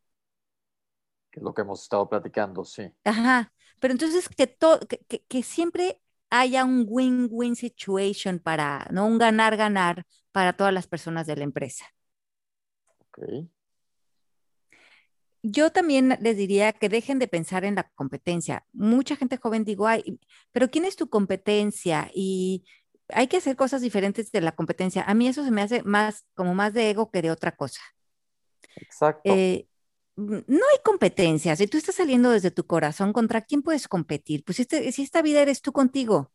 Que 1.29 1.39
es 1.39 1.43
lo 1.43 1.53
que 1.53 1.61
hemos 1.61 1.83
estado 1.83 2.07
platicando, 2.07 2.63
sí. 2.63 2.91
Ajá, 3.03 3.51
pero 3.79 3.91
entonces 3.91 4.29
que, 4.29 4.57
que, 5.07 5.23
que, 5.27 5.43
siempre 5.43 6.01
haya 6.29 6.65
un 6.65 6.85
win-win 6.87 7.55
situation 7.55 8.39
para, 8.39 8.87
¿no? 8.91 9.05
Un 9.05 9.17
ganar-ganar 9.17 10.05
para 10.31 10.53
todas 10.53 10.73
las 10.73 10.87
personas 10.87 11.27
de 11.27 11.35
la 11.35 11.43
empresa. 11.43 11.85
Ok. 12.99 13.47
Yo 15.43 15.71
también 15.71 16.17
les 16.21 16.35
diría 16.35 16.73
que 16.73 16.89
dejen 16.89 17.19
de 17.19 17.27
pensar 17.27 17.63
en 17.63 17.75
la 17.75 17.89
competencia. 17.95 18.65
Mucha 18.73 19.15
gente 19.15 19.37
joven 19.37 19.63
digo, 19.63 19.87
ay, 19.87 20.19
pero 20.51 20.69
¿quién 20.69 20.83
es 20.83 20.95
tu 20.95 21.09
competencia? 21.09 22.11
Y 22.13 22.65
hay 23.09 23.27
que 23.27 23.37
hacer 23.37 23.55
cosas 23.55 23.81
diferentes 23.81 24.31
de 24.31 24.41
la 24.41 24.53
competencia. 24.53 25.03
A 25.03 25.13
mí 25.13 25.27
eso 25.27 25.43
se 25.43 25.51
me 25.51 25.61
hace 25.61 25.83
más 25.83 26.25
como 26.33 26.53
más 26.53 26.73
de 26.73 26.89
ego 26.89 27.11
que 27.11 27.21
de 27.21 27.31
otra 27.31 27.55
cosa. 27.55 27.81
Exacto. 28.75 29.21
Eh, 29.23 29.67
no 30.17 30.35
hay 30.47 30.79
competencia. 30.83 31.55
Si 31.55 31.67
tú 31.67 31.77
estás 31.77 31.95
saliendo 31.95 32.31
desde 32.31 32.51
tu 32.51 32.65
corazón, 32.65 33.13
¿contra 33.13 33.41
quién 33.41 33.61
puedes 33.61 33.87
competir? 33.87 34.43
Pues 34.43 34.59
este, 34.59 34.91
si 34.91 35.03
esta 35.03 35.21
vida 35.21 35.41
eres 35.41 35.61
tú 35.61 35.71
contigo. 35.71 36.31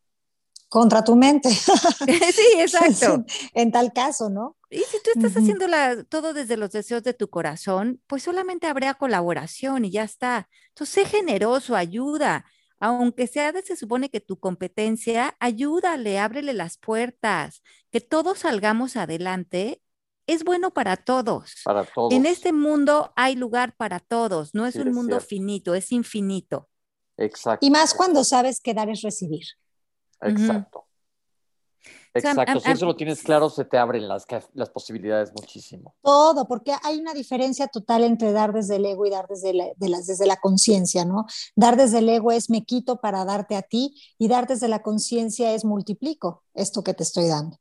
Contra 0.69 1.05
tu 1.05 1.17
mente. 1.17 1.51
sí, 1.51 2.47
exacto. 2.59 3.25
en 3.55 3.73
tal 3.73 3.93
caso, 3.93 4.31
¿no? 4.31 4.57
Y 4.71 4.79
si 4.79 4.99
tú 5.03 5.11
estás 5.15 5.37
haciendo 5.37 5.67
todo 6.09 6.33
desde 6.33 6.57
los 6.57 6.71
deseos 6.71 7.03
de 7.03 7.13
tu 7.13 7.29
corazón, 7.29 8.01
pues 8.07 8.23
solamente 8.23 8.69
habría 8.69 8.95
colaboración 8.95 9.85
y 9.85 9.91
ya 9.91 10.05
está. 10.05 10.49
Entonces, 10.69 10.95
sé 10.95 11.05
generoso, 11.05 11.77
ayuda 11.77 12.47
aunque 12.83 13.29
sea 13.29 13.53
de, 13.53 13.63
se 13.63 13.77
supone 13.77 14.11
que 14.11 14.19
tu 14.19 14.41
competencia, 14.41 15.37
ayúdale, 15.39 16.19
ábrele 16.19 16.53
las 16.53 16.79
puertas, 16.79 17.63
que 17.93 18.01
todos 18.01 18.41
salgamos 18.41 18.97
adelante, 18.97 19.81
es 20.33 20.45
bueno 20.45 20.73
para 20.73 20.97
todos. 20.97 21.55
Para 21.65 21.85
todos. 21.85 22.13
En 22.13 22.27
este 22.27 22.53
mundo 22.53 23.13
hay 23.17 23.37
lugar 23.37 23.77
para 23.77 24.01
todos, 24.01 24.55
no 24.55 24.67
es 24.67 24.77
un 24.77 24.93
mundo 24.93 25.21
finito, 25.21 25.75
es 25.75 25.93
infinito. 25.93 26.69
Exacto. 27.17 27.65
Y 27.65 27.71
más 27.71 27.95
cuando 27.95 28.25
sabes 28.25 28.61
que 28.61 28.75
dar 28.75 28.89
es 28.89 29.03
recibir. 29.03 29.45
Exacto. 30.21 30.87
Exacto, 32.15 32.61
si 32.61 32.71
eso 32.71 32.85
lo 32.85 32.95
tienes 32.95 33.23
claro, 33.23 33.49
se 33.49 33.65
te 33.65 33.79
abren 33.79 34.07
las, 34.07 34.27
las 34.53 34.69
posibilidades 34.69 35.33
muchísimo. 35.33 35.95
Todo, 36.03 36.47
porque 36.47 36.75
hay 36.83 36.99
una 36.99 37.15
diferencia 37.15 37.69
total 37.69 38.05
entre 38.05 38.33
dar 38.33 38.53
desde 38.53 38.77
el 38.77 38.85
ego 38.85 39.07
y 39.07 39.11
dar 39.11 39.27
desde 39.29 39.55
la, 39.55 39.65
de 39.77 39.89
las, 39.89 40.07
desde 40.07 40.27
la 40.27 40.37
conciencia, 40.37 41.07
¿no? 41.07 41.25
Dar 41.57 41.77
desde 41.77 42.01
el 42.01 42.09
ego 42.11 42.31
es 42.31 42.51
me 42.51 42.65
quito 42.65 43.01
para 43.01 43.25
darte 43.25 43.57
a 43.57 43.63
ti 43.63 43.95
y 44.19 44.29
dar 44.29 44.47
desde 44.47 44.69
la 44.69 44.83
conciencia 44.83 45.55
es 45.55 45.65
multiplico 45.65 46.45
esto 46.53 46.85
que 46.85 46.93
te 46.93 47.03
estoy 47.03 47.29
dando. 47.29 47.59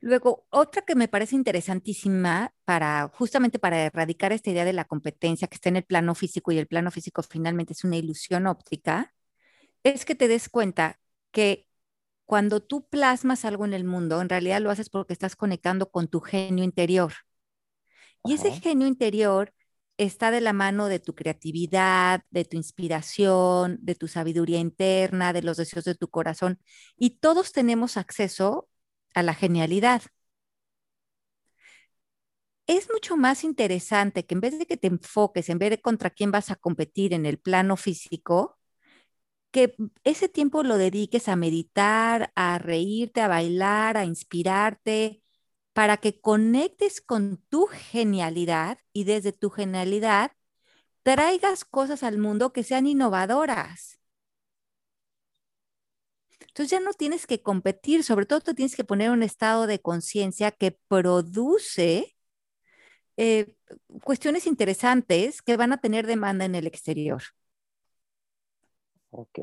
Luego, 0.00 0.46
otra 0.50 0.82
que 0.82 0.94
me 0.94 1.08
parece 1.08 1.34
interesantísima 1.34 2.54
para 2.64 3.08
justamente 3.14 3.58
para 3.58 3.86
erradicar 3.86 4.32
esta 4.32 4.50
idea 4.50 4.64
de 4.64 4.72
la 4.72 4.84
competencia 4.84 5.48
que 5.48 5.56
está 5.56 5.68
en 5.70 5.76
el 5.76 5.84
plano 5.84 6.14
físico 6.14 6.52
y 6.52 6.58
el 6.58 6.68
plano 6.68 6.90
físico 6.90 7.22
finalmente 7.22 7.72
es 7.72 7.82
una 7.84 7.96
ilusión 7.96 8.46
óptica, 8.46 9.12
es 9.82 10.04
que 10.04 10.14
te 10.14 10.28
des 10.28 10.48
cuenta 10.48 11.00
que 11.32 11.66
cuando 12.26 12.60
tú 12.60 12.86
plasmas 12.88 13.44
algo 13.44 13.64
en 13.64 13.74
el 13.74 13.84
mundo, 13.84 14.20
en 14.20 14.28
realidad 14.28 14.60
lo 14.60 14.70
haces 14.70 14.90
porque 14.90 15.14
estás 15.14 15.34
conectando 15.34 15.90
con 15.90 16.08
tu 16.08 16.20
genio 16.20 16.64
interior. 16.64 17.12
Y 18.24 18.34
ese 18.34 18.52
genio 18.52 18.86
interior 18.86 19.52
está 19.96 20.30
de 20.30 20.40
la 20.40 20.52
mano 20.52 20.86
de 20.86 21.00
tu 21.00 21.14
creatividad, 21.14 22.22
de 22.30 22.44
tu 22.44 22.56
inspiración, 22.56 23.78
de 23.80 23.94
tu 23.94 24.08
sabiduría 24.08 24.58
interna, 24.58 25.32
de 25.32 25.42
los 25.42 25.56
deseos 25.56 25.84
de 25.84 25.94
tu 25.94 26.08
corazón. 26.08 26.60
Y 26.96 27.18
todos 27.18 27.52
tenemos 27.52 27.96
acceso 27.96 28.68
a 29.18 29.22
la 29.22 29.34
genialidad. 29.34 30.02
Es 32.66 32.88
mucho 32.92 33.16
más 33.16 33.44
interesante 33.44 34.26
que 34.26 34.34
en 34.34 34.40
vez 34.40 34.58
de 34.58 34.66
que 34.66 34.76
te 34.76 34.88
enfoques 34.88 35.48
en 35.48 35.58
ver 35.58 35.80
contra 35.80 36.10
quién 36.10 36.30
vas 36.30 36.50
a 36.50 36.56
competir 36.56 37.14
en 37.14 37.24
el 37.26 37.38
plano 37.38 37.76
físico, 37.76 38.58
que 39.50 39.74
ese 40.04 40.28
tiempo 40.28 40.62
lo 40.62 40.78
dediques 40.78 41.28
a 41.28 41.36
meditar, 41.36 42.32
a 42.36 42.58
reírte, 42.58 43.20
a 43.22 43.28
bailar, 43.28 43.96
a 43.96 44.04
inspirarte, 44.04 45.22
para 45.72 45.98
que 45.98 46.20
conectes 46.20 47.00
con 47.00 47.38
tu 47.48 47.66
genialidad 47.66 48.78
y 48.92 49.04
desde 49.04 49.32
tu 49.32 49.50
genialidad 49.50 50.32
traigas 51.04 51.64
cosas 51.64 52.02
al 52.02 52.18
mundo 52.18 52.52
que 52.52 52.64
sean 52.64 52.86
innovadoras. 52.86 53.98
Entonces 56.58 56.76
ya 56.76 56.84
no 56.84 56.92
tienes 56.92 57.28
que 57.28 57.40
competir, 57.40 58.02
sobre 58.02 58.26
todo 58.26 58.40
tú 58.40 58.52
tienes 58.52 58.74
que 58.74 58.82
poner 58.82 59.12
un 59.12 59.22
estado 59.22 59.68
de 59.68 59.78
conciencia 59.78 60.50
que 60.50 60.76
produce 60.88 62.16
eh, 63.16 63.54
cuestiones 64.02 64.44
interesantes 64.44 65.40
que 65.40 65.56
van 65.56 65.72
a 65.72 65.78
tener 65.78 66.04
demanda 66.04 66.44
en 66.46 66.56
el 66.56 66.66
exterior. 66.66 67.22
Ok. 69.12 69.38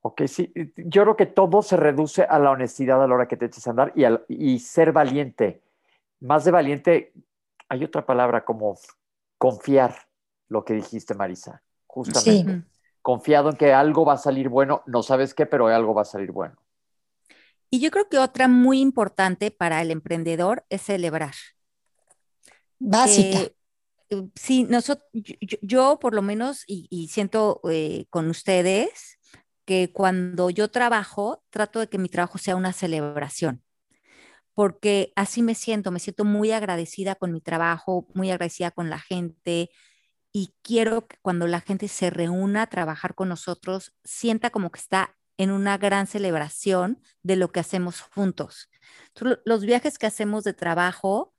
Ok, 0.00 0.22
sí. 0.26 0.52
Yo 0.74 1.02
creo 1.04 1.16
que 1.16 1.26
todo 1.26 1.62
se 1.62 1.76
reduce 1.76 2.24
a 2.24 2.40
la 2.40 2.50
honestidad 2.50 3.00
a 3.00 3.06
la 3.06 3.14
hora 3.14 3.28
que 3.28 3.36
te 3.36 3.46
eches 3.46 3.64
a 3.68 3.70
andar 3.70 3.92
y, 3.94 4.04
y 4.54 4.58
ser 4.58 4.90
valiente. 4.90 5.62
Más 6.18 6.44
de 6.44 6.50
valiente, 6.50 7.12
hay 7.68 7.84
otra 7.84 8.04
palabra 8.04 8.44
como 8.44 8.76
confiar, 9.38 9.94
lo 10.48 10.64
que 10.64 10.74
dijiste, 10.74 11.14
Marisa, 11.14 11.62
justamente. 11.86 12.64
Confiado 13.02 13.50
en 13.50 13.56
que 13.56 13.72
algo 13.72 14.04
va 14.04 14.14
a 14.14 14.18
salir 14.18 14.48
bueno, 14.48 14.82
no 14.86 15.02
sabes 15.02 15.34
qué, 15.34 15.46
pero 15.46 15.68
algo 15.68 15.94
va 15.94 16.02
a 16.02 16.06
salir 16.06 16.32
bueno. 16.32 16.56
Y 17.70 17.80
yo 17.80 17.90
creo 17.90 18.08
que 18.08 18.18
otra 18.18 18.48
muy 18.48 18.80
importante 18.80 19.50
para 19.50 19.80
el 19.80 19.90
emprendedor 19.90 20.64
es 20.68 20.82
celebrar. 20.82 21.34
Básica. 22.80 23.38
Eh, 23.38 24.28
sí, 24.34 24.64
nosotros, 24.64 25.06
yo, 25.62 25.98
por 26.00 26.14
lo 26.14 26.22
menos, 26.22 26.64
y, 26.66 27.08
siento 27.08 27.60
eh, 27.70 28.06
con 28.10 28.28
ustedes 28.28 29.18
que 29.64 29.92
cuando 29.92 30.50
yo 30.50 30.68
trabajo, 30.68 31.44
trato 31.50 31.78
de 31.78 31.88
que 31.88 31.98
mi 31.98 32.08
trabajo 32.08 32.38
sea 32.38 32.56
una 32.56 32.72
celebración, 32.72 33.62
porque 34.54 35.12
así 35.14 35.42
me 35.42 35.54
siento, 35.54 35.92
me 35.92 36.00
siento 36.00 36.24
muy 36.24 36.50
agradecida 36.50 37.14
con 37.14 37.32
mi 37.32 37.40
trabajo, 37.40 38.08
muy 38.14 38.32
agradecida 38.32 38.72
con 38.72 38.90
la 38.90 38.98
gente, 38.98 39.70
y 40.32 40.54
quiero 40.62 41.06
que 41.06 41.16
cuando 41.22 41.46
la 41.46 41.60
gente 41.60 41.88
se 41.88 42.10
reúna 42.10 42.62
a 42.62 42.66
trabajar 42.68 43.14
con 43.14 43.28
nosotros, 43.28 43.94
sienta 44.04 44.50
como 44.50 44.70
que 44.70 44.80
está 44.80 45.16
en 45.36 45.50
una 45.50 45.78
gran 45.78 46.06
celebración 46.06 47.02
de 47.22 47.36
lo 47.36 47.50
que 47.50 47.60
hacemos 47.60 48.00
juntos. 48.00 48.68
los 49.44 49.64
viajes 49.64 49.98
que 49.98 50.06
hacemos 50.06 50.44
de 50.44 50.52
trabajo, 50.52 51.34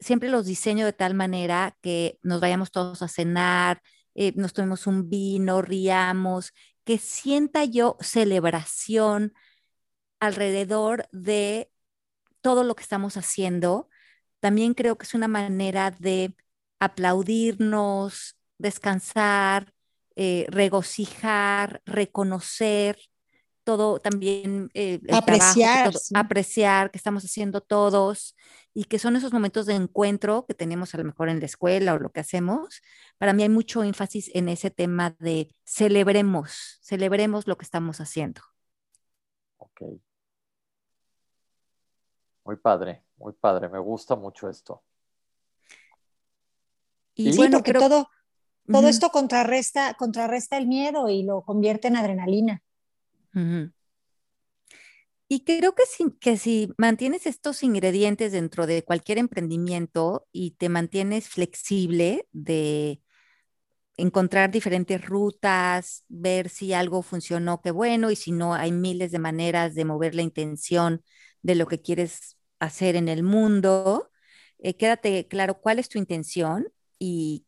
siempre 0.00 0.30
los 0.30 0.46
diseño 0.46 0.86
de 0.86 0.92
tal 0.92 1.14
manera 1.14 1.76
que 1.82 2.18
nos 2.22 2.40
vayamos 2.40 2.70
todos 2.70 3.02
a 3.02 3.08
cenar, 3.08 3.82
eh, 4.14 4.32
nos 4.36 4.52
tomemos 4.54 4.86
un 4.86 5.08
vino, 5.08 5.62
riamos, 5.62 6.52
que 6.84 6.98
sienta 6.98 7.64
yo 7.64 7.96
celebración 8.00 9.34
alrededor 10.20 11.08
de 11.12 11.70
todo 12.40 12.64
lo 12.64 12.74
que 12.76 12.82
estamos 12.82 13.16
haciendo. 13.16 13.88
También 14.40 14.74
creo 14.74 14.96
que 14.96 15.04
es 15.04 15.14
una 15.14 15.28
manera 15.28 15.90
de 15.90 16.34
aplaudirnos, 16.78 18.36
descansar, 18.58 19.72
eh, 20.16 20.46
regocijar, 20.48 21.82
reconocer 21.84 22.98
todo 23.66 23.98
también 23.98 24.70
eh, 24.74 25.00
apreciar, 25.12 25.90
apreciar 26.14 26.92
que 26.92 26.98
estamos 26.98 27.24
haciendo 27.24 27.60
todos 27.60 28.36
y 28.72 28.84
que 28.84 29.00
son 29.00 29.16
esos 29.16 29.32
momentos 29.32 29.66
de 29.66 29.74
encuentro 29.74 30.46
que 30.46 30.54
tenemos 30.54 30.94
a 30.94 30.98
lo 30.98 31.04
mejor 31.04 31.28
en 31.28 31.40
la 31.40 31.46
escuela 31.46 31.94
o 31.94 31.98
lo 31.98 32.10
que 32.10 32.20
hacemos. 32.20 32.80
Para 33.18 33.32
mí 33.32 33.42
hay 33.42 33.48
mucho 33.48 33.82
énfasis 33.82 34.30
en 34.34 34.48
ese 34.48 34.70
tema 34.70 35.16
de 35.18 35.52
celebremos, 35.64 36.78
celebremos 36.80 37.48
lo 37.48 37.58
que 37.58 37.64
estamos 37.64 38.00
haciendo. 38.00 38.40
Ok. 39.56 39.82
Muy 42.44 42.56
padre, 42.58 43.02
muy 43.16 43.32
padre, 43.32 43.68
me 43.68 43.80
gusta 43.80 44.14
mucho 44.14 44.48
esto. 44.48 44.84
Y, 47.16 47.34
bueno, 47.36 47.62
que 47.62 47.72
todo, 47.72 48.10
todo 48.70 48.88
esto 48.88 49.10
contrarresta, 49.10 49.94
contrarresta 49.94 50.58
el 50.58 50.66
miedo 50.66 51.08
y 51.08 51.22
lo 51.22 51.42
convierte 51.42 51.88
en 51.88 51.96
adrenalina. 51.96 52.62
Y 55.28 55.44
creo 55.44 55.74
que 55.74 55.84
si, 55.86 56.12
que 56.20 56.36
si 56.36 56.72
mantienes 56.76 57.26
estos 57.26 57.62
ingredientes 57.62 58.32
dentro 58.32 58.66
de 58.66 58.84
cualquier 58.84 59.18
emprendimiento 59.18 60.28
y 60.30 60.52
te 60.52 60.68
mantienes 60.68 61.28
flexible 61.28 62.28
de 62.32 63.00
encontrar 63.96 64.50
diferentes 64.50 65.04
rutas, 65.04 66.04
ver 66.08 66.50
si 66.50 66.74
algo 66.74 67.02
funcionó, 67.02 67.62
qué 67.62 67.70
bueno, 67.70 68.10
y 68.10 68.16
si 68.16 68.30
no, 68.30 68.54
hay 68.54 68.72
miles 68.72 69.10
de 69.10 69.18
maneras 69.18 69.74
de 69.74 69.86
mover 69.86 70.14
la 70.14 70.22
intención 70.22 71.02
de 71.42 71.54
lo 71.54 71.66
que 71.66 71.80
quieres 71.80 72.36
hacer 72.58 72.94
en 72.94 73.08
el 73.08 73.22
mundo. 73.22 74.10
Eh, 74.58 74.76
quédate 74.76 75.26
claro 75.28 75.60
cuál 75.60 75.78
es 75.78 75.88
tu 75.88 75.98
intención 75.98 76.68
y 76.98 77.46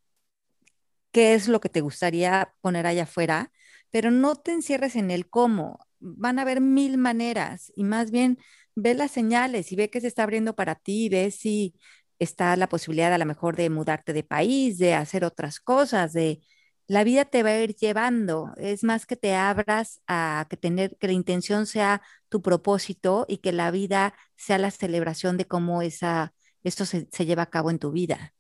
qué 1.13 1.35
es 1.35 1.49
lo 1.49 1.61
que 1.61 1.69
te 1.69 1.81
gustaría 1.81 2.55
poner 2.61 2.87
allá 2.87 3.05
afuera, 3.05 3.53
pero 3.91 4.11
no 4.11 4.37
te 4.37 4.53
encierres 4.53 4.97
en 4.97 5.11
el 5.11 5.29
cómo. 5.29 5.79
Van 6.01 6.39
a 6.39 6.43
haber 6.43 6.61
mil 6.61 6.99
maneras 6.99 7.73
y 7.77 7.85
más 7.85 8.11
bien 8.11 8.39
ve 8.75 8.95
las 8.95 9.11
señales 9.11 9.73
y 9.73 9.77
ve 9.77 9.91
que 9.91 10.01
se 10.01 10.07
está 10.09 10.23
abriendo 10.25 10.55
para 10.55 10.75
ti, 10.77 11.09
ve 11.09 11.31
si 11.31 11.75
está 12.19 12.57
la 12.57 12.69
posibilidad 12.69 13.13
a 13.13 13.19
lo 13.19 13.27
mejor 13.27 13.57
de 13.57 13.71
mudarte 13.71 14.13
de 14.13 14.23
país, 14.25 14.79
de 14.79 14.95
hacer 14.95 15.25
otras 15.25 15.61
cosas, 15.61 16.13
de 16.13 16.41
la 16.87 17.05
vida 17.05 17.25
te 17.25 17.43
va 17.43 17.51
a 17.51 17.61
ir 17.63 17.75
llevando. 17.75 18.53
Es 18.57 18.85
más 18.85 19.07
que 19.07 19.17
te 19.17 19.35
abras 19.35 20.01
a 20.07 20.47
que 20.49 20.57
tener 20.57 20.97
que 20.99 21.07
la 21.09 21.13
intención 21.13 21.67
sea 21.67 22.03
tu 22.29 22.43
propósito 22.43 23.27
y 23.29 23.39
que 23.39 23.53
la 23.53 23.71
vida 23.71 24.15
sea 24.37 24.59
la 24.59 24.71
celebración 24.71 25.37
de 25.37 25.47
cómo 25.47 25.83
esa 25.83 26.35
esto 26.65 26.85
se 26.87 27.07
lleva 27.27 27.45
a 27.45 27.51
cabo 27.51 27.71
en 27.71 27.79
tu 27.79 27.93
vida. 27.93 28.35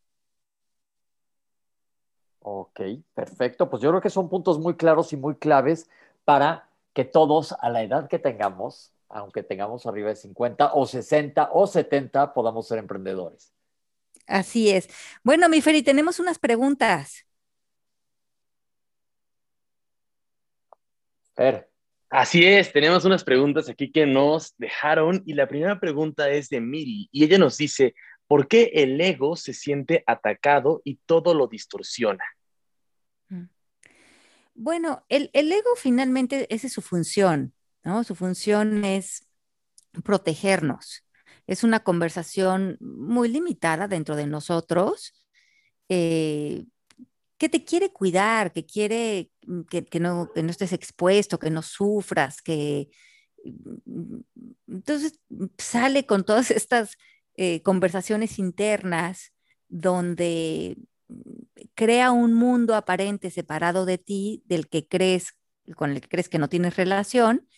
Ok, 2.50 2.80
perfecto. 3.14 3.68
Pues 3.68 3.82
yo 3.82 3.90
creo 3.90 4.00
que 4.00 4.08
son 4.08 4.30
puntos 4.30 4.58
muy 4.58 4.74
claros 4.74 5.12
y 5.12 5.18
muy 5.18 5.36
claves 5.36 5.90
para 6.24 6.70
que 6.94 7.04
todos 7.04 7.52
a 7.52 7.68
la 7.68 7.82
edad 7.82 8.08
que 8.08 8.18
tengamos, 8.18 8.90
aunque 9.10 9.42
tengamos 9.42 9.84
arriba 9.84 10.08
de 10.08 10.16
50 10.16 10.72
o 10.72 10.86
60 10.86 11.50
o 11.52 11.66
70, 11.66 12.32
podamos 12.32 12.66
ser 12.66 12.78
emprendedores. 12.78 13.52
Así 14.26 14.70
es. 14.70 14.88
Bueno, 15.22 15.50
mi 15.50 15.60
Feri, 15.60 15.82
tenemos 15.82 16.20
unas 16.20 16.38
preguntas. 16.38 17.26
Fer. 21.34 21.68
Así 22.08 22.46
es, 22.46 22.72
tenemos 22.72 23.04
unas 23.04 23.24
preguntas 23.24 23.68
aquí 23.68 23.92
que 23.92 24.06
nos 24.06 24.56
dejaron 24.56 25.22
y 25.26 25.34
la 25.34 25.46
primera 25.46 25.78
pregunta 25.78 26.30
es 26.30 26.48
de 26.48 26.62
Miri 26.62 27.10
y 27.12 27.24
ella 27.24 27.36
nos 27.36 27.58
dice, 27.58 27.94
¿Por 28.28 28.46
qué 28.46 28.70
el 28.74 29.00
ego 29.00 29.36
se 29.36 29.54
siente 29.54 30.04
atacado 30.06 30.82
y 30.84 30.96
todo 31.06 31.32
lo 31.32 31.46
distorsiona? 31.46 32.24
Bueno, 34.60 35.04
el, 35.08 35.30
ego 35.32 35.76
finalmente, 35.76 36.52
esa 36.52 36.66
es 36.66 36.72
su 36.72 36.82
función, 36.82 37.54
¿no? 37.84 38.02
Su 38.02 38.16
función 38.16 38.84
es 38.84 39.28
protegernos. 40.02 41.04
Es 41.46 41.62
una 41.62 41.84
conversación 41.84 42.76
muy 42.80 43.28
limitada 43.28 43.86
dentro 43.86 44.16
de 44.16 44.26
nosotros 44.26 45.14
eh, 45.88 46.66
que 47.38 47.48
te 47.48 47.64
quiere 47.64 47.92
cuidar, 47.92 48.52
que 48.52 48.66
quiere 48.66 49.30
que, 49.70 50.00
no, 50.00 50.32
que 50.34 50.42
no 50.42 50.50
estés 50.50 50.72
expuesto, 50.72 51.38
que 51.38 51.50
no 51.50 51.62
sufras, 51.62 52.42
que... 52.42 52.88
Entonces 54.66 55.20
sale 55.56 56.04
con 56.04 56.24
todas 56.24 56.50
estas 56.50 56.96
eh, 57.36 57.62
conversaciones 57.62 58.40
internas 58.40 59.32
donde 59.68 60.76
crea 61.74 62.10
un 62.12 62.34
mundo 62.34 62.74
aparente 62.74 63.30
separado 63.30 63.86
de 63.86 63.98
ti, 63.98 64.42
del 64.46 64.68
que 64.68 64.86
crees, 64.86 65.34
con 65.76 65.90
el 65.92 66.00
que 66.00 66.08
crees 66.08 66.28
que 66.28 66.38
no 66.38 66.48
tienes 66.48 66.76
relación, 66.76 67.48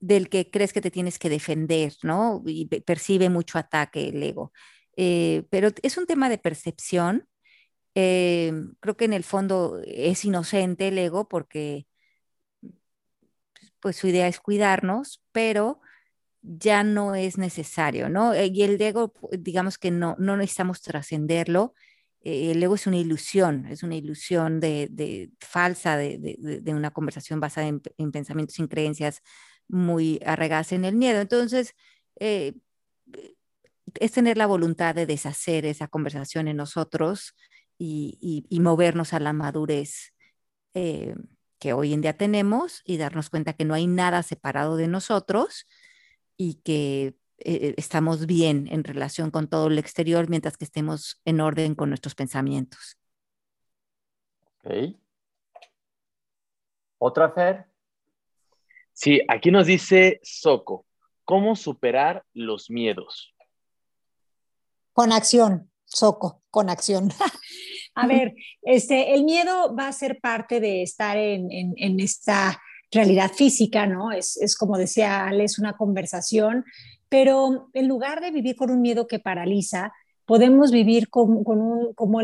del 0.00 0.28
que 0.28 0.50
crees 0.50 0.72
que 0.72 0.80
te 0.80 0.90
tienes 0.90 1.18
que 1.18 1.30
defender, 1.30 1.94
¿no? 2.02 2.42
Y 2.46 2.66
percibe 2.66 3.28
mucho 3.28 3.58
ataque 3.58 4.08
el 4.08 4.22
ego. 4.22 4.52
Eh, 4.96 5.44
pero 5.50 5.70
es 5.82 5.96
un 5.96 6.06
tema 6.06 6.28
de 6.28 6.38
percepción. 6.38 7.28
Eh, 7.94 8.52
creo 8.80 8.96
que 8.96 9.04
en 9.04 9.12
el 9.12 9.24
fondo 9.24 9.80
es 9.86 10.24
inocente 10.24 10.88
el 10.88 10.98
ego 10.98 11.28
porque 11.28 11.86
pues 13.80 13.96
su 13.96 14.06
idea 14.08 14.28
es 14.28 14.40
cuidarnos, 14.40 15.22
pero 15.32 15.80
ya 16.42 16.84
no 16.84 17.14
es 17.14 17.38
necesario, 17.38 18.08
¿no? 18.08 18.34
Eh, 18.34 18.46
y 18.46 18.62
el 18.62 18.80
ego, 18.80 19.12
digamos 19.32 19.78
que 19.78 19.90
no, 19.90 20.16
no 20.18 20.36
necesitamos 20.36 20.80
trascenderlo. 20.82 21.74
Eh, 22.22 22.52
el 22.52 22.62
ego 22.62 22.74
es 22.74 22.86
una 22.86 22.96
ilusión, 22.96 23.66
es 23.66 23.82
una 23.82 23.96
ilusión 23.96 24.60
de, 24.60 25.30
falsa 25.40 25.96
de, 25.96 26.62
una 26.66 26.90
conversación 26.92 27.40
basada 27.40 27.68
en, 27.68 28.12
pensamientos 28.12 28.58
y 28.58 28.68
creencias 28.68 29.22
muy 29.68 30.20
arraigadas 30.24 30.72
en 30.72 30.84
el 30.84 30.94
miedo. 30.96 31.20
Entonces, 31.20 31.74
eh, 32.20 32.54
es 34.00 34.12
tener 34.12 34.36
la 34.36 34.46
voluntad 34.46 34.94
de 34.94 35.06
deshacer 35.06 35.66
esa 35.66 35.88
conversación 35.88 36.48
en 36.48 36.56
nosotros 36.56 37.34
y, 37.78 38.46
movernos 38.60 39.12
a 39.12 39.20
la 39.20 39.32
madurez 39.32 40.12
que 41.62 41.72
hoy 41.72 41.92
en 41.92 42.00
día 42.00 42.16
tenemos 42.16 42.82
y 42.84 42.96
darnos 42.96 43.30
cuenta 43.30 43.52
que 43.52 43.64
no 43.64 43.74
hay 43.74 43.86
nada 43.86 44.24
separado 44.24 44.76
de 44.76 44.88
nosotros 44.88 45.68
y 46.36 46.54
que 46.64 47.14
eh, 47.44 47.74
estamos 47.76 48.26
bien 48.26 48.68
en 48.70 48.84
relación 48.84 49.30
con 49.30 49.48
todo 49.48 49.68
el 49.68 49.78
exterior 49.78 50.28
mientras 50.28 50.56
que 50.56 50.64
estemos 50.64 51.20
en 51.24 51.40
orden 51.40 51.74
con 51.74 51.88
nuestros 51.88 52.14
pensamientos. 52.14 52.96
Ok. 54.64 54.96
¿Otra, 56.98 57.30
Fer? 57.32 57.66
Sí, 58.92 59.20
aquí 59.28 59.50
nos 59.50 59.66
dice 59.66 60.20
Soco, 60.22 60.86
¿cómo 61.24 61.56
superar 61.56 62.24
los 62.32 62.70
miedos? 62.70 63.34
Con 64.92 65.12
acción, 65.12 65.70
Soco, 65.84 66.42
con 66.50 66.70
acción. 66.70 67.10
a 67.94 68.06
ver, 68.06 68.34
este, 68.62 69.14
el 69.14 69.24
miedo 69.24 69.74
va 69.74 69.88
a 69.88 69.92
ser 69.92 70.20
parte 70.20 70.60
de 70.60 70.82
estar 70.82 71.16
en, 71.16 71.48
en 71.50 72.00
esta 72.00 72.60
realidad 72.92 73.32
física, 73.32 73.86
¿no? 73.86 74.12
Es, 74.12 74.56
como 74.56 74.76
decía 74.76 75.26
Ale, 75.26 75.44
es 75.44 75.58
una 75.58 75.72
conversación, 75.76 76.64
pero 77.12 77.68
en 77.74 77.88
lugar 77.88 78.22
de 78.22 78.30
vivir 78.30 78.56
con 78.56 78.70
un 78.70 78.80
miedo 78.80 79.06
que 79.06 79.18
paraliza, 79.18 79.92
podemos 80.24 80.70
vivir 80.70 81.10
con, 81.10 81.44
un, 81.44 81.92
como 81.92 82.20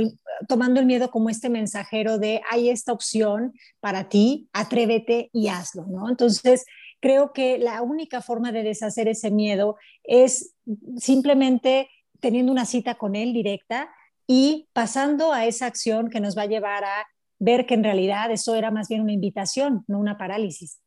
tomando 0.48 0.80
el 0.80 0.86
miedo 0.86 1.10
como 1.10 1.28
este 1.28 1.50
mensajero 1.50 2.16
de 2.16 2.40
hay 2.50 2.70
esta 2.70 2.94
opción 2.94 3.52
para 3.80 4.08
ti, 4.08 4.48
atrévete 4.54 5.28
y 5.34 5.48
hazlo, 5.48 5.84
¿no? 5.88 6.08
Entonces, 6.08 6.64
creo 7.00 7.34
que 7.34 7.58
la 7.58 7.82
única 7.82 8.22
forma 8.22 8.50
de 8.50 8.62
deshacer 8.62 9.08
ese 9.08 9.30
miedo 9.30 9.76
es 10.04 10.54
simplemente 10.96 11.90
teniendo 12.20 12.50
una 12.50 12.64
cita 12.64 12.94
con 12.94 13.14
él 13.14 13.34
directa 13.34 13.90
y 14.26 14.70
pasando 14.72 15.34
a 15.34 15.44
esa 15.44 15.66
acción 15.66 16.08
que 16.08 16.20
nos 16.20 16.34
va 16.34 16.44
a 16.44 16.46
llevar 16.46 16.84
a 16.84 17.06
ver 17.38 17.66
que 17.66 17.74
en 17.74 17.84
realidad 17.84 18.30
eso 18.30 18.54
era 18.54 18.70
más 18.70 18.88
bien 18.88 19.02
una 19.02 19.12
invitación, 19.12 19.84
no 19.86 19.98
una 19.98 20.16
parálisis. 20.16 20.80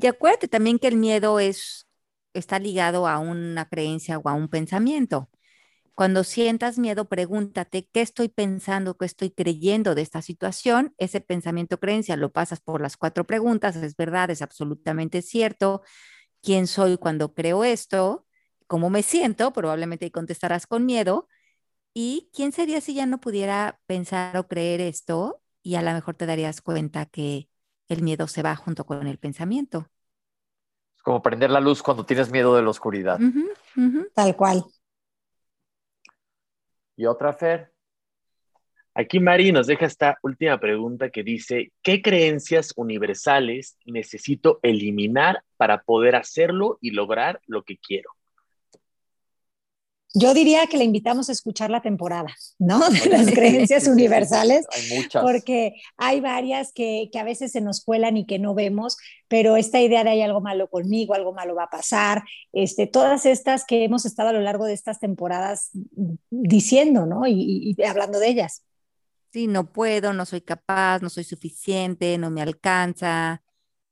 Y 0.00 0.06
acuérdate 0.06 0.48
también 0.48 0.78
que 0.78 0.88
el 0.88 0.96
miedo 0.96 1.40
es, 1.40 1.88
está 2.34 2.58
ligado 2.58 3.06
a 3.06 3.18
una 3.18 3.68
creencia 3.68 4.18
o 4.18 4.28
a 4.28 4.34
un 4.34 4.48
pensamiento. 4.48 5.30
Cuando 5.94 6.24
sientas 6.24 6.78
miedo, 6.78 7.08
pregúntate 7.08 7.88
qué 7.92 8.00
estoy 8.00 8.28
pensando, 8.28 8.96
qué 8.96 9.04
estoy 9.06 9.30
creyendo 9.30 9.94
de 9.94 10.02
esta 10.02 10.22
situación. 10.22 10.94
Ese 10.98 11.20
pensamiento 11.20 11.78
creencia 11.78 12.16
lo 12.16 12.32
pasas 12.32 12.60
por 12.60 12.80
las 12.80 12.96
cuatro 12.96 13.26
preguntas, 13.26 13.76
es 13.76 13.96
verdad, 13.96 14.30
es 14.30 14.42
absolutamente 14.42 15.22
cierto. 15.22 15.82
¿Quién 16.42 16.66
soy 16.66 16.98
cuando 16.98 17.34
creo 17.34 17.64
esto? 17.64 18.26
¿Cómo 18.66 18.90
me 18.90 19.02
siento? 19.02 19.52
Probablemente 19.52 20.10
contestarás 20.10 20.66
con 20.66 20.86
miedo 20.86 21.28
¿Y 21.94 22.30
quién 22.32 22.52
sería 22.52 22.80
si 22.80 22.94
ya 22.94 23.06
no 23.06 23.20
pudiera 23.20 23.80
pensar 23.86 24.36
o 24.38 24.48
creer 24.48 24.80
esto? 24.80 25.42
Y 25.62 25.74
a 25.76 25.82
lo 25.82 25.92
mejor 25.92 26.16
te 26.16 26.26
darías 26.26 26.62
cuenta 26.62 27.06
que 27.06 27.48
el 27.88 28.02
miedo 28.02 28.26
se 28.26 28.42
va 28.42 28.56
junto 28.56 28.84
con 28.84 29.06
el 29.06 29.18
pensamiento. 29.18 29.88
Es 30.96 31.02
como 31.02 31.22
prender 31.22 31.50
la 31.50 31.60
luz 31.60 31.82
cuando 31.82 32.06
tienes 32.06 32.30
miedo 32.30 32.54
de 32.56 32.62
la 32.62 32.70
oscuridad. 32.70 33.18
Tal 34.14 34.36
cual. 34.36 34.64
¿Y 36.96 37.06
otra, 37.06 37.32
Fer? 37.32 37.72
Aquí 38.94 39.20
Mari 39.20 39.52
nos 39.52 39.66
deja 39.66 39.86
esta 39.86 40.18
última 40.22 40.60
pregunta 40.60 41.08
que 41.08 41.22
dice, 41.22 41.72
¿qué 41.80 42.02
creencias 42.02 42.74
universales 42.76 43.78
necesito 43.86 44.60
eliminar 44.62 45.42
para 45.56 45.82
poder 45.82 46.14
hacerlo 46.14 46.78
y 46.82 46.90
lograr 46.90 47.40
lo 47.46 47.62
que 47.62 47.78
quiero? 47.78 48.10
Yo 50.14 50.34
diría 50.34 50.66
que 50.66 50.76
le 50.76 50.84
invitamos 50.84 51.28
a 51.28 51.32
escuchar 51.32 51.70
la 51.70 51.80
temporada, 51.80 52.28
¿no? 52.58 52.80
De 52.90 53.08
las 53.08 53.30
creencias 53.30 53.86
universales. 53.86 54.66
hay 54.70 54.98
muchas. 54.98 55.22
Porque 55.22 55.74
hay 55.96 56.20
varias 56.20 56.72
que, 56.72 57.08
que, 57.10 57.18
a 57.18 57.24
veces 57.24 57.52
se 57.52 57.62
nos 57.62 57.82
cuelan 57.82 58.16
y 58.18 58.26
que 58.26 58.38
no 58.38 58.54
vemos, 58.54 58.98
pero 59.28 59.56
esta 59.56 59.80
idea 59.80 60.04
de 60.04 60.10
hay 60.10 60.22
algo 60.22 60.42
malo 60.42 60.68
conmigo, 60.68 61.14
algo 61.14 61.32
malo 61.32 61.54
va 61.54 61.64
a 61.64 61.70
pasar, 61.70 62.22
este, 62.52 62.86
todas 62.86 63.24
estas 63.24 63.64
que 63.64 63.84
hemos 63.84 64.04
estado 64.04 64.28
a 64.28 64.32
lo 64.32 64.40
largo 64.40 64.66
de 64.66 64.74
estas 64.74 65.00
temporadas 65.00 65.70
diciendo, 66.30 67.06
¿no? 67.06 67.26
Y, 67.26 67.74
y 67.76 67.82
hablando 67.84 68.18
de 68.18 68.28
ellas. 68.28 68.64
Sí, 69.32 69.46
no 69.46 69.72
puedo, 69.72 70.12
no 70.12 70.26
soy 70.26 70.42
capaz, 70.42 71.00
no 71.00 71.08
soy 71.08 71.24
suficiente, 71.24 72.18
no 72.18 72.30
me 72.30 72.42
alcanza, 72.42 73.42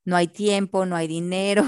no 0.05 0.15
hay 0.15 0.27
tiempo, 0.27 0.85
no 0.85 0.95
hay 0.95 1.07
dinero. 1.07 1.63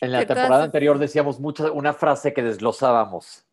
En 0.00 0.12
la 0.12 0.18
temporada 0.26 0.64
anterior 0.64 0.98
decíamos 0.98 1.40
mucho, 1.40 1.72
una 1.72 1.94
frase 1.94 2.34
que 2.34 2.42
desglosábamos. 2.42 3.46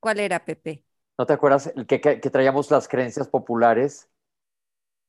¿Cuál 0.00 0.20
era, 0.20 0.44
Pepe? 0.44 0.84
¿No 1.18 1.26
te 1.26 1.34
acuerdas 1.34 1.72
que, 1.86 2.00
que, 2.00 2.30
traíamos 2.30 2.70
las 2.70 2.88
creencias 2.88 3.28
populares? 3.28 4.08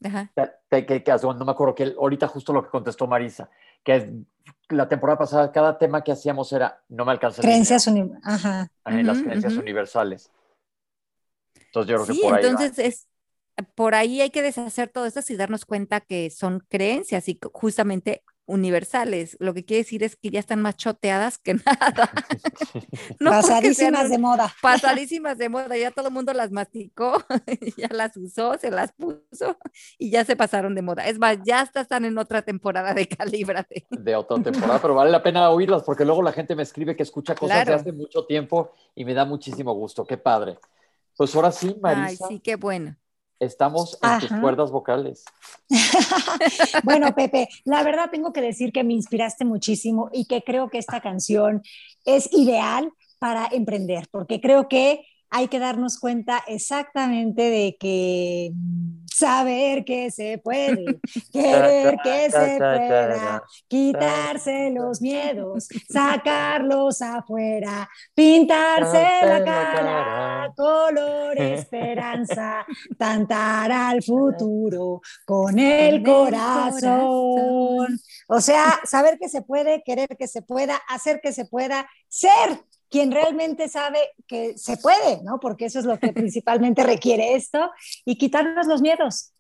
Ajá. 0.04 0.32
Que, 0.70 1.04
no 1.22 1.46
me 1.46 1.52
acuerdo 1.52 1.76
que 1.76 1.96
ahorita 1.98 2.28
justo 2.28 2.52
lo 2.52 2.64
que 2.64 2.70
contestó 2.70 3.08
Marisa, 3.08 3.50
que 3.84 4.14
la 4.70 4.90
temporada 4.90 5.18
pasada 5.20 5.52
cada 5.52 5.78
tema 5.78 6.04
que 6.04 6.12
hacíamos 6.12 6.52
era 6.52 6.84
no 6.90 7.06
me 7.06 7.12
alcanza. 7.12 7.42
Creencias 7.42 7.88
universales. 7.88 8.70
las 8.86 9.22
creencias 9.22 9.54
universales. 9.54 10.32
Entonces 11.56 11.90
yo 11.90 12.04
creo 12.04 12.16
que 12.16 12.22
por 12.22 12.34
ahí 12.34 12.46
entonces 12.46 12.80
es 12.80 13.08
por 13.76 13.96
ahí 13.96 14.22
hay 14.22 14.30
que 14.32 14.42
deshacer 14.42 14.90
todo 14.90 15.06
esto 15.06 15.22
y 15.30 15.36
darnos 15.36 15.66
cuenta 15.66 16.02
que 16.02 16.30
son 16.30 16.66
creencias 16.68 17.30
y 17.30 17.40
justamente 17.54 18.24
universales. 18.46 19.38
Lo 19.40 19.54
que 19.54 19.64
quiere 19.64 19.84
decir 19.84 20.04
es 20.04 20.16
que 20.16 20.30
ya 20.30 20.40
están 20.40 20.62
más 20.62 20.76
choteadas 20.76 21.38
que 21.38 21.54
nada. 21.66 22.12
pasadísimas 23.20 24.10
de 24.10 24.18
moda. 24.18 24.54
Pasadísimas 24.62 25.38
de 25.38 25.50
moda, 25.50 25.78
ya 25.78 25.92
todo 25.92 26.08
el 26.08 26.14
mundo 26.14 26.34
las 26.34 26.52
masticó, 26.52 27.24
ya 27.78 27.88
las 27.92 28.16
usó, 28.18 28.58
se 28.58 28.72
las 28.72 28.92
puso 28.94 29.58
y 29.98 30.10
ya 30.10 30.26
se 30.26 30.36
pasaron 30.36 30.76
de 30.76 30.82
moda. 30.82 31.08
Es 31.08 31.20
más, 31.20 31.38
ya 31.44 31.62
hasta 31.62 31.82
están 31.82 32.06
en 32.06 32.18
otra 32.18 32.42
temporada 32.42 32.94
de 32.94 33.08
Calíbrate. 33.08 33.86
De 33.90 34.16
otra 34.16 34.42
temporada, 34.42 34.82
pero 34.82 34.96
vale 34.96 35.12
la 35.12 35.24
pena 35.24 35.50
oírlas 35.50 35.84
porque 35.84 36.06
luego 36.06 36.22
la 36.22 36.34
gente 36.34 36.56
me 36.56 36.64
escribe 36.64 36.96
que 36.96 37.04
escucha 37.04 37.36
cosas 37.36 37.66
de 37.66 37.74
hace 37.74 37.92
mucho 37.92 38.26
tiempo 38.26 38.72
y 38.96 39.06
me 39.06 39.14
da 39.14 39.26
muchísimo 39.26 39.74
gusto. 39.74 40.06
Qué 40.06 40.18
padre. 40.18 40.58
Pues 41.16 41.36
ahora 41.36 41.52
sí, 41.52 41.76
Marisa. 41.82 42.26
Ay, 42.28 42.36
sí, 42.36 42.40
qué 42.40 42.56
bueno. 42.56 42.96
Estamos 43.42 43.98
en 44.04 44.20
tus 44.20 44.40
cuerdas 44.40 44.70
vocales. 44.70 45.26
bueno, 46.84 47.16
Pepe, 47.16 47.50
la 47.66 47.82
verdad 47.82 48.12
tengo 48.12 48.32
que 48.32 48.40
decir 48.40 48.72
que 48.72 48.84
me 48.84 48.94
inspiraste 48.94 49.46
muchísimo 49.46 50.12
y 50.14 50.26
que 50.26 50.44
creo 50.44 50.70
que 50.70 50.78
esta 50.78 51.02
canción 51.02 51.64
es 52.06 52.32
ideal 52.34 52.92
para 53.18 53.48
emprender, 53.52 54.08
porque 54.12 54.40
creo 54.42 54.70
que 54.70 55.08
hay 55.32 55.48
que 55.48 55.60
darnos 55.60 55.98
cuenta 55.98 56.44
exactamente 56.46 57.42
de 57.42 57.78
que 57.80 58.52
saber 59.08 59.86
que 59.86 60.12
se 60.12 60.38
puede, 60.40 61.00
querer 61.32 61.98
que 62.04 62.30
se 62.30 62.58
pueda, 62.58 63.44
quitarse 63.70 64.72
los 64.72 65.02
miedos, 65.02 65.70
sacarlos 65.90 67.02
afuera, 67.02 67.90
pintarse 68.14 69.08
la 69.26 69.44
cara, 69.44 70.54
color 70.56 71.38
esperanza, 71.42 72.66
cantar 73.00 73.72
al 73.72 74.04
futuro 74.04 75.00
con 75.26 75.58
el 75.58 76.04
corazón. 76.04 77.98
O 78.28 78.42
sea, 78.42 78.82
saber 78.84 79.18
que 79.18 79.30
se 79.30 79.42
puede, 79.42 79.82
querer 79.84 80.10
que 80.18 80.28
se 80.28 80.42
pueda, 80.42 80.76
hacer 80.90 81.22
que 81.22 81.32
se 81.32 81.46
pueda, 81.46 81.88
ser 82.10 82.60
quien 82.92 83.10
realmente 83.12 83.70
sabe 83.70 84.00
que 84.28 84.58
se 84.58 84.78
puede, 84.78 85.24
¿no? 85.24 85.40
Porque 85.40 85.66
eso 85.66 85.80
es 85.80 85.86
lo 85.86 85.98
que 85.98 86.12
principalmente 86.14 86.84
requiere 86.84 87.34
esto, 87.36 87.72
y 88.06 88.18
quitarnos 88.18 88.68
los 88.68 88.82
miedos. 88.82 89.34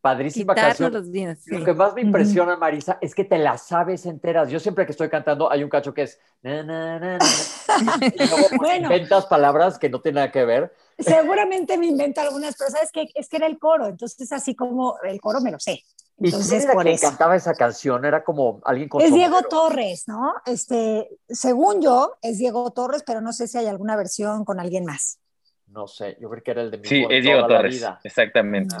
Padrísima 0.00 0.54
canción. 0.54 0.92
Los 0.92 1.06
Lo 1.46 1.64
que 1.64 1.72
más 1.72 1.94
me 1.94 2.02
impresiona, 2.02 2.56
Marisa, 2.58 2.98
es 3.00 3.14
que 3.14 3.24
te 3.24 3.38
la 3.38 3.56
sabes 3.56 4.04
enteras. 4.04 4.50
Yo 4.50 4.60
siempre 4.60 4.84
que 4.84 4.92
estoy 4.92 5.08
cantando 5.08 5.50
hay 5.50 5.64
un 5.64 5.70
cacho 5.70 5.94
que 5.94 6.02
es 6.02 6.20
na, 6.42 6.62
na, 6.62 6.98
na, 6.98 7.18
y 8.14 8.28
luego 8.28 8.48
pues, 8.54 8.82
inventas 8.82 9.24
palabras 9.24 9.78
que 9.78 9.88
no 9.88 10.02
tienen 10.02 10.16
nada 10.16 10.30
que 10.30 10.44
ver. 10.44 10.74
Seguramente 10.98 11.78
me 11.78 11.86
invento 11.86 12.20
algunas, 12.20 12.54
pero 12.56 12.70
sabes 12.70 12.92
que 12.92 13.08
es 13.14 13.30
que 13.30 13.38
era 13.38 13.46
el 13.46 13.58
coro, 13.58 13.86
entonces 13.86 14.30
así 14.30 14.54
como 14.54 14.98
el 15.02 15.20
coro 15.22 15.40
me 15.40 15.50
lo 15.50 15.58
sé. 15.58 15.82
Entonces, 16.16 16.64
¿Y 16.64 16.76
quién 16.76 16.98
cantaba 16.98 17.34
esa 17.34 17.54
canción? 17.54 18.04
Era 18.04 18.22
como 18.22 18.60
alguien 18.64 18.88
con 18.88 19.02
Es 19.02 19.12
Diego 19.12 19.42
Torres, 19.42 20.06
¿no? 20.06 20.34
Este, 20.46 21.08
según 21.28 21.82
yo, 21.82 22.16
es 22.22 22.38
Diego 22.38 22.70
Torres, 22.70 23.02
pero 23.04 23.20
no 23.20 23.32
sé 23.32 23.48
si 23.48 23.58
hay 23.58 23.66
alguna 23.66 23.96
versión 23.96 24.44
con 24.44 24.60
alguien 24.60 24.84
más. 24.84 25.18
No 25.66 25.88
sé, 25.88 26.16
yo 26.20 26.30
creo 26.30 26.42
que 26.42 26.50
era 26.52 26.62
el 26.62 26.70
de 26.70 26.78
mi 26.78 26.86
Sí, 26.86 27.04
es 27.10 27.24
Diego 27.24 27.46
Torres, 27.46 27.84
exactamente. 28.04 28.76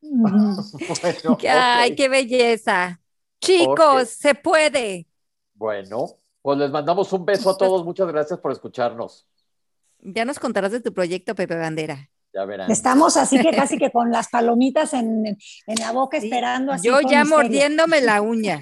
Ay, 1.48 1.94
qué 1.94 2.08
belleza. 2.08 3.00
Chicos, 3.40 4.08
se 4.08 4.34
puede. 4.34 5.06
Bueno, 5.54 6.18
pues 6.40 6.58
les 6.58 6.70
mandamos 6.70 7.12
un 7.12 7.26
beso 7.26 7.50
a 7.50 7.58
todos. 7.58 7.84
Muchas 7.84 8.08
gracias 8.08 8.38
por 8.38 8.52
escucharnos. 8.52 9.26
Ya 10.00 10.24
nos 10.24 10.38
contarás 10.38 10.72
de 10.72 10.80
tu 10.80 10.94
proyecto, 10.94 11.34
Pepe 11.34 11.56
Bandera. 11.56 12.08
Estamos 12.68 13.16
así 13.16 13.40
que 13.40 13.50
casi 13.50 13.78
que 13.78 13.90
con 13.92 14.10
las 14.10 14.28
palomitas 14.28 14.92
en, 14.92 15.36
la 15.66 15.92
boca 15.92 16.16
esperando. 16.18 16.72
Así 16.72 16.86
Yo 16.86 17.00
ya 17.00 17.24
mordiéndome 17.24 18.00
la 18.00 18.20
uña. 18.22 18.60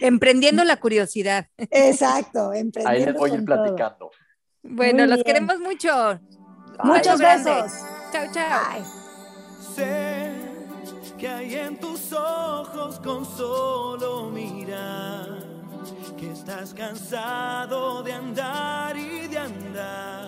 Emprendiendo 0.00 0.64
la 0.64 0.78
curiosidad. 0.78 1.46
Exacto, 1.56 2.52
emprendiendo. 2.52 2.88
Ahí 2.88 3.04
les 3.04 3.14
voy 3.14 3.30
a 3.30 3.34
ir 3.34 3.44
platicando. 3.44 4.10
Bueno, 4.62 5.06
los 5.06 5.22
queremos 5.22 5.58
mucho. 5.60 6.20
Muchos 6.82 7.18
besos. 7.18 7.72
Chao, 8.12 8.26
chao. 8.32 8.84
Sé 9.74 10.30
que 11.18 11.28
hay 11.28 11.54
en 11.54 11.78
tus 11.78 12.12
ojos 12.12 13.00
con 13.00 13.24
solo 13.24 14.30
mirar 14.30 15.38
que 16.16 16.32
estás 16.32 16.74
cansado 16.74 18.02
de 18.02 18.12
andar 18.12 18.96
y 18.96 19.26
de 19.28 19.38
andar 19.38 20.27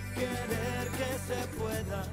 Querer 0.15 0.87
que 0.97 1.11
se 1.27 1.47
pueda 1.57 2.03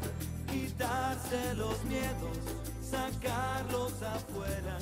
quitarse 0.50 1.54
los 1.54 1.82
miedos, 1.84 2.38
sacarlos 2.82 4.02
afuera, 4.02 4.78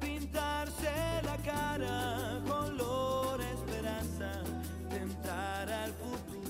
pintarse 0.00 1.22
la 1.24 1.36
cara 1.38 2.40
con 2.46 2.76
color 2.78 3.40
esperanza, 3.40 4.42
tentar 4.90 5.70
al 5.70 5.92
futuro. 5.92 6.41